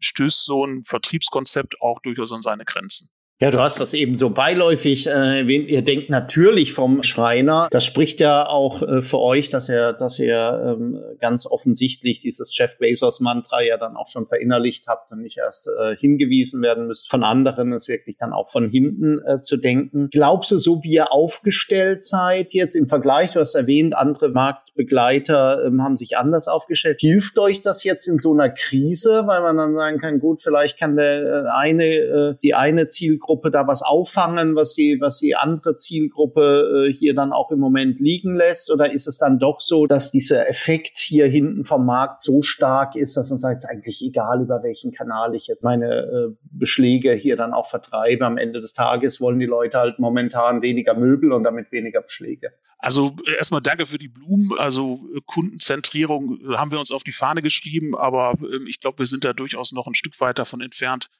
stößt 0.00 0.44
so 0.44 0.62
ein 0.62 0.84
Vertriebskonzept 0.84 1.80
auch 1.80 2.00
durchaus 2.00 2.34
an 2.34 2.42
seine 2.42 2.66
Grenzen. 2.66 3.08
Ja, 3.42 3.50
du 3.50 3.58
hast 3.58 3.80
das 3.80 3.94
eben 3.94 4.18
so 4.18 4.28
beiläufig 4.28 5.06
äh, 5.06 5.38
erwähnt. 5.40 5.66
Ihr 5.66 5.80
denkt 5.80 6.10
natürlich 6.10 6.74
vom 6.74 7.02
Schreiner. 7.02 7.68
Das 7.70 7.86
spricht 7.86 8.20
ja 8.20 8.46
auch 8.46 8.82
äh, 8.82 9.00
für 9.00 9.18
euch, 9.18 9.48
dass 9.48 9.70
ihr, 9.70 9.94
dass 9.94 10.18
ihr 10.18 10.76
ähm, 10.78 11.00
ganz 11.20 11.46
offensichtlich 11.46 12.20
dieses 12.20 12.54
Jeff 12.54 12.76
Bezos 12.76 13.18
Mantra 13.20 13.62
ja 13.62 13.78
dann 13.78 13.96
auch 13.96 14.08
schon 14.08 14.26
verinnerlicht 14.26 14.88
habt 14.88 15.10
und 15.10 15.22
nicht 15.22 15.38
erst 15.38 15.68
äh, 15.68 15.96
hingewiesen 15.96 16.60
werden 16.60 16.86
müsst 16.86 17.08
von 17.08 17.24
anderen, 17.24 17.72
es 17.72 17.88
wirklich 17.88 18.18
dann 18.18 18.34
auch 18.34 18.50
von 18.50 18.68
hinten 18.68 19.22
äh, 19.24 19.40
zu 19.40 19.56
denken. 19.56 20.10
Glaubst 20.12 20.50
du, 20.50 20.58
so 20.58 20.82
wie 20.82 20.92
ihr 20.92 21.10
aufgestellt 21.10 22.04
seid 22.04 22.52
jetzt 22.52 22.76
im 22.76 22.88
Vergleich, 22.88 23.30
du 23.30 23.40
hast 23.40 23.54
erwähnt, 23.54 23.96
andere 23.96 24.28
Marktbegleiter 24.28 25.64
ähm, 25.64 25.82
haben 25.82 25.96
sich 25.96 26.18
anders 26.18 26.46
aufgestellt. 26.46 27.00
Hilft 27.00 27.38
euch 27.38 27.62
das 27.62 27.84
jetzt 27.84 28.06
in 28.06 28.18
so 28.18 28.34
einer 28.34 28.50
Krise, 28.50 29.22
weil 29.24 29.40
man 29.40 29.56
dann 29.56 29.74
sagen 29.74 29.98
kann, 29.98 30.20
gut, 30.20 30.42
vielleicht 30.42 30.78
kann 30.78 30.96
der 30.96 31.46
äh, 31.46 31.58
eine, 31.58 31.86
äh, 31.86 32.34
die 32.42 32.52
eine 32.52 32.88
Zielgruppe 32.88 33.29
Zielgruppe 33.30 33.50
da 33.50 33.66
was 33.66 33.82
auffangen, 33.82 34.56
was 34.56 34.74
sie, 34.74 34.98
was 35.00 35.18
die 35.18 35.36
andere 35.36 35.76
Zielgruppe 35.76 36.88
äh, 36.88 36.92
hier 36.92 37.14
dann 37.14 37.32
auch 37.32 37.50
im 37.50 37.60
Moment 37.60 38.00
liegen 38.00 38.34
lässt? 38.34 38.70
Oder 38.70 38.92
ist 38.92 39.06
es 39.06 39.18
dann 39.18 39.38
doch 39.38 39.60
so, 39.60 39.86
dass 39.86 40.10
dieser 40.10 40.48
Effekt 40.48 40.96
hier 40.96 41.26
hinten 41.26 41.64
vom 41.64 41.86
Markt 41.86 42.22
so 42.22 42.42
stark 42.42 42.96
ist, 42.96 43.16
dass 43.16 43.30
man 43.30 43.38
sagt, 43.38 43.58
es 43.58 43.64
ist 43.64 43.70
eigentlich 43.70 44.02
egal, 44.02 44.42
über 44.42 44.62
welchen 44.62 44.92
Kanal 44.92 45.34
ich 45.34 45.46
jetzt 45.46 45.62
meine 45.62 45.86
äh, 45.86 46.36
Beschläge 46.50 47.12
hier 47.12 47.36
dann 47.36 47.54
auch 47.54 47.66
vertreibe. 47.66 48.26
Am 48.26 48.36
Ende 48.36 48.60
des 48.60 48.72
Tages 48.72 49.20
wollen 49.20 49.38
die 49.38 49.46
Leute 49.46 49.78
halt 49.78 49.98
momentan 49.98 50.62
weniger 50.62 50.94
Möbel 50.94 51.32
und 51.32 51.44
damit 51.44 51.70
weniger 51.70 52.02
Beschläge. 52.02 52.50
Also 52.78 53.14
erstmal 53.36 53.60
danke 53.60 53.86
für 53.86 53.98
die 53.98 54.08
Blumen. 54.08 54.52
Also 54.58 55.06
Kundenzentrierung 55.26 56.40
äh, 56.40 56.56
haben 56.56 56.70
wir 56.70 56.78
uns 56.80 56.90
auf 56.90 57.04
die 57.04 57.12
Fahne 57.12 57.42
geschrieben, 57.42 57.96
aber 57.96 58.34
ähm, 58.40 58.66
ich 58.66 58.80
glaube, 58.80 58.98
wir 58.98 59.06
sind 59.06 59.24
da 59.24 59.32
durchaus 59.32 59.72
noch 59.72 59.86
ein 59.86 59.94
Stück 59.94 60.18
weit 60.20 60.38
davon 60.38 60.60
entfernt, 60.60 61.10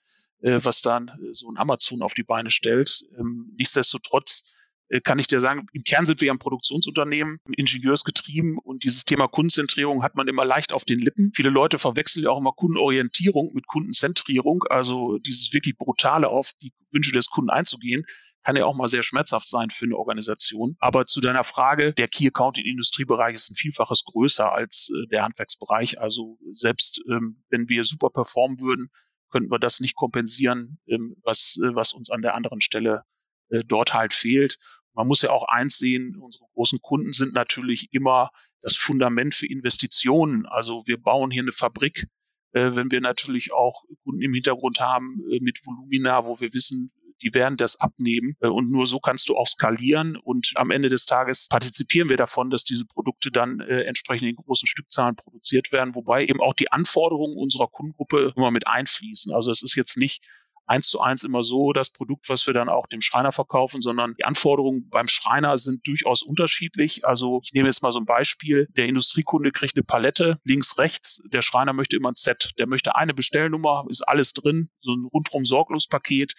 was 0.40 0.82
dann 0.82 1.08
äh, 1.08 1.32
so 1.32 1.48
ein 1.48 1.58
Amazon 1.58 2.02
auf 2.02 2.14
die 2.14 2.22
Beine 2.22 2.50
stellt. 2.50 3.04
Ähm, 3.18 3.52
nichtsdestotrotz 3.56 4.56
äh, 4.90 5.00
kann 5.00 5.18
ich 5.18 5.28
dir 5.28 5.40
sagen, 5.40 5.66
im 5.72 5.82
Kern 5.84 6.04
sind 6.04 6.20
wir 6.20 6.26
ja 6.26 6.32
ein 6.32 6.38
Produktionsunternehmen, 6.38 7.38
ingenieursgetrieben 7.56 8.58
und 8.58 8.84
dieses 8.84 9.04
Thema 9.04 9.28
Kundenzentrierung 9.28 10.02
hat 10.02 10.16
man 10.16 10.28
immer 10.28 10.44
leicht 10.44 10.72
auf 10.72 10.84
den 10.84 10.98
Lippen. 10.98 11.30
Viele 11.34 11.50
Leute 11.50 11.78
verwechseln 11.78 12.24
ja 12.24 12.30
auch 12.30 12.38
immer 12.38 12.52
Kundenorientierung 12.52 13.52
mit 13.54 13.66
Kundenzentrierung, 13.66 14.64
also 14.68 15.18
dieses 15.18 15.52
wirklich 15.54 15.78
brutale 15.78 16.28
auf 16.28 16.52
die 16.60 16.72
Wünsche 16.90 17.12
des 17.12 17.28
Kunden 17.28 17.50
einzugehen, 17.50 18.04
kann 18.42 18.56
ja 18.56 18.64
auch 18.64 18.74
mal 18.74 18.88
sehr 18.88 19.04
schmerzhaft 19.04 19.48
sein 19.48 19.70
für 19.70 19.84
eine 19.84 19.96
Organisation. 19.96 20.76
Aber 20.80 21.06
zu 21.06 21.20
deiner 21.20 21.44
Frage, 21.44 21.92
der 21.92 22.08
Key 22.08 22.26
Account 22.26 22.58
im 22.58 22.64
Industriebereich 22.64 23.34
ist 23.34 23.50
ein 23.50 23.54
Vielfaches 23.54 24.04
größer 24.04 24.50
als 24.52 24.90
äh, 24.90 25.06
der 25.08 25.22
Handwerksbereich. 25.22 26.00
Also 26.00 26.38
selbst 26.52 27.00
ähm, 27.08 27.36
wenn 27.48 27.68
wir 27.68 27.84
super 27.84 28.10
performen 28.10 28.58
würden, 28.60 28.90
könnten 29.30 29.50
wir 29.50 29.58
das 29.58 29.80
nicht 29.80 29.96
kompensieren, 29.96 30.78
ähm, 30.86 31.16
was, 31.22 31.58
äh, 31.62 31.74
was 31.74 31.92
uns 31.92 32.10
an 32.10 32.22
der 32.22 32.34
anderen 32.34 32.60
Stelle 32.60 33.04
äh, 33.48 33.62
dort 33.64 33.94
halt 33.94 34.12
fehlt. 34.12 34.58
Man 34.94 35.06
muss 35.06 35.22
ja 35.22 35.30
auch 35.30 35.44
eins 35.48 35.78
sehen, 35.78 36.16
unsere 36.16 36.44
großen 36.54 36.80
Kunden 36.80 37.12
sind 37.12 37.32
natürlich 37.32 37.88
immer 37.92 38.30
das 38.60 38.76
Fundament 38.76 39.34
für 39.34 39.46
Investitionen. 39.46 40.46
Also 40.46 40.82
wir 40.86 41.00
bauen 41.00 41.30
hier 41.30 41.42
eine 41.42 41.52
Fabrik, 41.52 42.06
äh, 42.52 42.70
wenn 42.74 42.90
wir 42.90 43.00
natürlich 43.00 43.52
auch 43.52 43.84
Kunden 44.04 44.22
im 44.22 44.34
Hintergrund 44.34 44.80
haben 44.80 45.22
mit 45.40 45.64
Volumina, 45.64 46.26
wo 46.26 46.40
wir 46.40 46.52
wissen, 46.52 46.92
die 47.22 47.34
werden 47.34 47.56
das 47.56 47.80
abnehmen 47.80 48.36
äh, 48.40 48.48
und 48.48 48.70
nur 48.70 48.86
so 48.86 49.00
kannst 49.00 49.28
du 49.28 49.36
auch 49.36 49.46
skalieren 49.46 50.16
und 50.16 50.52
am 50.56 50.70
Ende 50.70 50.88
des 50.88 51.06
Tages 51.06 51.48
partizipieren 51.48 52.08
wir 52.08 52.16
davon, 52.16 52.50
dass 52.50 52.64
diese 52.64 52.86
Produkte 52.86 53.30
dann 53.30 53.60
äh, 53.60 53.82
entsprechend 53.82 54.28
in 54.28 54.36
großen 54.36 54.66
Stückzahlen 54.66 55.16
produziert 55.16 55.72
werden, 55.72 55.94
wobei 55.94 56.24
eben 56.24 56.40
auch 56.40 56.54
die 56.54 56.72
Anforderungen 56.72 57.36
unserer 57.36 57.68
Kundengruppe 57.68 58.32
immer 58.36 58.50
mit 58.50 58.66
einfließen. 58.66 59.32
Also 59.32 59.50
es 59.50 59.62
ist 59.62 59.74
jetzt 59.74 59.96
nicht 59.96 60.22
eins 60.70 60.88
zu 60.88 61.00
eins 61.00 61.24
immer 61.24 61.42
so 61.42 61.72
das 61.72 61.90
Produkt, 61.90 62.28
was 62.28 62.46
wir 62.46 62.54
dann 62.54 62.68
auch 62.68 62.86
dem 62.86 63.00
Schreiner 63.00 63.32
verkaufen, 63.32 63.82
sondern 63.82 64.14
die 64.14 64.24
Anforderungen 64.24 64.88
beim 64.88 65.08
Schreiner 65.08 65.58
sind 65.58 65.86
durchaus 65.86 66.22
unterschiedlich. 66.22 67.04
Also 67.04 67.40
ich 67.42 67.52
nehme 67.52 67.68
jetzt 67.68 67.82
mal 67.82 67.90
so 67.90 67.98
ein 67.98 68.06
Beispiel. 68.06 68.68
Der 68.76 68.86
Industriekunde 68.86 69.50
kriegt 69.50 69.76
eine 69.76 69.82
Palette 69.82 70.38
links, 70.44 70.78
rechts. 70.78 71.22
Der 71.32 71.42
Schreiner 71.42 71.72
möchte 71.72 71.96
immer 71.96 72.10
ein 72.10 72.14
Set. 72.14 72.52
Der 72.56 72.68
möchte 72.68 72.94
eine 72.94 73.14
Bestellnummer, 73.14 73.84
ist 73.88 74.02
alles 74.02 74.32
drin, 74.32 74.70
so 74.80 74.94
ein 74.94 75.06
rundrum 75.12 75.44
sorglos 75.44 75.88
Paket. 75.88 76.34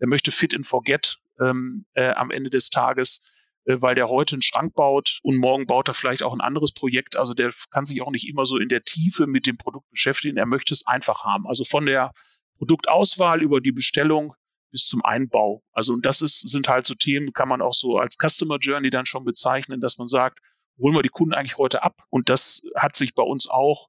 Der 0.00 0.08
möchte 0.08 0.30
Fit 0.30 0.54
and 0.54 0.66
Forget 0.66 1.18
ähm, 1.40 1.86
äh, 1.94 2.10
am 2.10 2.30
Ende 2.30 2.50
des 2.50 2.70
Tages 2.70 3.32
äh, 3.66 3.82
weil 3.82 3.94
der 3.94 4.08
heute 4.08 4.36
einen 4.36 4.42
Schrank 4.42 4.74
baut 4.74 5.18
und 5.22 5.36
morgen 5.36 5.66
baut 5.66 5.88
er 5.88 5.94
vielleicht 5.94 6.22
auch 6.22 6.32
ein 6.32 6.40
anderes 6.40 6.72
Projekt. 6.72 7.16
Also 7.16 7.34
der 7.34 7.52
kann 7.70 7.84
sich 7.84 8.00
auch 8.00 8.10
nicht 8.10 8.28
immer 8.28 8.46
so 8.46 8.56
in 8.58 8.68
der 8.68 8.84
Tiefe 8.84 9.26
mit 9.26 9.46
dem 9.46 9.58
Produkt 9.58 9.90
beschäftigen. 9.90 10.36
Er 10.36 10.46
möchte 10.46 10.72
es 10.72 10.86
einfach 10.86 11.24
haben. 11.24 11.46
Also 11.46 11.64
von 11.64 11.84
der 11.86 12.12
Produktauswahl 12.58 13.42
über 13.42 13.60
die 13.60 13.72
Bestellung 13.72 14.34
bis 14.70 14.86
zum 14.86 15.04
Einbau. 15.04 15.62
Also 15.72 15.92
und 15.92 16.06
das 16.06 16.22
ist, 16.22 16.48
sind 16.48 16.68
halt 16.68 16.86
so 16.86 16.94
Themen, 16.94 17.32
kann 17.32 17.48
man 17.48 17.60
auch 17.60 17.74
so 17.74 17.98
als 17.98 18.16
Customer 18.18 18.58
Journey 18.58 18.90
dann 18.90 19.06
schon 19.06 19.24
bezeichnen, 19.24 19.80
dass 19.80 19.98
man 19.98 20.06
sagt, 20.06 20.40
holen 20.78 20.94
wir 20.94 21.02
die 21.02 21.08
Kunden 21.08 21.34
eigentlich 21.34 21.58
heute 21.58 21.82
ab? 21.82 22.02
Und 22.10 22.28
das 22.28 22.62
hat 22.76 22.94
sich 22.94 23.14
bei 23.14 23.22
uns 23.22 23.48
auch 23.48 23.88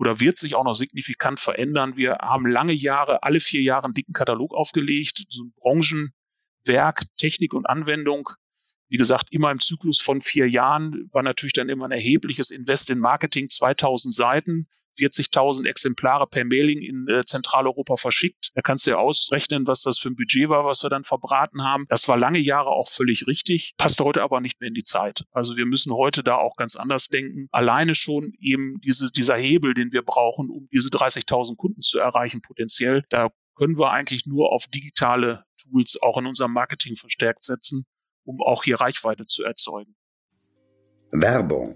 oder 0.00 0.18
wird 0.18 0.38
sich 0.38 0.56
auch 0.56 0.64
noch 0.64 0.74
signifikant 0.74 1.38
verändern. 1.38 1.96
Wir 1.96 2.16
haben 2.20 2.46
lange 2.46 2.72
Jahre, 2.72 3.22
alle 3.22 3.38
vier 3.38 3.62
Jahre 3.62 3.84
einen 3.84 3.94
dicken 3.94 4.14
Katalog 4.14 4.54
aufgelegt, 4.54 5.26
so 5.28 5.44
ein 5.44 5.52
Branchenwerk, 5.56 7.02
Technik 7.16 7.54
und 7.54 7.66
Anwendung 7.66 8.30
wie 8.90 8.96
gesagt, 8.96 9.28
immer 9.30 9.52
im 9.52 9.60
Zyklus 9.60 10.00
von 10.00 10.20
vier 10.20 10.48
Jahren 10.48 11.08
war 11.12 11.22
natürlich 11.22 11.52
dann 11.52 11.68
immer 11.68 11.86
ein 11.86 11.92
erhebliches 11.92 12.50
Invest 12.50 12.90
in 12.90 12.98
Marketing, 12.98 13.48
2000 13.48 14.12
Seiten. 14.12 14.66
40.000 15.00 15.66
Exemplare 15.66 16.26
per 16.26 16.44
Mailing 16.44 16.80
in 16.80 17.08
äh, 17.08 17.24
Zentraleuropa 17.24 17.96
verschickt. 17.96 18.50
Da 18.54 18.60
kannst 18.62 18.86
du 18.86 18.92
ja 18.92 18.98
ausrechnen, 18.98 19.66
was 19.66 19.82
das 19.82 19.98
für 19.98 20.08
ein 20.08 20.16
Budget 20.16 20.48
war, 20.48 20.64
was 20.64 20.82
wir 20.82 20.90
dann 20.90 21.04
verbraten 21.04 21.64
haben. 21.64 21.86
Das 21.88 22.08
war 22.08 22.18
lange 22.18 22.38
Jahre 22.38 22.70
auch 22.70 22.88
völlig 22.88 23.26
richtig, 23.26 23.74
passt 23.76 24.00
heute 24.00 24.22
aber 24.22 24.40
nicht 24.40 24.60
mehr 24.60 24.68
in 24.68 24.74
die 24.74 24.84
Zeit. 24.84 25.24
Also 25.32 25.56
wir 25.56 25.66
müssen 25.66 25.92
heute 25.92 26.22
da 26.22 26.36
auch 26.36 26.56
ganz 26.56 26.76
anders 26.76 27.08
denken. 27.08 27.48
Alleine 27.50 27.94
schon 27.94 28.32
eben 28.40 28.80
diese, 28.80 29.10
dieser 29.10 29.36
Hebel, 29.36 29.74
den 29.74 29.92
wir 29.92 30.02
brauchen, 30.02 30.50
um 30.50 30.68
diese 30.72 30.88
30.000 30.88 31.56
Kunden 31.56 31.80
zu 31.80 31.98
erreichen, 31.98 32.42
potenziell, 32.42 33.04
da 33.08 33.30
können 33.56 33.78
wir 33.78 33.90
eigentlich 33.90 34.26
nur 34.26 34.52
auf 34.52 34.66
digitale 34.66 35.44
Tools 35.62 35.98
auch 36.00 36.16
in 36.16 36.26
unserem 36.26 36.52
Marketing 36.52 36.96
verstärkt 36.96 37.42
setzen 37.42 37.86
um 38.24 38.40
auch 38.42 38.64
hier 38.64 38.80
Reichweite 38.80 39.26
zu 39.26 39.44
erzeugen. 39.44 39.94
Werbung. 41.10 41.74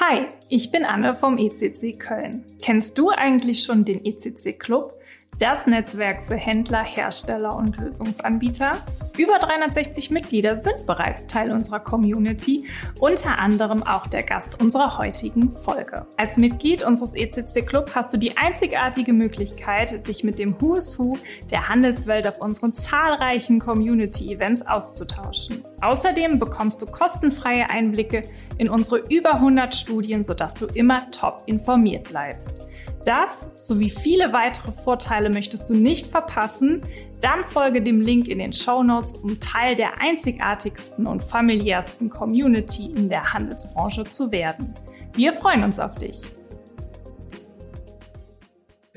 Hi, 0.00 0.28
ich 0.48 0.70
bin 0.70 0.84
Anne 0.84 1.12
vom 1.12 1.38
ECC 1.38 1.98
Köln. 1.98 2.44
Kennst 2.62 2.96
du 2.98 3.10
eigentlich 3.10 3.64
schon 3.64 3.84
den 3.84 4.04
ECC 4.04 4.56
Club? 4.56 4.92
Das 5.38 5.66
Netzwerk 5.66 6.22
für 6.22 6.36
Händler, 6.36 6.84
Hersteller 6.84 7.54
und 7.54 7.76
Lösungsanbieter. 7.78 8.72
Über 9.16 9.38
360 9.38 10.10
Mitglieder 10.10 10.56
sind 10.56 10.86
bereits 10.86 11.26
Teil 11.26 11.52
unserer 11.52 11.80
Community, 11.80 12.68
unter 12.98 13.38
anderem 13.38 13.82
auch 13.82 14.06
der 14.06 14.22
Gast 14.22 14.60
unserer 14.60 14.98
heutigen 14.98 15.50
Folge. 15.50 16.06
Als 16.16 16.36
Mitglied 16.36 16.84
unseres 16.84 17.14
ECC 17.14 17.66
Club 17.66 17.92
hast 17.94 18.12
du 18.12 18.16
die 18.16 18.36
einzigartige 18.36 19.12
Möglichkeit, 19.12 20.06
dich 20.08 20.24
mit 20.24 20.38
dem 20.38 20.60
Who's 20.60 20.98
Who 20.98 21.16
der 21.50 21.68
Handelswelt 21.68 22.26
auf 22.26 22.40
unseren 22.40 22.74
zahlreichen 22.74 23.60
Community-Events 23.60 24.66
auszutauschen. 24.66 25.64
Außerdem 25.80 26.38
bekommst 26.38 26.82
du 26.82 26.86
kostenfreie 26.86 27.70
Einblicke 27.70 28.22
in 28.56 28.68
unsere 28.68 28.98
über 29.08 29.34
100 29.34 29.74
Studien, 29.74 30.24
sodass 30.24 30.54
du 30.54 30.66
immer 30.66 31.08
top 31.10 31.42
informiert 31.46 32.08
bleibst. 32.08 32.68
Das 33.08 33.48
sowie 33.56 33.88
viele 33.88 34.34
weitere 34.34 34.70
Vorteile 34.70 35.30
möchtest 35.30 35.70
du 35.70 35.74
nicht 35.74 36.08
verpassen? 36.08 36.82
Dann 37.22 37.42
folge 37.46 37.82
dem 37.82 38.02
Link 38.02 38.28
in 38.28 38.38
den 38.38 38.52
Show 38.52 38.82
Notes, 38.82 39.16
um 39.16 39.40
Teil 39.40 39.76
der 39.76 39.98
einzigartigsten 39.98 41.06
und 41.06 41.24
familiärsten 41.24 42.10
Community 42.10 42.92
in 42.94 43.08
der 43.08 43.32
Handelsbranche 43.32 44.04
zu 44.04 44.30
werden. 44.30 44.74
Wir 45.14 45.32
freuen 45.32 45.64
uns 45.64 45.78
auf 45.78 45.94
dich. 45.94 46.20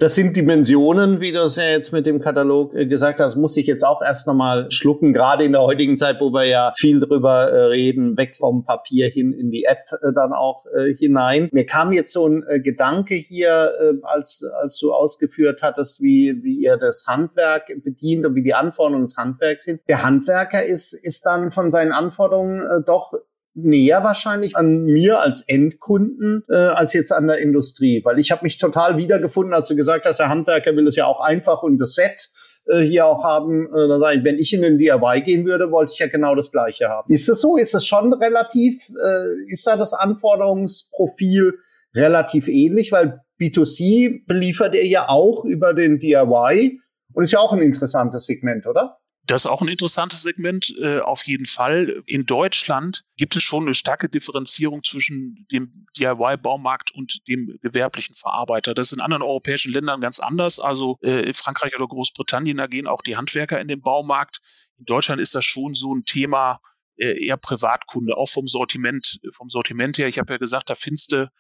Das 0.01 0.15
sind 0.15 0.35
Dimensionen, 0.35 1.21
wie 1.21 1.31
du 1.31 1.41
es 1.41 1.57
ja 1.57 1.65
jetzt 1.65 1.91
mit 1.91 2.07
dem 2.07 2.21
Katalog 2.21 2.73
äh, 2.73 2.87
gesagt 2.87 3.19
hast, 3.19 3.35
muss 3.35 3.55
ich 3.55 3.67
jetzt 3.67 3.83
auch 3.83 4.01
erst 4.01 4.25
nochmal 4.25 4.65
schlucken, 4.71 5.13
gerade 5.13 5.43
in 5.43 5.51
der 5.51 5.61
heutigen 5.61 5.95
Zeit, 5.95 6.19
wo 6.19 6.33
wir 6.33 6.45
ja 6.45 6.73
viel 6.75 6.99
drüber 6.99 7.51
äh, 7.51 7.65
reden, 7.65 8.17
weg 8.17 8.35
vom 8.35 8.65
Papier 8.65 9.09
hin 9.09 9.31
in 9.31 9.51
die 9.51 9.65
App 9.65 9.85
äh, 10.01 10.11
dann 10.11 10.33
auch 10.33 10.65
hinein. 10.97 11.49
Mir 11.51 11.67
kam 11.67 11.93
jetzt 11.93 12.13
so 12.13 12.27
ein 12.27 12.43
Gedanke 12.63 13.13
hier, 13.13 13.71
als, 14.03 14.43
als 14.61 14.79
du 14.79 14.93
ausgeführt 14.93 15.61
hattest, 15.61 16.01
wie, 16.01 16.39
wie 16.43 16.55
ihr 16.63 16.77
das 16.77 17.05
Handwerk 17.07 17.71
bedient 17.83 18.25
und 18.25 18.35
wie 18.35 18.43
die 18.43 18.53
Anforderungen 18.53 19.03
des 19.03 19.17
Handwerks 19.17 19.65
sind. 19.65 19.81
Der 19.89 20.03
Handwerker 20.03 20.63
ist, 20.63 20.93
ist 20.93 21.25
dann 21.25 21.51
von 21.51 21.71
seinen 21.71 21.91
Anforderungen 21.91 22.83
doch 22.85 23.11
näher 23.53 24.03
wahrscheinlich 24.03 24.55
an 24.55 24.85
mir 24.85 25.19
als 25.19 25.41
Endkunden 25.41 26.43
äh, 26.49 26.55
als 26.55 26.93
jetzt 26.93 27.11
an 27.11 27.27
der 27.27 27.39
Industrie, 27.39 28.01
weil 28.03 28.19
ich 28.19 28.31
habe 28.31 28.43
mich 28.43 28.57
total 28.57 28.97
wiedergefunden, 28.97 29.53
als 29.53 29.67
du 29.67 29.75
gesagt 29.75 30.05
hast, 30.05 30.19
der 30.19 30.29
Handwerker 30.29 30.75
will 30.75 30.87
es 30.87 30.95
ja 30.95 31.05
auch 31.05 31.19
einfach 31.19 31.61
und 31.63 31.77
das 31.77 31.93
Set 31.93 32.29
äh, 32.67 32.81
hier 32.81 33.05
auch 33.05 33.23
haben. 33.23 33.67
Äh, 33.67 34.23
wenn 34.23 34.37
ich 34.37 34.53
in 34.53 34.61
den 34.61 34.77
DIY 34.77 35.21
gehen 35.21 35.45
würde, 35.45 35.71
wollte 35.71 35.91
ich 35.93 35.99
ja 35.99 36.07
genau 36.07 36.35
das 36.35 36.51
Gleiche 36.51 36.89
haben. 36.89 37.11
Ist 37.11 37.27
das 37.27 37.41
so? 37.41 37.57
Ist 37.57 37.75
es 37.75 37.85
schon 37.85 38.13
relativ? 38.13 38.89
Äh, 38.89 39.51
ist 39.51 39.67
da 39.67 39.75
das 39.75 39.93
Anforderungsprofil 39.93 41.55
relativ 41.93 42.47
ähnlich, 42.47 42.91
weil 42.91 43.21
B2C 43.39 44.25
beliefert 44.27 44.75
ihr 44.75 44.85
ja 44.85 45.09
auch 45.09 45.43
über 45.43 45.73
den 45.73 45.99
DIY 45.99 46.79
und 47.13 47.23
ist 47.23 47.31
ja 47.31 47.39
auch 47.39 47.51
ein 47.51 47.61
interessantes 47.61 48.25
Segment, 48.25 48.65
oder? 48.67 49.00
Das 49.23 49.45
ist 49.45 49.51
auch 49.51 49.61
ein 49.61 49.67
interessantes 49.67 50.23
Segment, 50.23 50.73
äh, 50.79 50.99
auf 50.99 51.25
jeden 51.27 51.45
Fall. 51.45 52.03
In 52.07 52.25
Deutschland 52.25 53.03
gibt 53.17 53.35
es 53.35 53.43
schon 53.43 53.63
eine 53.63 53.75
starke 53.75 54.09
Differenzierung 54.09 54.83
zwischen 54.83 55.45
dem 55.51 55.85
DIY-Baumarkt 55.97 56.91
und 56.91 57.27
dem 57.27 57.59
gewerblichen 57.61 58.15
Verarbeiter. 58.15 58.73
Das 58.73 58.87
ist 58.87 58.93
in 58.93 59.01
anderen 59.01 59.21
europäischen 59.21 59.71
Ländern 59.71 60.01
ganz 60.01 60.19
anders. 60.19 60.59
Also 60.59 60.97
äh, 61.01 61.21
in 61.21 61.33
Frankreich 61.33 61.75
oder 61.75 61.87
Großbritannien, 61.87 62.57
da 62.57 62.65
gehen 62.65 62.87
auch 62.87 63.03
die 63.03 63.15
Handwerker 63.15 63.61
in 63.61 63.67
den 63.67 63.81
Baumarkt. 63.81 64.39
In 64.79 64.85
Deutschland 64.85 65.21
ist 65.21 65.35
das 65.35 65.45
schon 65.45 65.75
so 65.75 65.93
ein 65.93 66.03
Thema 66.03 66.59
äh, 66.97 67.23
eher 67.23 67.37
Privatkunde, 67.37 68.17
auch 68.17 68.29
vom 68.29 68.47
Sortiment, 68.47 69.19
vom 69.31 69.49
Sortiment 69.49 69.99
her. 69.99 70.07
Ich 70.07 70.17
habe 70.17 70.33
ja 70.33 70.37
gesagt, 70.37 70.69
da 70.69 70.75
findest 70.75 71.11
du 71.11 71.31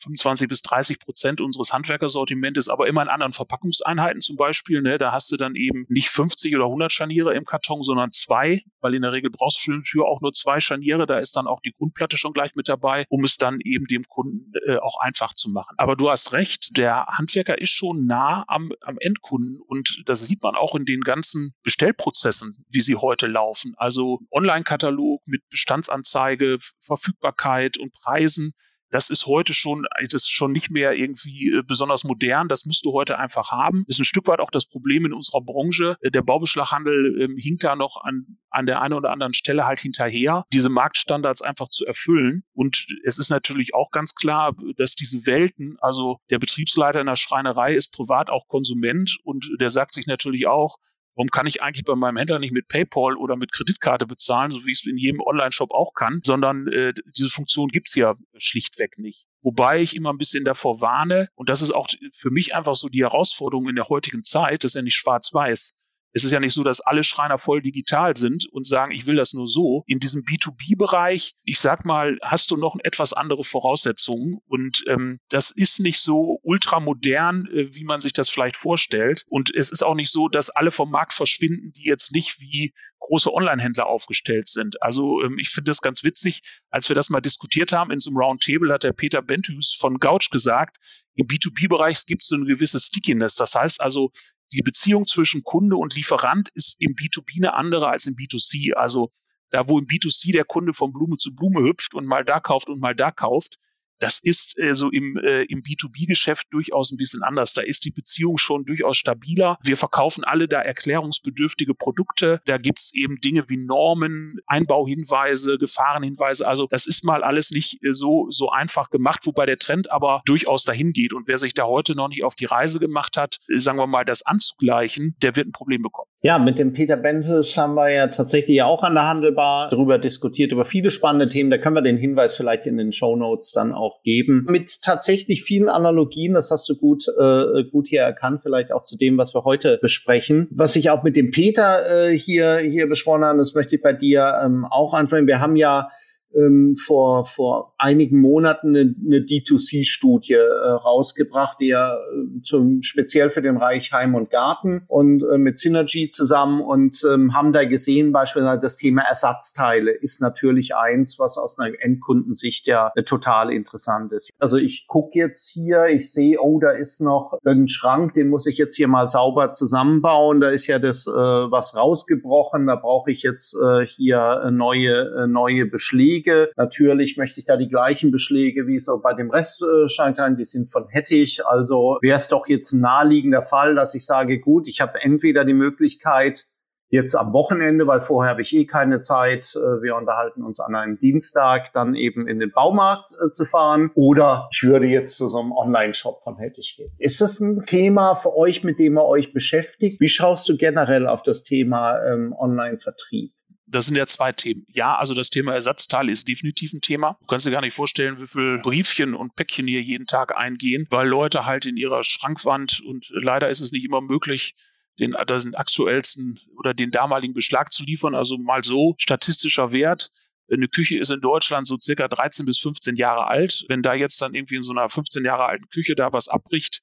25 0.00 0.48
bis 0.48 0.62
30 0.62 0.98
Prozent 0.98 1.40
unseres 1.40 1.72
Handwerkersortimentes, 1.72 2.68
aber 2.68 2.88
immer 2.88 3.02
in 3.02 3.08
anderen 3.08 3.32
Verpackungseinheiten 3.32 4.20
zum 4.20 4.36
Beispiel. 4.36 4.82
Ne? 4.82 4.98
Da 4.98 5.12
hast 5.12 5.30
du 5.32 5.36
dann 5.36 5.54
eben 5.54 5.86
nicht 5.88 6.08
50 6.08 6.54
oder 6.56 6.64
100 6.64 6.92
Scharniere 6.92 7.34
im 7.34 7.44
Karton, 7.44 7.82
sondern 7.82 8.10
zwei, 8.10 8.62
weil 8.80 8.94
in 8.94 9.02
der 9.02 9.12
Regel 9.12 9.30
brauchst 9.30 9.58
du 9.58 9.62
für 9.62 9.72
eine 9.72 9.82
Tür 9.82 10.06
auch 10.06 10.20
nur 10.20 10.32
zwei 10.32 10.60
Scharniere. 10.60 11.06
Da 11.06 11.18
ist 11.18 11.36
dann 11.36 11.46
auch 11.46 11.60
die 11.60 11.72
Grundplatte 11.72 12.16
schon 12.16 12.32
gleich 12.32 12.54
mit 12.54 12.68
dabei, 12.68 13.04
um 13.08 13.24
es 13.24 13.36
dann 13.36 13.60
eben 13.60 13.86
dem 13.86 14.04
Kunden 14.04 14.52
äh, 14.66 14.76
auch 14.76 15.00
einfach 15.00 15.34
zu 15.34 15.50
machen. 15.50 15.74
Aber 15.78 15.96
du 15.96 16.10
hast 16.10 16.32
recht, 16.32 16.76
der 16.76 17.06
Handwerker 17.06 17.60
ist 17.60 17.70
schon 17.70 18.06
nah 18.06 18.44
am, 18.48 18.72
am 18.80 18.98
Endkunden 18.98 19.60
und 19.60 20.02
das 20.06 20.24
sieht 20.24 20.42
man 20.42 20.54
auch 20.54 20.74
in 20.74 20.84
den 20.84 21.00
ganzen 21.00 21.54
Bestellprozessen, 21.62 22.64
wie 22.70 22.80
sie 22.80 22.96
heute 22.96 23.26
laufen. 23.26 23.74
Also 23.76 24.20
Online-Katalog 24.30 25.22
mit 25.26 25.48
Bestandsanzeige, 25.50 26.58
Verfügbarkeit 26.80 27.78
und 27.78 27.92
Preisen 27.92 28.54
das 28.90 29.10
ist 29.10 29.26
heute 29.26 29.54
schon, 29.54 29.86
das 30.02 30.22
ist 30.22 30.30
schon 30.30 30.52
nicht 30.52 30.70
mehr 30.70 30.92
irgendwie 30.92 31.50
äh, 31.50 31.62
besonders 31.62 32.04
modern. 32.04 32.48
Das 32.48 32.64
musst 32.64 32.84
du 32.84 32.92
heute 32.92 33.18
einfach 33.18 33.50
haben. 33.50 33.84
Das 33.86 33.96
ist 33.96 34.00
ein 34.00 34.04
Stück 34.04 34.26
weit 34.26 34.40
auch 34.40 34.50
das 34.50 34.66
Problem 34.66 35.04
in 35.06 35.12
unserer 35.12 35.40
Branche. 35.42 35.96
Äh, 36.00 36.10
der 36.10 36.22
Baubeschlaghandel 36.22 37.22
ähm, 37.22 37.36
hinkt 37.38 37.64
da 37.64 37.76
noch 37.76 38.02
an, 38.02 38.22
an 38.50 38.66
der 38.66 38.82
einen 38.82 38.94
oder 38.94 39.10
anderen 39.10 39.32
Stelle 39.32 39.66
halt 39.66 39.78
hinterher, 39.78 40.44
diese 40.52 40.68
Marktstandards 40.68 41.42
einfach 41.42 41.68
zu 41.68 41.86
erfüllen. 41.86 42.42
Und 42.52 42.86
es 43.04 43.18
ist 43.18 43.30
natürlich 43.30 43.74
auch 43.74 43.90
ganz 43.90 44.14
klar, 44.14 44.54
dass 44.76 44.94
diese 44.94 45.26
Welten, 45.26 45.76
also 45.80 46.18
der 46.30 46.38
Betriebsleiter 46.38 47.00
in 47.00 47.06
der 47.06 47.16
Schreinerei 47.16 47.74
ist 47.74 47.92
privat 47.92 48.30
auch 48.30 48.48
Konsument 48.48 49.18
und 49.24 49.50
der 49.60 49.70
sagt 49.70 49.94
sich 49.94 50.06
natürlich 50.06 50.46
auch, 50.46 50.76
Warum 51.16 51.28
kann 51.28 51.46
ich 51.46 51.62
eigentlich 51.62 51.84
bei 51.84 51.94
meinem 51.96 52.16
Händler 52.16 52.38
nicht 52.38 52.52
mit 52.52 52.68
PayPal 52.68 53.16
oder 53.16 53.36
mit 53.36 53.52
Kreditkarte 53.52 54.06
bezahlen, 54.06 54.50
so 54.50 54.64
wie 54.64 54.70
ich 54.70 54.80
es 54.80 54.86
in 54.86 54.96
jedem 54.96 55.20
Online-Shop 55.20 55.72
auch 55.72 55.92
kann, 55.94 56.20
sondern 56.22 56.68
äh, 56.68 56.94
diese 57.16 57.28
Funktion 57.28 57.68
gibt's 57.68 57.94
ja 57.94 58.14
schlichtweg 58.38 58.98
nicht. 58.98 59.26
Wobei 59.42 59.80
ich 59.80 59.96
immer 59.96 60.12
ein 60.12 60.18
bisschen 60.18 60.44
davor 60.44 60.80
warne, 60.80 61.28
und 61.34 61.48
das 61.48 61.62
ist 61.62 61.72
auch 61.72 61.88
für 62.12 62.30
mich 62.30 62.54
einfach 62.54 62.74
so 62.74 62.88
die 62.88 63.02
Herausforderung 63.02 63.68
in 63.68 63.76
der 63.76 63.88
heutigen 63.88 64.24
Zeit, 64.24 64.64
das 64.64 64.72
ist 64.72 64.76
ja 64.76 64.82
nicht 64.82 64.96
schwarz-weiß. 64.96 65.74
Es 66.12 66.24
ist 66.24 66.32
ja 66.32 66.40
nicht 66.40 66.54
so, 66.54 66.62
dass 66.62 66.80
alle 66.80 67.04
Schreiner 67.04 67.38
voll 67.38 67.62
digital 67.62 68.16
sind 68.16 68.46
und 68.50 68.66
sagen, 68.66 68.92
ich 68.92 69.06
will 69.06 69.16
das 69.16 69.32
nur 69.32 69.46
so. 69.46 69.84
In 69.86 69.98
diesem 69.98 70.22
B2B-Bereich, 70.22 71.34
ich 71.44 71.60
sag 71.60 71.84
mal, 71.84 72.18
hast 72.22 72.50
du 72.50 72.56
noch 72.56 72.76
etwas 72.82 73.12
andere 73.12 73.44
Voraussetzungen 73.44 74.38
und 74.46 74.84
ähm, 74.88 75.20
das 75.28 75.50
ist 75.50 75.80
nicht 75.80 76.00
so 76.00 76.40
ultramodern, 76.42 77.46
äh, 77.46 77.74
wie 77.74 77.84
man 77.84 78.00
sich 78.00 78.12
das 78.12 78.28
vielleicht 78.28 78.56
vorstellt. 78.56 79.24
Und 79.28 79.54
es 79.54 79.70
ist 79.70 79.82
auch 79.82 79.94
nicht 79.94 80.10
so, 80.10 80.28
dass 80.28 80.50
alle 80.50 80.70
vom 80.70 80.90
Markt 80.90 81.12
verschwinden, 81.12 81.72
die 81.72 81.84
jetzt 81.84 82.12
nicht 82.12 82.40
wie 82.40 82.72
große 83.00 83.32
Online-Händler 83.32 83.86
aufgestellt 83.86 84.46
sind. 84.48 84.82
Also 84.82 85.22
ähm, 85.22 85.38
ich 85.38 85.50
finde 85.50 85.70
das 85.70 85.80
ganz 85.80 86.04
witzig, 86.04 86.42
als 86.70 86.88
wir 86.88 86.94
das 86.94 87.10
mal 87.10 87.20
diskutiert 87.20 87.72
haben 87.72 87.90
in 87.90 87.98
so 87.98 88.10
einem 88.10 88.18
Roundtable, 88.18 88.72
hat 88.72 88.84
der 88.84 88.92
Peter 88.92 89.22
Benthus 89.22 89.76
von 89.78 89.98
Gouch 89.98 90.30
gesagt, 90.30 90.76
im 91.14 91.26
B2B-Bereich 91.26 92.06
gibt 92.06 92.22
es 92.22 92.28
so 92.28 92.36
eine 92.36 92.46
gewisse 92.46 92.78
Stickiness. 92.78 93.34
Das 93.34 93.54
heißt 93.54 93.80
also, 93.80 94.12
die 94.52 94.62
Beziehung 94.62 95.06
zwischen 95.06 95.42
Kunde 95.42 95.76
und 95.76 95.94
Lieferant 95.94 96.48
ist 96.54 96.76
im 96.80 96.94
B2B 96.94 97.36
eine 97.36 97.54
andere 97.54 97.88
als 97.88 98.06
im 98.06 98.14
B2C. 98.14 98.74
Also 98.74 99.12
da, 99.50 99.68
wo 99.68 99.78
im 99.78 99.86
B2C 99.86 100.32
der 100.32 100.44
Kunde 100.44 100.72
von 100.72 100.92
Blume 100.92 101.16
zu 101.16 101.34
Blume 101.34 101.62
hüpft 101.62 101.94
und 101.94 102.06
mal 102.06 102.24
da 102.24 102.40
kauft 102.40 102.68
und 102.68 102.80
mal 102.80 102.94
da 102.94 103.10
kauft, 103.10 103.58
das 104.00 104.18
ist 104.18 104.58
äh, 104.58 104.74
so 104.74 104.90
im, 104.90 105.16
äh, 105.18 105.42
im 105.44 105.62
B2B-Geschäft 105.62 106.48
durchaus 106.50 106.90
ein 106.90 106.96
bisschen 106.96 107.22
anders. 107.22 107.52
Da 107.52 107.62
ist 107.62 107.84
die 107.84 107.90
Beziehung 107.90 108.38
schon 108.38 108.64
durchaus 108.64 108.96
stabiler. 108.96 109.58
Wir 109.62 109.76
verkaufen 109.76 110.24
alle 110.24 110.48
da 110.48 110.60
erklärungsbedürftige 110.60 111.74
Produkte. 111.74 112.40
Da 112.46 112.56
gibt's 112.56 112.92
eben 112.94 113.20
Dinge 113.20 113.48
wie 113.48 113.58
Normen, 113.58 114.40
Einbauhinweise, 114.46 115.58
Gefahrenhinweise. 115.58 116.46
Also 116.46 116.66
das 116.66 116.86
ist 116.86 117.04
mal 117.04 117.22
alles 117.22 117.50
nicht 117.50 117.82
äh, 117.84 117.92
so, 117.92 118.26
so 118.30 118.50
einfach 118.50 118.90
gemacht, 118.90 119.26
wobei 119.26 119.46
der 119.46 119.58
Trend 119.58 119.90
aber 119.90 120.22
durchaus 120.24 120.64
dahin 120.64 120.92
geht. 120.92 121.12
Und 121.12 121.28
wer 121.28 121.38
sich 121.38 121.54
da 121.54 121.64
heute 121.64 121.94
noch 121.94 122.08
nicht 122.08 122.24
auf 122.24 122.34
die 122.34 122.46
Reise 122.46 122.80
gemacht 122.80 123.16
hat, 123.16 123.38
äh, 123.48 123.58
sagen 123.58 123.78
wir 123.78 123.86
mal, 123.86 124.04
das 124.04 124.22
anzugleichen, 124.22 125.14
der 125.22 125.36
wird 125.36 125.46
ein 125.46 125.52
Problem 125.52 125.82
bekommen. 125.82 126.09
Ja, 126.22 126.38
mit 126.38 126.58
dem 126.58 126.72
Peter 126.72 126.96
Bentes 126.96 127.56
haben 127.56 127.74
wir 127.74 127.90
ja 127.90 128.06
tatsächlich 128.08 128.62
auch 128.62 128.82
an 128.82 128.94
der 128.94 129.08
Handelbar 129.08 129.68
darüber 129.70 129.98
diskutiert, 129.98 130.52
über 130.52 130.64
viele 130.64 130.90
spannende 130.90 131.28
Themen. 131.28 131.50
Da 131.50 131.58
können 131.58 131.76
wir 131.76 131.82
den 131.82 131.96
Hinweis 131.96 132.34
vielleicht 132.34 132.66
in 132.66 132.76
den 132.76 132.92
Show 132.92 133.16
Notes 133.16 133.52
dann 133.52 133.72
auch 133.72 133.90
auch 133.90 134.02
geben. 134.02 134.46
Mit 134.48 134.82
tatsächlich 134.82 135.42
vielen 135.42 135.68
Analogien, 135.68 136.34
das 136.34 136.50
hast 136.50 136.68
du 136.68 136.76
gut, 136.76 137.06
äh, 137.08 137.64
gut 137.70 137.88
hier 137.88 138.02
erkannt, 138.02 138.40
vielleicht 138.42 138.72
auch 138.72 138.84
zu 138.84 138.96
dem, 138.96 139.18
was 139.18 139.34
wir 139.34 139.44
heute 139.44 139.78
besprechen. 139.80 140.48
Was 140.50 140.76
ich 140.76 140.90
auch 140.90 141.02
mit 141.02 141.16
dem 141.16 141.30
Peter 141.30 142.10
äh, 142.10 142.16
hier, 142.16 142.58
hier 142.58 142.88
besprochen 142.88 143.24
habe, 143.24 143.38
das 143.38 143.54
möchte 143.54 143.76
ich 143.76 143.82
bei 143.82 143.92
dir 143.92 144.40
ähm, 144.44 144.64
auch 144.64 144.94
ansprechen. 144.94 145.26
Wir 145.26 145.40
haben 145.40 145.56
ja 145.56 145.88
ähm, 146.34 146.76
vor, 146.76 147.24
vor 147.24 147.74
einigen 147.78 148.20
Monaten 148.20 148.68
eine, 148.68 148.94
eine 149.04 149.18
D2C-Studie 149.18 150.34
äh, 150.34 150.68
rausgebracht, 150.70 151.58
die 151.60 151.68
ja 151.68 151.94
äh, 151.94 152.42
zum, 152.42 152.82
speziell 152.82 153.30
für 153.30 153.42
den 153.42 153.56
Bereich 153.56 153.92
Heim 153.92 154.14
und 154.14 154.30
Garten 154.30 154.82
und 154.88 155.22
äh, 155.22 155.38
mit 155.38 155.58
Synergy 155.58 156.10
zusammen 156.10 156.60
und 156.60 157.04
ähm, 157.10 157.34
haben 157.34 157.52
da 157.52 157.64
gesehen, 157.64 158.12
beispielsweise 158.12 158.60
das 158.60 158.76
Thema 158.76 159.02
Ersatzteile 159.02 159.90
ist 159.90 160.20
natürlich 160.20 160.76
eins, 160.76 161.18
was 161.18 161.36
aus 161.36 161.58
einer 161.58 161.74
Endkundensicht 161.80 162.66
ja 162.66 162.92
äh, 162.94 163.02
total 163.02 163.52
interessant 163.52 164.12
ist. 164.12 164.30
Also 164.38 164.56
ich 164.56 164.86
gucke 164.86 165.18
jetzt 165.18 165.48
hier, 165.50 165.86
ich 165.86 166.12
sehe, 166.12 166.40
oh, 166.40 166.60
da 166.60 166.70
ist 166.70 167.00
noch 167.00 167.38
ein 167.44 167.66
Schrank, 167.66 168.14
den 168.14 168.28
muss 168.28 168.46
ich 168.46 168.58
jetzt 168.58 168.76
hier 168.76 168.88
mal 168.88 169.08
sauber 169.08 169.52
zusammenbauen. 169.52 170.40
Da 170.40 170.50
ist 170.50 170.66
ja 170.66 170.78
das 170.78 171.06
äh, 171.06 171.10
was 171.10 171.76
rausgebrochen, 171.76 172.66
da 172.66 172.76
brauche 172.76 173.10
ich 173.10 173.22
jetzt 173.22 173.56
äh, 173.60 173.86
hier 173.86 174.42
äh, 174.44 174.50
neue, 174.50 175.24
äh, 175.24 175.26
neue 175.26 175.66
Beschläge 175.66 176.19
Beschläge. 176.20 176.50
Natürlich 176.56 177.16
möchte 177.16 177.40
ich 177.40 177.46
da 177.46 177.56
die 177.56 177.68
gleichen 177.68 178.10
Beschläge 178.10 178.66
wie 178.66 178.78
so 178.78 178.98
bei 178.98 179.14
dem 179.14 179.30
Rest 179.30 179.62
äh, 179.62 180.34
Die 180.36 180.44
sind 180.44 180.70
von 180.70 180.88
Hettich. 180.88 181.46
Also 181.46 181.98
wäre 182.02 182.18
es 182.18 182.28
doch 182.28 182.46
jetzt 182.48 182.72
ein 182.72 182.80
naheliegender 182.80 183.42
Fall, 183.42 183.74
dass 183.74 183.94
ich 183.94 184.06
sage, 184.06 184.40
gut, 184.40 184.68
ich 184.68 184.80
habe 184.80 185.00
entweder 185.02 185.44
die 185.44 185.54
Möglichkeit, 185.54 186.46
jetzt 186.92 187.14
am 187.14 187.32
Wochenende, 187.32 187.86
weil 187.86 188.00
vorher 188.00 188.32
habe 188.32 188.42
ich 188.42 188.52
eh 188.52 188.66
keine 188.66 189.00
Zeit, 189.00 189.54
äh, 189.54 189.80
wir 189.80 189.94
unterhalten 189.94 190.42
uns 190.42 190.58
an 190.58 190.74
einem 190.74 190.98
Dienstag, 190.98 191.72
dann 191.72 191.94
eben 191.94 192.26
in 192.26 192.40
den 192.40 192.50
Baumarkt 192.50 193.10
äh, 193.12 193.30
zu 193.30 193.44
fahren. 193.44 193.92
Oder 193.94 194.48
ich 194.52 194.64
würde 194.64 194.86
jetzt 194.86 195.16
zu 195.16 195.28
so 195.28 195.38
einem 195.38 195.52
Online-Shop 195.52 196.20
von 196.24 196.36
Hettich 196.36 196.74
gehen. 196.76 196.90
Ist 196.98 197.20
das 197.20 197.38
ein 197.38 197.64
Thema 197.64 198.16
für 198.16 198.36
euch, 198.36 198.64
mit 198.64 198.80
dem 198.80 198.98
ihr 198.98 199.04
euch 199.04 199.32
beschäftigt? 199.32 200.00
Wie 200.00 200.08
schaust 200.08 200.48
du 200.48 200.56
generell 200.56 201.06
auf 201.06 201.22
das 201.22 201.44
Thema 201.44 202.02
ähm, 202.04 202.34
Online-Vertrieb? 202.36 203.32
Das 203.70 203.86
sind 203.86 203.96
ja 203.96 204.06
zwei 204.06 204.32
Themen. 204.32 204.66
Ja, 204.68 204.96
also 204.96 205.14
das 205.14 205.30
Thema 205.30 205.54
Ersatzteile 205.54 206.12
ist 206.12 206.28
definitiv 206.28 206.72
ein 206.72 206.80
Thema. 206.80 207.16
Du 207.20 207.26
kannst 207.26 207.46
dir 207.46 207.50
gar 207.50 207.60
nicht 207.60 207.74
vorstellen, 207.74 208.20
wie 208.20 208.26
viel 208.26 208.58
Briefchen 208.58 209.14
und 209.14 209.34
Päckchen 209.36 209.66
hier 209.66 209.82
jeden 209.82 210.06
Tag 210.06 210.36
eingehen, 210.36 210.86
weil 210.90 211.08
Leute 211.08 211.46
halt 211.46 211.66
in 211.66 211.76
ihrer 211.76 212.02
Schrankwand 212.02 212.80
und 212.84 213.10
leider 213.10 213.48
ist 213.48 213.60
es 213.60 213.72
nicht 213.72 213.84
immer 213.84 214.00
möglich, 214.00 214.54
den, 214.98 215.12
den 215.12 215.54
aktuellsten 215.54 216.40
oder 216.56 216.74
den 216.74 216.90
damaligen 216.90 217.34
Beschlag 217.34 217.72
zu 217.72 217.84
liefern. 217.84 218.14
Also 218.14 218.38
mal 218.38 218.62
so 218.62 218.94
statistischer 218.98 219.72
Wert. 219.72 220.10
Eine 220.52 220.68
Küche 220.68 220.98
ist 220.98 221.10
in 221.10 221.20
Deutschland 221.20 221.66
so 221.66 221.76
circa 221.80 222.08
13 222.08 222.44
bis 222.44 222.58
15 222.58 222.96
Jahre 222.96 223.26
alt. 223.26 223.64
Wenn 223.68 223.82
da 223.82 223.94
jetzt 223.94 224.20
dann 224.20 224.34
irgendwie 224.34 224.56
in 224.56 224.62
so 224.62 224.72
einer 224.72 224.88
15 224.88 225.24
Jahre 225.24 225.44
alten 225.44 225.68
Küche 225.68 225.94
da 225.94 226.12
was 226.12 226.28
abbricht, 226.28 226.82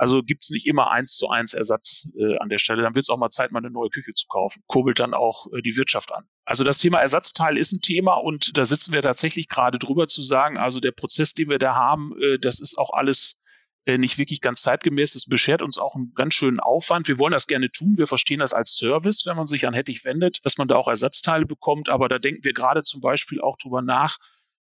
also 0.00 0.22
gibt's 0.22 0.48
nicht 0.48 0.66
immer 0.66 0.90
eins 0.90 1.18
zu 1.18 1.28
eins 1.28 1.52
Ersatz 1.52 2.08
äh, 2.18 2.38
an 2.38 2.48
der 2.48 2.56
Stelle. 2.56 2.82
Dann 2.82 2.94
wird 2.94 3.02
es 3.02 3.10
auch 3.10 3.18
mal 3.18 3.28
Zeit, 3.28 3.52
mal 3.52 3.58
eine 3.58 3.70
neue 3.70 3.90
Küche 3.90 4.14
zu 4.14 4.28
kaufen. 4.28 4.62
Kurbelt 4.66 4.98
dann 4.98 5.12
auch 5.12 5.52
äh, 5.52 5.60
die 5.60 5.76
Wirtschaft 5.76 6.10
an. 6.14 6.24
Also 6.46 6.64
das 6.64 6.78
Thema 6.78 7.00
Ersatzteil 7.00 7.58
ist 7.58 7.72
ein 7.72 7.82
Thema 7.82 8.14
und 8.14 8.56
da 8.56 8.64
sitzen 8.64 8.94
wir 8.94 9.02
tatsächlich 9.02 9.50
gerade 9.50 9.78
drüber 9.78 10.08
zu 10.08 10.22
sagen, 10.22 10.56
also 10.56 10.80
der 10.80 10.92
Prozess, 10.92 11.34
den 11.34 11.50
wir 11.50 11.58
da 11.58 11.74
haben, 11.74 12.14
äh, 12.18 12.38
das 12.38 12.60
ist 12.60 12.78
auch 12.78 12.94
alles 12.94 13.36
äh, 13.84 13.98
nicht 13.98 14.16
wirklich 14.16 14.40
ganz 14.40 14.62
zeitgemäß. 14.62 15.12
Das 15.12 15.26
beschert 15.26 15.60
uns 15.60 15.76
auch 15.76 15.94
einen 15.94 16.14
ganz 16.14 16.32
schönen 16.32 16.60
Aufwand. 16.60 17.06
Wir 17.06 17.18
wollen 17.18 17.34
das 17.34 17.46
gerne 17.46 17.70
tun. 17.70 17.98
Wir 17.98 18.06
verstehen 18.06 18.38
das 18.38 18.54
als 18.54 18.76
Service, 18.76 19.26
wenn 19.26 19.36
man 19.36 19.48
sich 19.48 19.66
an 19.66 19.74
Hettich 19.74 20.06
wendet, 20.06 20.38
dass 20.44 20.56
man 20.56 20.66
da 20.66 20.76
auch 20.76 20.88
Ersatzteile 20.88 21.44
bekommt. 21.44 21.90
Aber 21.90 22.08
da 22.08 22.16
denken 22.16 22.42
wir 22.42 22.54
gerade 22.54 22.84
zum 22.84 23.02
Beispiel 23.02 23.42
auch 23.42 23.58
drüber 23.58 23.82
nach, 23.82 24.16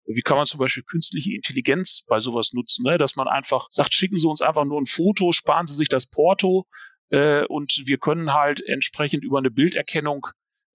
wie 0.06 0.22
kann 0.22 0.38
man 0.38 0.46
zum 0.46 0.60
Beispiel 0.60 0.84
künstliche 0.84 1.34
Intelligenz 1.34 2.06
bei 2.08 2.20
sowas 2.20 2.54
nutzen, 2.54 2.84
ne? 2.84 2.98
dass 2.98 3.16
man 3.16 3.28
einfach 3.28 3.68
sagt, 3.70 3.94
schicken 3.94 4.18
Sie 4.18 4.28
uns 4.28 4.42
einfach 4.42 4.66
nur 4.66 4.80
ein 4.80 4.86
Foto, 4.86 5.32
sparen 5.32 5.68
Sie 5.68 5.76
sich 5.76 5.90
das 5.90 6.06
Porto 6.06 6.68
äh, 7.10 7.46
und 7.46 7.84
wir 7.86 7.98
können 7.98 8.34
halt 8.34 8.62
entsprechend 8.62 9.24
über 9.24 9.40
eine 9.40 9.52
Bilderkennung 9.52 10.28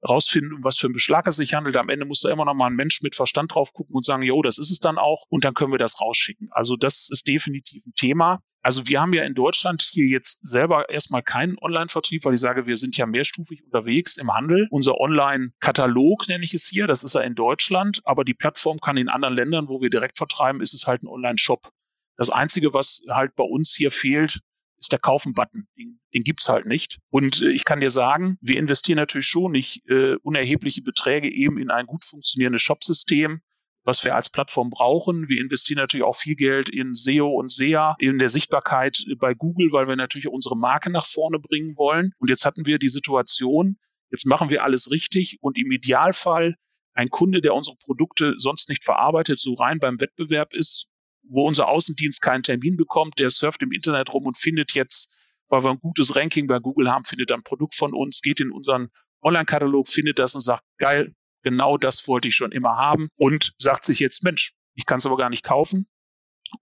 rausfinden, 0.09 0.55
um 0.55 0.65
was 0.65 0.79
für 0.79 0.87
einen 0.87 0.95
Beschlag 0.95 1.27
es 1.27 1.37
sich 1.37 1.55
handelt. 1.55 1.77
Am 1.77 1.89
Ende 1.89 2.07
muss 2.07 2.21
da 2.21 2.31
immer 2.31 2.45
noch 2.45 2.55
mal 2.55 2.67
ein 2.67 2.75
Mensch 2.75 3.03
mit 3.03 3.15
Verstand 3.15 3.55
drauf 3.55 3.73
gucken 3.73 3.95
und 3.95 4.05
sagen, 4.05 4.23
jo, 4.23 4.43
das 4.43 4.59
ist 4.59 4.71
es 4.71 4.79
dann 4.79 4.99
auch 4.99 5.25
und 5.29 5.45
dann 5.45 5.55
können 5.55 5.73
wir 5.73 5.79
das 5.79 6.01
rausschicken. 6.01 6.49
Also 6.53 6.77
das 6.77 7.09
ist 7.11 7.27
definitiv 7.27 7.85
ein 7.87 7.95
Thema. 7.95 8.43
Also 8.63 8.87
wir 8.87 9.01
haben 9.01 9.15
ja 9.15 9.25
in 9.25 9.35
Deutschland 9.35 9.83
hier 9.83 10.07
jetzt 10.07 10.47
selber 10.47 10.91
erstmal 10.91 11.23
keinen 11.23 11.57
Online-Vertrieb, 11.59 12.25
weil 12.25 12.35
ich 12.35 12.41
sage, 12.41 12.67
wir 12.67 12.77
sind 12.77 12.97
ja 12.97 13.07
mehrstufig 13.07 13.65
unterwegs 13.65 14.19
im 14.19 14.35
Handel. 14.35 14.69
Unser 14.71 15.01
Online-Katalog 15.01 16.29
nenne 16.29 16.45
ich 16.45 16.53
es 16.53 16.67
hier, 16.67 16.87
das 16.87 17.03
ist 17.03 17.15
ja 17.15 17.23
in 17.23 17.35
Deutschland, 17.35 18.01
aber 18.05 18.25
die 18.25 18.35
Plattform 18.35 18.79
kann 18.79 18.99
in 18.99 19.09
anderen 19.09 19.35
Ländern, 19.35 19.69
wo 19.69 19.81
wir 19.81 19.89
direkt 19.89 20.19
vertreiben, 20.19 20.61
ist 20.61 20.75
es 20.75 20.87
halt 20.87 21.03
ein 21.03 21.09
Online-Shop. 21.09 21.71
Das 22.17 22.29
Einzige, 22.29 22.75
was 22.75 23.03
halt 23.09 23.35
bei 23.35 23.45
uns 23.45 23.75
hier 23.75 23.91
fehlt, 23.91 24.41
ist 24.81 24.93
der 24.93 24.99
Kaufen-Button. 24.99 25.69
Den, 25.79 26.01
den 26.14 26.23
gibt's 26.23 26.49
halt 26.49 26.66
nicht. 26.66 26.99
Und 27.11 27.43
äh, 27.43 27.51
ich 27.51 27.64
kann 27.64 27.81
dir 27.81 27.90
sagen, 27.90 28.38
wir 28.40 28.59
investieren 28.59 28.97
natürlich 28.97 29.27
schon 29.27 29.53
nicht 29.53 29.88
äh, 29.88 30.16
unerhebliche 30.23 30.83
Beträge 30.83 31.31
eben 31.31 31.59
in 31.59 31.71
ein 31.71 31.87
gut 31.87 32.05
funktionierendes 32.05 32.62
Shopsystem, 32.62 33.43
was 33.85 34.05
wir 34.05 34.14
als 34.14 34.31
Plattform 34.31 34.71
brauchen. 34.71 35.29
Wir 35.29 35.40
investieren 35.40 35.79
natürlich 35.79 36.05
auch 36.05 36.16
viel 36.16 36.35
Geld 36.35 36.69
in 36.69 36.95
SEO 36.95 37.29
und 37.29 37.53
SEA, 37.53 37.95
in 37.99 38.19
der 38.19 38.29
Sichtbarkeit 38.29 39.05
bei 39.19 39.35
Google, 39.35 39.73
weil 39.73 39.87
wir 39.87 39.97
natürlich 39.97 40.29
unsere 40.29 40.57
Marke 40.57 40.90
nach 40.90 41.07
vorne 41.07 41.38
bringen 41.38 41.77
wollen. 41.77 42.12
Und 42.19 42.31
jetzt 42.31 42.45
hatten 42.45 42.66
wir 42.66 42.79
die 42.79 42.88
Situation, 42.88 43.79
jetzt 44.11 44.27
machen 44.27 44.51
wir 44.51 44.64
alles 44.64 44.90
richtig 44.90 45.38
und 45.40 45.59
im 45.59 45.71
Idealfall 45.71 46.55
ein 46.95 47.09
Kunde, 47.09 47.40
der 47.40 47.55
unsere 47.55 47.77
Produkte 47.77 48.35
sonst 48.37 48.69
nicht 48.69 48.85
verarbeitet, 48.85 49.38
so 49.38 49.55
rein 49.55 49.79
beim 49.79 50.01
Wettbewerb 50.01 50.53
ist, 50.53 50.90
wo 51.31 51.47
unser 51.47 51.69
Außendienst 51.69 52.21
keinen 52.21 52.43
Termin 52.43 52.77
bekommt, 52.77 53.19
der 53.19 53.31
surft 53.31 53.62
im 53.62 53.73
Internet 53.73 54.12
rum 54.12 54.27
und 54.27 54.37
findet 54.37 54.73
jetzt, 54.73 55.16
weil 55.49 55.62
wir 55.64 55.71
ein 55.71 55.81
gutes 55.81 56.16
Ranking 56.16 56.47
bei 56.47 56.59
Google 56.59 56.90
haben, 56.90 57.05
findet 57.05 57.33
ein 57.33 57.43
Produkt 57.43 57.75
von 57.75 57.95
uns, 57.95 58.21
geht 58.21 58.40
in 58.40 58.51
unseren 58.51 58.90
Online-Katalog, 59.23 59.88
findet 59.88 60.19
das 60.19 60.35
und 60.35 60.40
sagt, 60.40 60.64
geil, 60.79 61.14
genau 61.43 61.79
das 61.79 62.07
wollte 62.09 62.29
ich 62.29 62.35
schon 62.35 62.53
immer 62.53 62.77
haben 62.77 63.09
und 63.16 63.53
sagt 63.59 63.85
sich 63.85 63.99
jetzt, 63.99 64.23
Mensch, 64.23 64.55
ich 64.75 64.87
kann 64.87 64.99
es 64.99 65.07
aber 65.07 65.16
gar 65.16 65.31
nicht 65.31 65.45
kaufen. 65.45 65.87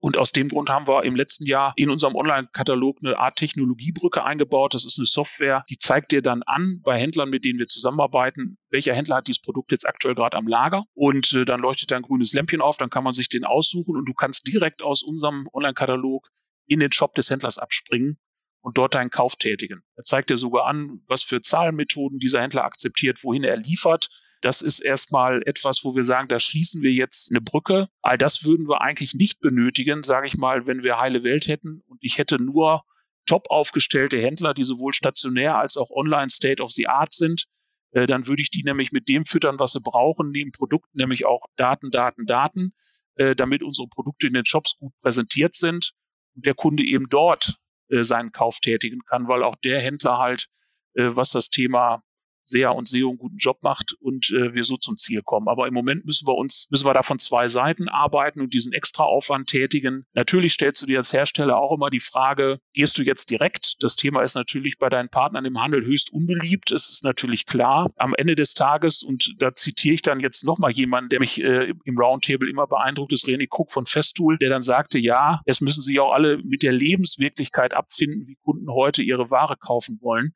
Und 0.00 0.16
aus 0.16 0.32
dem 0.32 0.48
Grund 0.48 0.68
haben 0.68 0.86
wir 0.86 1.04
im 1.04 1.14
letzten 1.14 1.46
Jahr 1.46 1.72
in 1.76 1.90
unserem 1.90 2.14
Online-Katalog 2.14 2.98
eine 3.02 3.18
Art 3.18 3.36
Technologiebrücke 3.36 4.24
eingebaut. 4.24 4.74
Das 4.74 4.84
ist 4.84 4.98
eine 4.98 5.06
Software, 5.06 5.64
die 5.70 5.78
zeigt 5.78 6.12
dir 6.12 6.22
dann 6.22 6.42
an 6.42 6.80
bei 6.82 6.98
Händlern, 6.98 7.30
mit 7.30 7.44
denen 7.44 7.58
wir 7.58 7.66
zusammenarbeiten, 7.66 8.58
welcher 8.70 8.94
Händler 8.94 9.16
hat 9.16 9.28
dieses 9.28 9.40
Produkt 9.40 9.72
jetzt 9.72 9.88
aktuell 9.88 10.14
gerade 10.14 10.36
am 10.36 10.46
Lager. 10.46 10.84
Und 10.94 11.32
äh, 11.32 11.44
dann 11.44 11.60
leuchtet 11.60 11.90
da 11.90 11.96
ein 11.96 12.02
grünes 12.02 12.32
Lämpchen 12.32 12.60
auf, 12.60 12.76
dann 12.76 12.90
kann 12.90 13.04
man 13.04 13.12
sich 13.12 13.28
den 13.28 13.44
aussuchen 13.44 13.96
und 13.96 14.06
du 14.06 14.14
kannst 14.14 14.46
direkt 14.46 14.82
aus 14.82 15.02
unserem 15.02 15.48
Online-Katalog 15.52 16.28
in 16.66 16.80
den 16.80 16.92
Shop 16.92 17.14
des 17.14 17.30
Händlers 17.30 17.58
abspringen 17.58 18.18
und 18.60 18.76
dort 18.76 18.94
deinen 18.94 19.10
Kauf 19.10 19.36
tätigen. 19.36 19.82
Er 19.96 20.04
zeigt 20.04 20.30
dir 20.30 20.36
sogar 20.36 20.66
an, 20.66 21.00
was 21.06 21.22
für 21.22 21.40
Zahlenmethoden 21.40 22.18
dieser 22.18 22.42
Händler 22.42 22.64
akzeptiert, 22.64 23.24
wohin 23.24 23.44
er 23.44 23.56
liefert 23.56 24.10
das 24.40 24.62
ist 24.62 24.80
erstmal 24.80 25.42
etwas, 25.46 25.84
wo 25.84 25.96
wir 25.96 26.04
sagen, 26.04 26.28
da 26.28 26.38
schließen 26.38 26.82
wir 26.82 26.92
jetzt 26.92 27.30
eine 27.30 27.40
Brücke. 27.40 27.88
All 28.02 28.18
das 28.18 28.44
würden 28.44 28.68
wir 28.68 28.80
eigentlich 28.80 29.14
nicht 29.14 29.40
benötigen, 29.40 30.02
sage 30.02 30.26
ich 30.26 30.36
mal, 30.36 30.66
wenn 30.66 30.82
wir 30.82 30.98
heile 30.98 31.24
Welt 31.24 31.48
hätten 31.48 31.82
und 31.86 31.98
ich 32.02 32.18
hätte 32.18 32.42
nur 32.42 32.84
top 33.26 33.50
aufgestellte 33.50 34.20
Händler, 34.20 34.54
die 34.54 34.64
sowohl 34.64 34.92
stationär 34.92 35.56
als 35.56 35.76
auch 35.76 35.90
online 35.90 36.30
State 36.30 36.62
of 36.62 36.72
the 36.72 36.86
Art 36.86 37.12
sind. 37.12 37.46
Äh, 37.90 38.06
dann 38.06 38.26
würde 38.26 38.42
ich 38.42 38.50
die 38.50 38.62
nämlich 38.62 38.92
mit 38.92 39.08
dem 39.08 39.24
füttern, 39.24 39.58
was 39.58 39.72
sie 39.72 39.80
brauchen, 39.80 40.30
neben 40.30 40.52
Produkten, 40.52 40.98
nämlich 40.98 41.26
auch 41.26 41.42
Daten, 41.56 41.90
Daten, 41.90 42.26
Daten, 42.26 42.72
äh, 43.16 43.34
damit 43.34 43.62
unsere 43.62 43.88
Produkte 43.88 44.28
in 44.28 44.34
den 44.34 44.44
Shops 44.44 44.76
gut 44.76 44.92
präsentiert 45.02 45.54
sind 45.54 45.92
und 46.34 46.46
der 46.46 46.54
Kunde 46.54 46.84
eben 46.84 47.08
dort 47.08 47.56
äh, 47.88 48.02
seinen 48.02 48.32
Kauf 48.32 48.60
tätigen 48.60 49.00
kann, 49.08 49.28
weil 49.28 49.42
auch 49.42 49.56
der 49.56 49.80
Händler 49.80 50.18
halt, 50.18 50.46
was 50.94 51.30
das 51.30 51.50
Thema 51.50 52.02
SEA 52.48 52.70
und 52.70 52.88
SEO 52.88 53.10
einen 53.10 53.18
guten 53.18 53.38
Job 53.38 53.62
macht 53.62 53.94
und 54.00 54.30
äh, 54.30 54.54
wir 54.54 54.64
so 54.64 54.76
zum 54.76 54.96
Ziel 54.98 55.22
kommen. 55.22 55.48
Aber 55.48 55.66
im 55.66 55.74
Moment 55.74 56.04
müssen 56.04 56.26
wir 56.26 56.34
uns, 56.34 56.68
müssen 56.70 56.86
wir 56.86 56.94
da 56.94 57.02
von 57.02 57.18
zwei 57.18 57.48
Seiten 57.48 57.88
arbeiten 57.88 58.40
und 58.40 58.54
diesen 58.54 58.72
Extraaufwand 58.72 59.48
tätigen. 59.48 60.04
Natürlich 60.14 60.54
stellst 60.54 60.82
du 60.82 60.86
dir 60.86 60.98
als 60.98 61.12
Hersteller 61.12 61.58
auch 61.58 61.72
immer 61.72 61.90
die 61.90 62.00
Frage, 62.00 62.60
gehst 62.74 62.98
du 62.98 63.02
jetzt 63.02 63.30
direkt? 63.30 63.76
Das 63.80 63.96
Thema 63.96 64.22
ist 64.22 64.34
natürlich 64.34 64.78
bei 64.78 64.88
deinen 64.88 65.08
Partnern 65.08 65.44
im 65.44 65.60
Handel 65.60 65.84
höchst 65.84 66.12
unbeliebt. 66.12 66.72
Es 66.72 66.90
ist 66.90 67.04
natürlich 67.04 67.46
klar. 67.46 67.90
Am 67.96 68.14
Ende 68.14 68.34
des 68.34 68.54
Tages, 68.54 69.02
und 69.02 69.34
da 69.38 69.54
zitiere 69.54 69.94
ich 69.94 70.02
dann 70.02 70.20
jetzt 70.20 70.44
nochmal 70.44 70.72
jemanden, 70.72 71.10
der 71.10 71.20
mich 71.20 71.42
äh, 71.42 71.72
im 71.84 71.98
Roundtable 71.98 72.48
immer 72.48 72.66
beeindruckt, 72.66 73.12
ist 73.12 73.26
René 73.26 73.46
Cook 73.50 73.70
von 73.70 73.86
Festool, 73.86 74.38
der 74.38 74.50
dann 74.50 74.62
sagte, 74.62 74.98
ja, 74.98 75.40
es 75.44 75.60
müssen 75.60 75.82
sich 75.82 76.00
auch 76.00 76.12
alle 76.12 76.38
mit 76.38 76.62
der 76.62 76.72
Lebenswirklichkeit 76.72 77.74
abfinden, 77.74 78.26
wie 78.26 78.36
Kunden 78.42 78.70
heute 78.70 79.02
ihre 79.02 79.30
Ware 79.30 79.56
kaufen 79.56 79.98
wollen. 80.00 80.32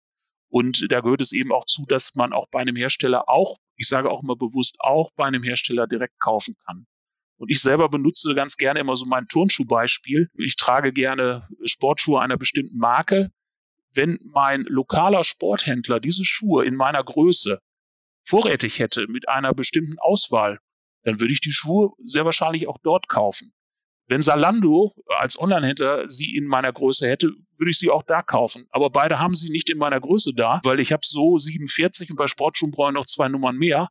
Und 0.52 0.92
da 0.92 1.00
gehört 1.00 1.22
es 1.22 1.32
eben 1.32 1.50
auch 1.50 1.64
zu, 1.64 1.82
dass 1.88 2.14
man 2.14 2.34
auch 2.34 2.46
bei 2.50 2.60
einem 2.60 2.76
Hersteller 2.76 3.30
auch, 3.30 3.56
ich 3.74 3.88
sage 3.88 4.10
auch 4.10 4.22
immer 4.22 4.36
bewusst, 4.36 4.76
auch 4.80 5.10
bei 5.16 5.24
einem 5.24 5.42
Hersteller 5.42 5.86
direkt 5.86 6.20
kaufen 6.20 6.54
kann. 6.66 6.86
Und 7.38 7.50
ich 7.50 7.62
selber 7.62 7.88
benutze 7.88 8.34
ganz 8.34 8.58
gerne 8.58 8.80
immer 8.80 8.94
so 8.94 9.06
mein 9.06 9.26
Turnschuhbeispiel. 9.28 10.28
Ich 10.34 10.56
trage 10.56 10.92
gerne 10.92 11.48
Sportschuhe 11.64 12.20
einer 12.20 12.36
bestimmten 12.36 12.76
Marke. 12.76 13.32
Wenn 13.94 14.18
mein 14.24 14.64
lokaler 14.64 15.24
Sporthändler 15.24 16.00
diese 16.00 16.26
Schuhe 16.26 16.66
in 16.66 16.76
meiner 16.76 17.02
Größe 17.02 17.58
vorrätig 18.22 18.78
hätte 18.78 19.06
mit 19.08 19.30
einer 19.30 19.54
bestimmten 19.54 19.98
Auswahl, 20.00 20.58
dann 21.02 21.18
würde 21.18 21.32
ich 21.32 21.40
die 21.40 21.50
Schuhe 21.50 21.92
sehr 22.04 22.26
wahrscheinlich 22.26 22.68
auch 22.68 22.78
dort 22.82 23.08
kaufen. 23.08 23.54
Wenn 24.12 24.20
Salando 24.20 24.92
als 25.20 25.40
Onlinehändler 25.40 26.06
sie 26.10 26.36
in 26.36 26.44
meiner 26.44 26.70
Größe 26.70 27.08
hätte, 27.08 27.32
würde 27.56 27.70
ich 27.70 27.78
sie 27.78 27.88
auch 27.88 28.02
da 28.02 28.20
kaufen. 28.20 28.66
Aber 28.68 28.90
beide 28.90 29.18
haben 29.18 29.34
sie 29.34 29.50
nicht 29.50 29.70
in 29.70 29.78
meiner 29.78 29.98
Größe 29.98 30.34
da, 30.34 30.60
weil 30.64 30.80
ich 30.80 30.92
habe 30.92 31.00
so 31.02 31.38
47 31.38 32.10
und 32.10 32.16
bei 32.16 32.26
Sportschuhen 32.26 32.72
brauche 32.72 32.90
ich 32.90 32.94
noch 32.94 33.06
zwei 33.06 33.30
Nummern 33.30 33.56
mehr. 33.56 33.88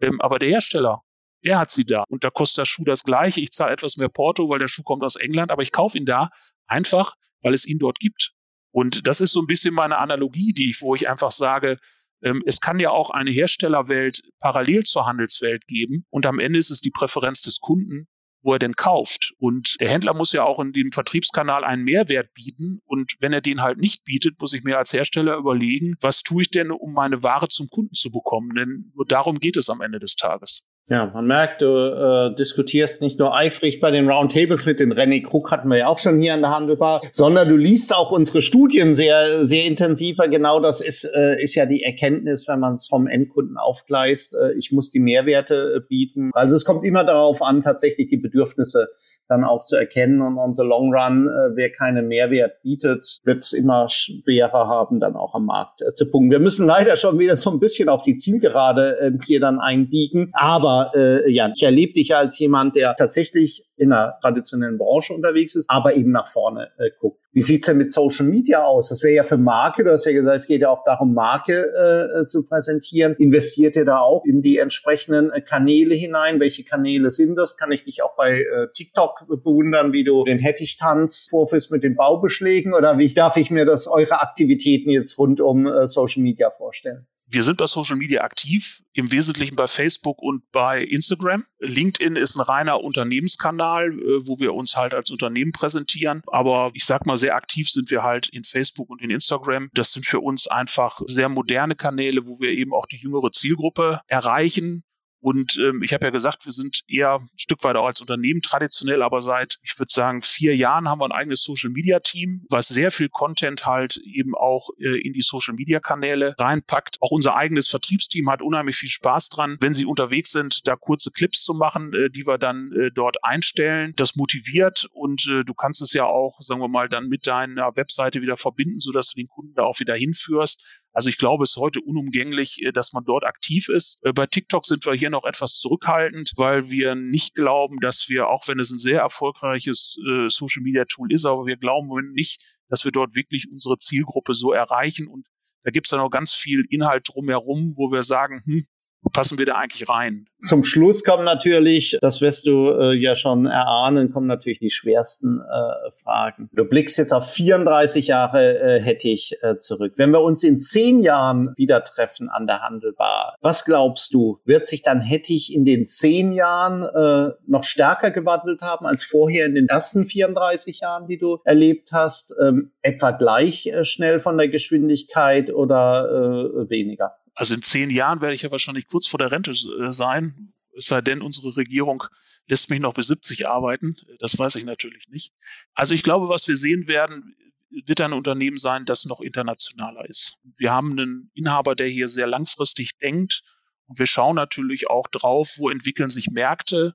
Ähm, 0.00 0.20
aber 0.20 0.38
der 0.38 0.50
Hersteller, 0.50 1.02
der 1.44 1.58
hat 1.58 1.72
sie 1.72 1.84
da. 1.84 2.04
Und 2.08 2.22
da 2.22 2.30
kostet 2.30 2.58
der 2.58 2.64
Schuh 2.66 2.84
das 2.84 3.02
gleiche. 3.02 3.40
Ich 3.40 3.50
zahle 3.50 3.72
etwas 3.72 3.96
mehr 3.96 4.08
Porto, 4.08 4.48
weil 4.48 4.60
der 4.60 4.68
Schuh 4.68 4.84
kommt 4.84 5.02
aus 5.02 5.16
England, 5.16 5.50
aber 5.50 5.62
ich 5.62 5.72
kaufe 5.72 5.98
ihn 5.98 6.06
da 6.06 6.30
einfach, 6.68 7.16
weil 7.42 7.52
es 7.52 7.66
ihn 7.66 7.80
dort 7.80 7.98
gibt. 7.98 8.34
Und 8.70 9.08
das 9.08 9.20
ist 9.20 9.32
so 9.32 9.40
ein 9.40 9.48
bisschen 9.48 9.74
meine 9.74 9.98
Analogie, 9.98 10.52
die 10.52 10.70
ich, 10.70 10.80
wo 10.80 10.94
ich 10.94 11.08
einfach 11.08 11.32
sage, 11.32 11.80
ähm, 12.22 12.40
es 12.46 12.60
kann 12.60 12.78
ja 12.78 12.90
auch 12.90 13.10
eine 13.10 13.32
Herstellerwelt 13.32 14.22
parallel 14.38 14.84
zur 14.84 15.06
Handelswelt 15.06 15.66
geben. 15.66 16.06
Und 16.10 16.24
am 16.24 16.38
Ende 16.38 16.60
ist 16.60 16.70
es 16.70 16.80
die 16.80 16.92
Präferenz 16.92 17.42
des 17.42 17.58
Kunden, 17.58 18.06
wo 18.46 18.52
er 18.52 18.60
denn 18.60 18.76
kauft. 18.76 19.34
Und 19.38 19.76
der 19.80 19.88
Händler 19.88 20.14
muss 20.14 20.32
ja 20.32 20.44
auch 20.44 20.60
in 20.60 20.72
dem 20.72 20.92
Vertriebskanal 20.92 21.64
einen 21.64 21.82
Mehrwert 21.82 22.32
bieten. 22.32 22.80
Und 22.86 23.16
wenn 23.18 23.32
er 23.32 23.40
den 23.40 23.60
halt 23.60 23.78
nicht 23.78 24.04
bietet, 24.04 24.40
muss 24.40 24.52
ich 24.52 24.62
mir 24.62 24.78
als 24.78 24.92
Hersteller 24.92 25.36
überlegen, 25.36 25.96
was 26.00 26.22
tue 26.22 26.42
ich 26.42 26.50
denn, 26.50 26.70
um 26.70 26.92
meine 26.92 27.24
Ware 27.24 27.48
zum 27.48 27.68
Kunden 27.68 27.94
zu 27.94 28.12
bekommen? 28.12 28.54
Denn 28.54 28.92
nur 28.94 29.04
darum 29.04 29.40
geht 29.40 29.56
es 29.56 29.68
am 29.68 29.80
Ende 29.80 29.98
des 29.98 30.14
Tages. 30.14 30.64
Ja, 30.88 31.10
man 31.12 31.26
merkt, 31.26 31.62
du 31.62 31.66
äh, 31.66 32.34
diskutierst 32.36 33.00
nicht 33.00 33.18
nur 33.18 33.34
eifrig 33.34 33.80
bei 33.80 33.90
den 33.90 34.08
Roundtables 34.08 34.66
mit 34.66 34.78
den 34.78 34.92
René 34.92 35.20
Krug 35.20 35.50
hatten 35.50 35.68
wir 35.68 35.78
ja 35.78 35.86
auch 35.88 35.98
schon 35.98 36.20
hier 36.20 36.32
in 36.32 36.42
der 36.42 36.50
Handelbar, 36.50 37.00
sondern 37.10 37.48
du 37.48 37.56
liest 37.56 37.92
auch 37.92 38.12
unsere 38.12 38.40
Studien 38.40 38.94
sehr, 38.94 39.44
sehr 39.44 39.64
intensiver. 39.64 40.28
Genau 40.28 40.60
das 40.60 40.80
ist, 40.80 41.02
äh, 41.02 41.42
ist 41.42 41.56
ja 41.56 41.66
die 41.66 41.82
Erkenntnis, 41.82 42.46
wenn 42.46 42.60
man 42.60 42.74
es 42.74 42.86
vom 42.86 43.08
Endkunden 43.08 43.56
aufgleist. 43.56 44.34
Äh, 44.34 44.52
ich 44.58 44.70
muss 44.70 44.92
die 44.92 45.00
Mehrwerte 45.00 45.74
äh, 45.76 45.80
bieten. 45.80 46.30
Also 46.34 46.54
es 46.54 46.64
kommt 46.64 46.86
immer 46.86 47.02
darauf 47.02 47.42
an, 47.42 47.62
tatsächlich 47.62 48.06
die 48.06 48.18
Bedürfnisse 48.18 48.86
dann 49.28 49.44
auch 49.44 49.64
zu 49.64 49.76
erkennen. 49.76 50.22
Und 50.22 50.38
on 50.38 50.54
the 50.54 50.62
long 50.62 50.92
run, 50.94 51.28
äh, 51.28 51.56
wer 51.56 51.70
keinen 51.70 52.08
Mehrwert 52.08 52.62
bietet, 52.62 53.18
wird 53.24 53.38
es 53.38 53.52
immer 53.52 53.88
schwerer 53.88 54.68
haben, 54.68 55.00
dann 55.00 55.16
auch 55.16 55.34
am 55.34 55.46
Markt 55.46 55.82
äh, 55.82 55.92
zu 55.94 56.10
punkten. 56.10 56.30
Wir 56.30 56.40
müssen 56.40 56.66
leider 56.66 56.96
schon 56.96 57.18
wieder 57.18 57.36
so 57.36 57.50
ein 57.50 57.60
bisschen 57.60 57.88
auf 57.88 58.02
die 58.02 58.16
Zielgerade 58.16 58.98
äh, 59.00 59.12
hier 59.24 59.40
dann 59.40 59.58
einbiegen. 59.58 60.30
Aber 60.32 60.92
äh, 60.94 61.30
ja, 61.30 61.50
ich 61.54 61.62
erlebe 61.62 61.94
dich 61.94 62.14
als 62.14 62.38
jemand, 62.38 62.76
der 62.76 62.94
tatsächlich 62.94 63.65
in 63.76 63.92
einer 63.92 64.18
traditionellen 64.20 64.78
Branche 64.78 65.12
unterwegs 65.12 65.54
ist, 65.54 65.68
aber 65.68 65.94
eben 65.94 66.10
nach 66.10 66.28
vorne 66.28 66.70
äh, 66.78 66.90
guckt. 66.98 67.20
Wie 67.32 67.42
sieht's 67.42 67.66
denn 67.66 67.76
mit 67.76 67.92
Social 67.92 68.24
Media 68.24 68.64
aus? 68.64 68.88
Das 68.88 69.02
wäre 69.02 69.14
ja 69.14 69.24
für 69.24 69.36
Marke, 69.36 69.84
du 69.84 69.92
hast 69.92 70.06
ja 70.06 70.12
gesagt, 70.12 70.36
es 70.38 70.46
geht 70.46 70.62
ja 70.62 70.70
auch 70.70 70.84
darum, 70.84 71.12
Marke 71.12 71.66
äh, 71.66 72.26
zu 72.28 72.44
präsentieren. 72.44 73.14
Investiert 73.16 73.76
ihr 73.76 73.84
da 73.84 73.98
auch 73.98 74.24
in 74.24 74.40
die 74.40 74.56
entsprechenden 74.56 75.30
äh, 75.30 75.42
Kanäle 75.42 75.94
hinein? 75.94 76.40
Welche 76.40 76.64
Kanäle 76.64 77.10
sind 77.10 77.36
das? 77.36 77.58
Kann 77.58 77.72
ich 77.72 77.84
dich 77.84 78.02
auch 78.02 78.16
bei 78.16 78.40
äh, 78.40 78.68
TikTok 78.72 79.26
bewundern, 79.28 79.92
wie 79.92 80.04
du 80.04 80.24
den 80.24 80.38
Hettich-Tanz 80.38 81.28
vorführst 81.30 81.70
mit 81.70 81.82
den 81.84 81.94
Baubeschlägen? 81.94 82.72
Oder 82.72 82.96
wie 82.96 83.12
darf 83.12 83.36
ich 83.36 83.50
mir 83.50 83.66
das 83.66 83.86
eure 83.86 84.22
Aktivitäten 84.22 84.88
jetzt 84.88 85.18
rund 85.18 85.40
um 85.40 85.66
äh, 85.66 85.86
Social 85.86 86.22
Media 86.22 86.50
vorstellen? 86.50 87.06
Wir 87.28 87.42
sind 87.42 87.58
bei 87.58 87.66
Social 87.66 87.96
Media 87.96 88.22
aktiv, 88.22 88.82
im 88.92 89.10
Wesentlichen 89.10 89.56
bei 89.56 89.66
Facebook 89.66 90.22
und 90.22 90.50
bei 90.52 90.82
Instagram. 90.82 91.44
LinkedIn 91.58 92.14
ist 92.14 92.36
ein 92.36 92.40
reiner 92.40 92.80
Unternehmenskanal, 92.80 93.92
äh, 93.92 94.26
wo 94.26 94.38
wir 94.38 94.54
uns 94.54 94.76
halt 94.76 94.94
als 94.94 95.10
Unternehmen 95.10 95.50
präsentieren. 95.50 96.22
Aber 96.28 96.70
ich 96.74 96.84
sag 96.84 97.04
mal, 97.04 97.16
sehr 97.16 97.34
aktiv 97.34 97.68
sind 97.68 97.90
wir 97.90 98.04
halt 98.04 98.28
in 98.28 98.44
Facebook 98.44 98.90
und 98.90 99.02
in 99.02 99.10
Instagram. 99.10 99.70
Das 99.74 99.92
sind 99.92 100.06
für 100.06 100.20
uns 100.20 100.46
einfach 100.46 101.00
sehr 101.06 101.28
moderne 101.28 101.74
Kanäle, 101.74 102.26
wo 102.26 102.38
wir 102.40 102.50
eben 102.50 102.72
auch 102.72 102.86
die 102.86 102.98
jüngere 102.98 103.32
Zielgruppe 103.32 104.00
erreichen. 104.06 104.84
Und 105.20 105.58
ähm, 105.58 105.82
ich 105.82 105.92
habe 105.92 106.06
ja 106.06 106.10
gesagt, 106.10 106.44
wir 106.44 106.52
sind 106.52 106.82
eher 106.88 107.14
ein 107.14 107.28
Stück 107.36 107.64
weit 107.64 107.76
auch 107.76 107.86
als 107.86 108.00
Unternehmen 108.00 108.42
traditionell, 108.42 109.02
aber 109.02 109.20
seit, 109.20 109.58
ich 109.62 109.78
würde 109.78 109.92
sagen, 109.92 110.22
vier 110.22 110.54
Jahren 110.54 110.88
haben 110.88 111.00
wir 111.00 111.06
ein 111.06 111.12
eigenes 111.12 111.42
Social-Media-Team, 111.42 112.46
was 112.50 112.68
sehr 112.68 112.90
viel 112.90 113.08
Content 113.08 113.66
halt 113.66 113.96
eben 113.96 114.34
auch 114.34 114.70
äh, 114.78 115.00
in 115.00 115.12
die 115.12 115.22
Social-Media-Kanäle 115.22 116.34
reinpackt. 116.38 116.98
Auch 117.00 117.10
unser 117.10 117.36
eigenes 117.36 117.68
Vertriebsteam 117.68 118.30
hat 118.30 118.42
unheimlich 118.42 118.76
viel 118.76 118.88
Spaß 118.88 119.30
dran, 119.30 119.56
wenn 119.60 119.74
sie 119.74 119.86
unterwegs 119.86 120.32
sind, 120.32 120.66
da 120.66 120.76
kurze 120.76 121.10
Clips 121.10 121.42
zu 121.44 121.54
machen, 121.54 121.92
äh, 121.92 122.10
die 122.10 122.26
wir 122.26 122.38
dann 122.38 122.72
äh, 122.72 122.90
dort 122.92 123.24
einstellen. 123.24 123.94
Das 123.96 124.16
motiviert 124.16 124.88
und 124.92 125.26
äh, 125.28 125.44
du 125.44 125.54
kannst 125.54 125.80
es 125.82 125.92
ja 125.92 126.04
auch, 126.04 126.40
sagen 126.40 126.60
wir 126.60 126.68
mal, 126.68 126.88
dann 126.88 127.08
mit 127.08 127.26
deiner 127.26 127.76
Webseite 127.76 128.20
wieder 128.20 128.36
verbinden, 128.36 128.80
sodass 128.80 129.10
du 129.10 129.20
den 129.20 129.28
Kunden 129.28 129.54
da 129.54 129.64
auch 129.64 129.80
wieder 129.80 129.94
hinführst. 129.94 130.82
Also 130.96 131.10
ich 131.10 131.18
glaube, 131.18 131.44
es 131.44 131.50
ist 131.50 131.56
heute 131.58 131.82
unumgänglich, 131.82 132.64
äh, 132.64 132.72
dass 132.72 132.94
man 132.94 133.04
dort 133.04 133.24
aktiv 133.24 133.68
ist. 133.68 134.02
Äh, 134.02 134.14
bei 134.14 134.24
TikTok 134.24 134.64
sind 134.64 134.86
wir 134.86 134.94
hier 134.94 135.10
noch 135.10 135.24
etwas 135.24 135.58
zurückhaltend, 135.58 136.32
weil 136.36 136.70
wir 136.70 136.94
nicht 136.94 137.34
glauben, 137.34 137.80
dass 137.80 138.08
wir, 138.08 138.28
auch 138.28 138.48
wenn 138.48 138.58
es 138.58 138.70
ein 138.70 138.78
sehr 138.78 139.00
erfolgreiches 139.00 139.98
äh, 140.08 140.30
Social 140.30 140.62
Media 140.62 140.86
Tool 140.86 141.12
ist, 141.12 141.26
aber 141.26 141.44
wir 141.44 141.58
glauben 141.58 141.90
nicht, 142.12 142.40
dass 142.70 142.86
wir 142.86 142.92
dort 142.92 143.14
wirklich 143.14 143.46
unsere 143.52 143.76
Zielgruppe 143.76 144.32
so 144.32 144.54
erreichen. 144.54 145.06
Und 145.06 145.26
da 145.64 145.70
gibt 145.70 145.86
es 145.86 145.90
dann 145.90 146.00
auch 146.00 146.08
ganz 146.08 146.32
viel 146.32 146.64
Inhalt 146.70 147.06
drumherum, 147.06 147.74
wo 147.76 147.92
wir 147.92 148.02
sagen, 148.02 148.40
hm, 148.46 148.66
passen 149.12 149.38
wir 149.38 149.46
da 149.46 149.54
eigentlich 149.54 149.88
rein? 149.88 150.26
Zum 150.40 150.64
Schluss 150.64 151.02
kommen 151.02 151.24
natürlich, 151.24 151.98
das 152.00 152.20
wirst 152.20 152.46
du 152.46 152.70
äh, 152.70 152.94
ja 152.94 153.16
schon 153.16 153.46
erahnen, 153.46 154.12
kommen 154.12 154.26
natürlich 154.26 154.58
die 154.58 154.70
schwersten 154.70 155.40
äh, 155.40 155.90
Fragen. 155.90 156.48
Du 156.52 156.64
blickst 156.64 156.98
jetzt 156.98 157.12
auf 157.12 157.32
34 157.32 158.08
Jahre 158.08 158.58
äh, 158.58 158.80
hätte 158.80 159.08
ich 159.08 159.36
äh, 159.42 159.56
zurück. 159.58 159.94
Wenn 159.96 160.10
wir 160.10 160.20
uns 160.20 160.44
in 160.44 160.60
zehn 160.60 161.00
Jahren 161.00 161.52
wieder 161.56 161.82
treffen 161.82 162.28
an 162.28 162.46
der 162.46 162.60
Handelbar, 162.60 163.36
was 163.40 163.64
glaubst 163.64 164.14
du, 164.14 164.38
wird 164.44 164.66
sich 164.66 164.82
dann 164.82 165.00
hätte 165.00 165.32
ich 165.32 165.52
in 165.52 165.64
den 165.64 165.86
zehn 165.86 166.32
Jahren 166.32 166.82
äh, 166.82 167.34
noch 167.46 167.64
stärker 167.64 168.10
gewandelt 168.10 168.60
haben 168.60 168.86
als 168.86 169.02
vorher 169.02 169.46
in 169.46 169.54
den 169.54 169.68
ersten 169.68 170.06
34 170.06 170.80
Jahren, 170.80 171.08
die 171.08 171.18
du 171.18 171.38
erlebt 171.44 171.90
hast? 171.92 172.34
Ähm, 172.40 172.70
etwa 172.82 173.10
gleich 173.10 173.66
äh, 173.66 173.84
schnell 173.84 174.20
von 174.20 174.38
der 174.38 174.48
Geschwindigkeit 174.48 175.52
oder 175.52 176.08
äh, 176.08 176.70
weniger? 176.70 177.16
Also 177.36 177.54
in 177.54 177.62
zehn 177.62 177.90
Jahren 177.90 178.22
werde 178.22 178.34
ich 178.34 178.42
ja 178.42 178.50
wahrscheinlich 178.50 178.88
kurz 178.88 179.06
vor 179.06 179.18
der 179.18 179.30
Rente 179.30 179.50
äh, 179.50 179.92
sein. 179.92 180.54
Es 180.74 180.86
sei 180.86 181.02
denn, 181.02 181.22
unsere 181.22 181.56
Regierung 181.56 182.02
lässt 182.48 182.70
mich 182.70 182.80
noch 182.80 182.94
bis 182.94 183.06
70 183.08 183.46
arbeiten. 183.46 183.96
Das 184.18 184.38
weiß 184.38 184.56
ich 184.56 184.64
natürlich 184.64 185.06
nicht. 185.08 185.32
Also 185.74 185.94
ich 185.94 186.02
glaube, 186.02 186.28
was 186.28 186.48
wir 186.48 186.56
sehen 186.56 186.86
werden, 186.86 187.36
wird 187.70 188.00
ein 188.00 188.14
Unternehmen 188.14 188.56
sein, 188.56 188.86
das 188.86 189.04
noch 189.04 189.20
internationaler 189.20 190.08
ist. 190.08 190.38
Wir 190.56 190.72
haben 190.72 190.92
einen 190.92 191.30
Inhaber, 191.34 191.74
der 191.74 191.88
hier 191.88 192.08
sehr 192.08 192.26
langfristig 192.26 192.96
denkt. 192.98 193.42
Und 193.86 193.98
wir 193.98 194.06
schauen 194.06 194.36
natürlich 194.36 194.88
auch 194.88 195.06
drauf, 195.06 195.56
wo 195.58 195.68
entwickeln 195.68 196.10
sich 196.10 196.30
Märkte. 196.30 196.94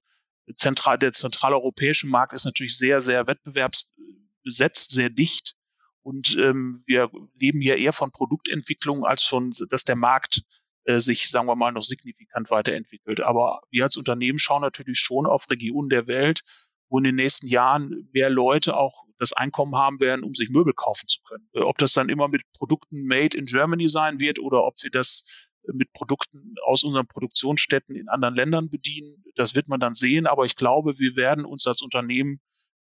Zentral, 0.56 0.97
der 0.97 1.12
zentraleuropäische 1.12 2.08
Markt 2.08 2.34
ist 2.34 2.45
natürlich 2.45 2.77
sehr, 2.77 2.99
sehr 2.99 3.27
wettbewerbsbesetzt, 3.27 4.91
sehr 4.91 5.10
dicht. 5.10 5.56
Und 6.03 6.35
ähm, 6.37 6.81
wir 6.85 7.09
leben 7.39 7.61
hier 7.61 7.77
eher 7.77 7.93
von 7.93 8.11
Produktentwicklung 8.11 9.05
als 9.05 9.23
von, 9.23 9.53
dass 9.69 9.83
der 9.83 9.95
Markt 9.95 10.43
äh, 10.85 10.99
sich, 10.99 11.29
sagen 11.29 11.47
wir 11.47 11.55
mal, 11.55 11.71
noch 11.71 11.83
signifikant 11.83 12.49
weiterentwickelt. 12.49 13.21
Aber 13.21 13.61
wir 13.69 13.83
als 13.83 13.97
Unternehmen 13.97 14.39
schauen 14.39 14.61
natürlich 14.61 14.99
schon 14.99 15.25
auf 15.25 15.49
Regionen 15.49 15.89
der 15.89 16.07
Welt, 16.07 16.41
wo 16.89 16.97
in 16.97 17.03
den 17.03 17.15
nächsten 17.15 17.47
Jahren 17.47 18.09
mehr 18.13 18.29
Leute 18.29 18.75
auch 18.75 19.05
das 19.19 19.33
Einkommen 19.33 19.76
haben 19.76 20.01
werden, 20.01 20.23
um 20.23 20.34
sich 20.34 20.49
Möbel 20.49 20.73
kaufen 20.73 21.07
zu 21.07 21.21
können. 21.21 21.47
Äh, 21.53 21.59
ob 21.59 21.78
das 21.78 21.93
dann 21.93 22.09
immer 22.09 22.28
mit 22.28 22.41
Produkten 22.53 23.05
made 23.05 23.38
in 23.38 23.45
Germany 23.45 23.88
sein 23.88 24.19
wird 24.19 24.39
oder 24.39 24.63
ob 24.63 24.76
wir 24.82 24.89
das 24.89 25.26
mit 25.73 25.93
Produkten 25.93 26.55
aus 26.65 26.84
unseren 26.84 27.07
Produktionsstätten 27.07 27.95
in 27.95 28.09
anderen 28.09 28.36
Ländern 28.36 28.69
bedienen, 28.69 29.23
das 29.36 29.53
wird 29.53 29.67
man 29.67 29.80
dann 29.80 29.93
sehen. 29.93 30.26
Aber 30.26 30.45
ich 30.45 30.55
glaube, 30.55 30.97
wir 30.97 31.15
werden 31.15 31.45
uns 31.45 31.67
als 31.67 31.84
Unternehmen 31.84 32.41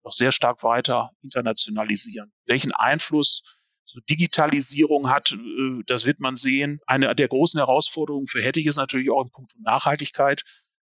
noch 0.09 0.13
sehr 0.13 0.33
stark 0.33 0.63
weiter 0.63 1.13
internationalisieren. 1.23 2.33
Welchen 2.47 2.73
Einfluss 2.73 3.43
so 3.85 4.01
Digitalisierung 4.09 5.09
hat, 5.09 5.33
äh, 5.33 5.83
das 5.87 6.07
wird 6.07 6.21
man 6.21 6.37
sehen. 6.37 6.81
Eine 6.87 7.15
der 7.15 7.29
großen 7.29 7.59
Herausforderungen 7.59 8.27
für 8.27 8.43
Hettich 8.43 8.67
ist 8.67 8.77
natürlich 8.77 9.11
auch 9.11 9.23
in 9.23 9.31
puncto 9.31 9.59
Nachhaltigkeit 9.61 10.43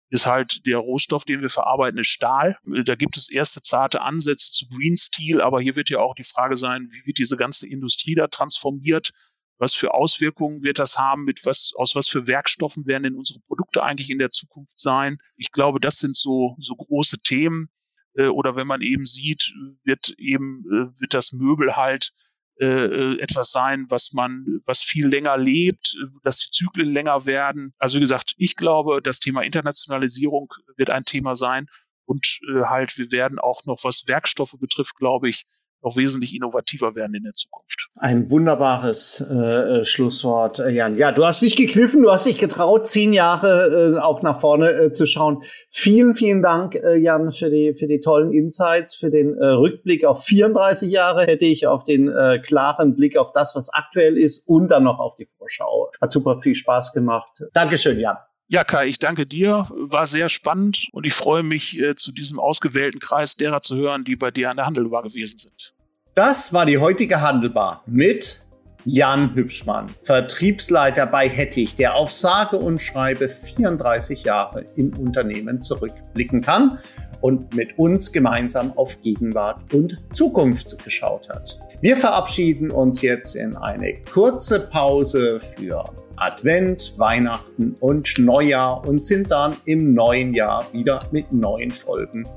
ist 0.09 0.27
halt 0.27 0.67
der 0.67 0.77
Rohstoff, 0.77 1.25
den 1.25 1.41
wir 1.41 1.49
verarbeiten, 1.49 1.99
ist 1.99 2.05
Stahl. 2.05 2.55
Da 2.85 2.93
gibt 2.93 3.17
es 3.17 3.31
erste 3.31 3.63
zarte 3.63 4.01
Ansätze 4.01 4.51
zu 4.51 4.67
Green 4.67 4.95
Steel, 4.95 5.41
aber 5.41 5.59
hier 5.59 5.75
wird 5.75 5.89
ja 5.89 6.01
auch 6.01 6.13
die 6.13 6.23
Frage 6.23 6.55
sein, 6.55 6.87
wie 6.91 7.07
wird 7.07 7.17
diese 7.17 7.35
ganze 7.35 7.67
Industrie 7.67 8.13
da 8.13 8.27
transformiert? 8.27 9.11
Was 9.57 9.73
für 9.73 9.95
Auswirkungen 9.95 10.61
wird 10.61 10.77
das 10.77 10.99
haben? 10.99 11.23
Mit 11.23 11.47
was, 11.47 11.71
aus 11.75 11.95
was 11.95 12.07
für 12.09 12.27
Werkstoffen 12.27 12.85
werden 12.85 13.03
denn 13.03 13.15
unsere 13.15 13.39
Produkte 13.39 13.81
eigentlich 13.81 14.11
in 14.11 14.19
der 14.19 14.29
Zukunft 14.29 14.79
sein? 14.79 15.17
Ich 15.35 15.51
glaube, 15.51 15.79
das 15.79 15.97
sind 15.97 16.15
so, 16.15 16.57
so 16.59 16.75
große 16.75 17.19
Themen. 17.21 17.69
Äh, 18.15 18.27
oder 18.27 18.55
wenn 18.55 18.67
man 18.67 18.81
eben 18.81 19.05
sieht, 19.05 19.53
wird 19.83 20.13
eben, 20.17 20.63
äh, 20.67 20.99
wird 20.99 21.13
das 21.13 21.31
Möbel 21.31 21.75
halt 21.75 22.11
äh, 22.59 22.65
äh, 22.65 23.19
etwas 23.19 23.51
sein, 23.51 23.87
was 23.89 24.13
man, 24.13 24.61
was 24.65 24.83
viel 24.83 25.07
länger 25.07 25.37
lebt, 25.37 25.97
dass 26.23 26.37
die 26.39 26.51
Zyklen 26.51 26.93
länger 26.93 27.25
werden. 27.25 27.73
Also 27.79 27.97
wie 27.97 28.01
gesagt, 28.01 28.35
ich 28.37 28.55
glaube, 28.55 29.01
das 29.01 29.19
Thema 29.19 29.41
Internationalisierung 29.41 30.53
wird 30.77 30.91
ein 30.91 31.03
Thema 31.03 31.35
sein 31.35 31.67
und 32.05 32.39
äh, 32.47 32.65
halt 32.65 32.97
wir 32.99 33.11
werden 33.11 33.39
auch 33.39 33.65
noch, 33.65 33.83
was 33.83 34.07
Werkstoffe 34.07 34.55
betrifft, 34.59 34.95
glaube 34.97 35.29
ich, 35.29 35.45
noch 35.83 35.97
wesentlich 35.97 36.35
innovativer 36.35 36.95
werden 36.95 37.13
in 37.15 37.23
der 37.23 37.33
Zukunft. 37.33 37.89
Ein 37.97 38.29
wunderbares 38.29 39.23
äh, 39.29 39.33
äh, 39.33 39.85
Schlusswort, 39.85 40.59
äh, 40.59 40.69
Jan. 40.69 40.97
Ja, 40.97 41.11
du 41.11 41.25
hast 41.25 41.41
dich 41.41 41.55
gekniffen, 41.55 42.01
du 42.01 42.11
hast 42.11 42.25
dich 42.25 42.37
getraut, 42.37 42.87
zehn 42.87 43.13
Jahre 43.13 43.95
äh, 43.95 43.99
auch 43.99 44.21
nach 44.21 44.39
vorne 44.39 44.71
äh, 44.71 44.91
zu 44.91 45.05
schauen. 45.05 45.43
Vielen, 45.69 46.15
vielen 46.15 46.41
Dank, 46.41 46.75
äh, 46.75 46.97
Jan, 46.97 47.31
für 47.31 47.49
die, 47.49 47.73
für 47.73 47.87
die 47.87 47.99
tollen 47.99 48.31
Insights, 48.33 48.95
für 48.95 49.09
den 49.09 49.37
äh, 49.37 49.45
Rückblick 49.45 50.05
auf 50.05 50.23
34 50.23 50.89
Jahre 50.89 51.25
hätte 51.25 51.45
ich, 51.45 51.67
auf 51.67 51.83
den 51.83 52.09
äh, 52.09 52.39
klaren 52.39 52.95
Blick 52.95 53.17
auf 53.17 53.31
das, 53.31 53.55
was 53.55 53.69
aktuell 53.73 54.17
ist 54.17 54.47
und 54.47 54.69
dann 54.69 54.83
noch 54.83 54.99
auf 54.99 55.15
die 55.15 55.27
Vorschau. 55.37 55.91
Hat 56.01 56.11
super 56.11 56.39
viel 56.41 56.55
Spaß 56.55 56.93
gemacht. 56.93 57.43
Dankeschön, 57.53 57.99
Jan. 57.99 58.17
Ja, 58.53 58.63
Kai, 58.63 58.85
ich 58.85 58.99
danke 58.99 59.25
dir. 59.25 59.65
War 59.71 60.05
sehr 60.05 60.29
spannend 60.29 60.87
und 60.91 61.07
ich 61.07 61.15
freue 61.15 61.41
mich, 61.41 61.81
äh, 61.81 61.95
zu 61.95 62.11
diesem 62.11 62.39
ausgewählten 62.39 62.99
Kreis 62.99 63.35
derer 63.35 63.63
zu 63.63 63.75
hören, 63.75 64.03
die 64.03 64.15
bei 64.15 64.29
dir 64.29 64.51
an 64.51 64.57
der 64.57 64.67
Handelbar 64.67 65.01
gewesen 65.01 65.39
sind. 65.39 65.73
Das 66.13 66.53
war 66.53 66.67
die 66.67 66.77
heutige 66.77 67.21
Handelbar 67.21 67.81
mit 67.87 68.45
Jan 68.85 69.33
Hübschmann, 69.33 69.87
Vertriebsleiter 70.03 71.07
bei 71.07 71.27
Hettich, 71.27 71.77
der 71.77 71.95
auf 71.95 72.11
sage 72.11 72.57
und 72.57 72.79
schreibe 72.79 73.27
34 73.27 74.23
Jahre 74.23 74.65
im 74.75 74.95
Unternehmen 74.97 75.59
zurückblicken 75.59 76.41
kann 76.41 76.77
und 77.23 77.55
mit 77.55 77.79
uns 77.79 78.11
gemeinsam 78.11 78.73
auf 78.77 79.01
Gegenwart 79.01 79.61
und 79.73 79.97
Zukunft 80.13 80.83
geschaut 80.83 81.29
hat. 81.29 81.57
Wir 81.79 81.95
verabschieden 81.95 82.69
uns 82.69 83.01
jetzt 83.01 83.35
in 83.35 83.55
eine 83.55 83.93
kurze 84.11 84.59
Pause 84.59 85.39
für 85.39 85.85
Advent, 86.17 86.93
Weihnachten 86.97 87.75
und 87.79 88.13
Neujahr 88.19 88.85
und 88.85 89.05
sind 89.05 89.31
dann 89.31 89.55
im 89.63 89.93
neuen 89.93 90.33
Jahr 90.33 90.65
wieder 90.73 90.99
mit 91.11 91.31
neuen 91.31 91.71
Folgen 91.71 92.27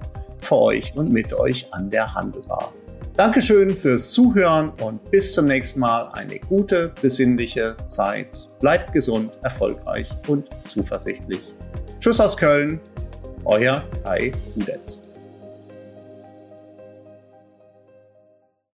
für 0.41 0.57
euch 0.57 0.95
und 0.95 1.13
mit 1.13 1.35
euch 1.35 1.67
an 1.73 1.91
der 1.91 2.15
Handelbar. 2.15 2.73
Dankeschön 3.17 3.71
fürs 3.71 4.13
Zuhören 4.13 4.73
und 4.83 5.11
bis 5.11 5.33
zum 5.33 5.47
nächsten 5.47 5.81
Mal 5.81 6.11
eine 6.13 6.39
gute, 6.39 6.93
besinnliche 7.03 7.75
Zeit. 7.89 8.47
Bleibt 8.61 8.93
gesund, 8.93 9.33
erfolgreich 9.43 10.09
und 10.29 10.47
zuversichtlich. 10.65 11.55
Tschüss 11.99 12.21
aus 12.21 12.37
Köln, 12.37 12.79
euer 13.47 13.83
Kai 14.05 14.33
Udetz. 14.57 15.06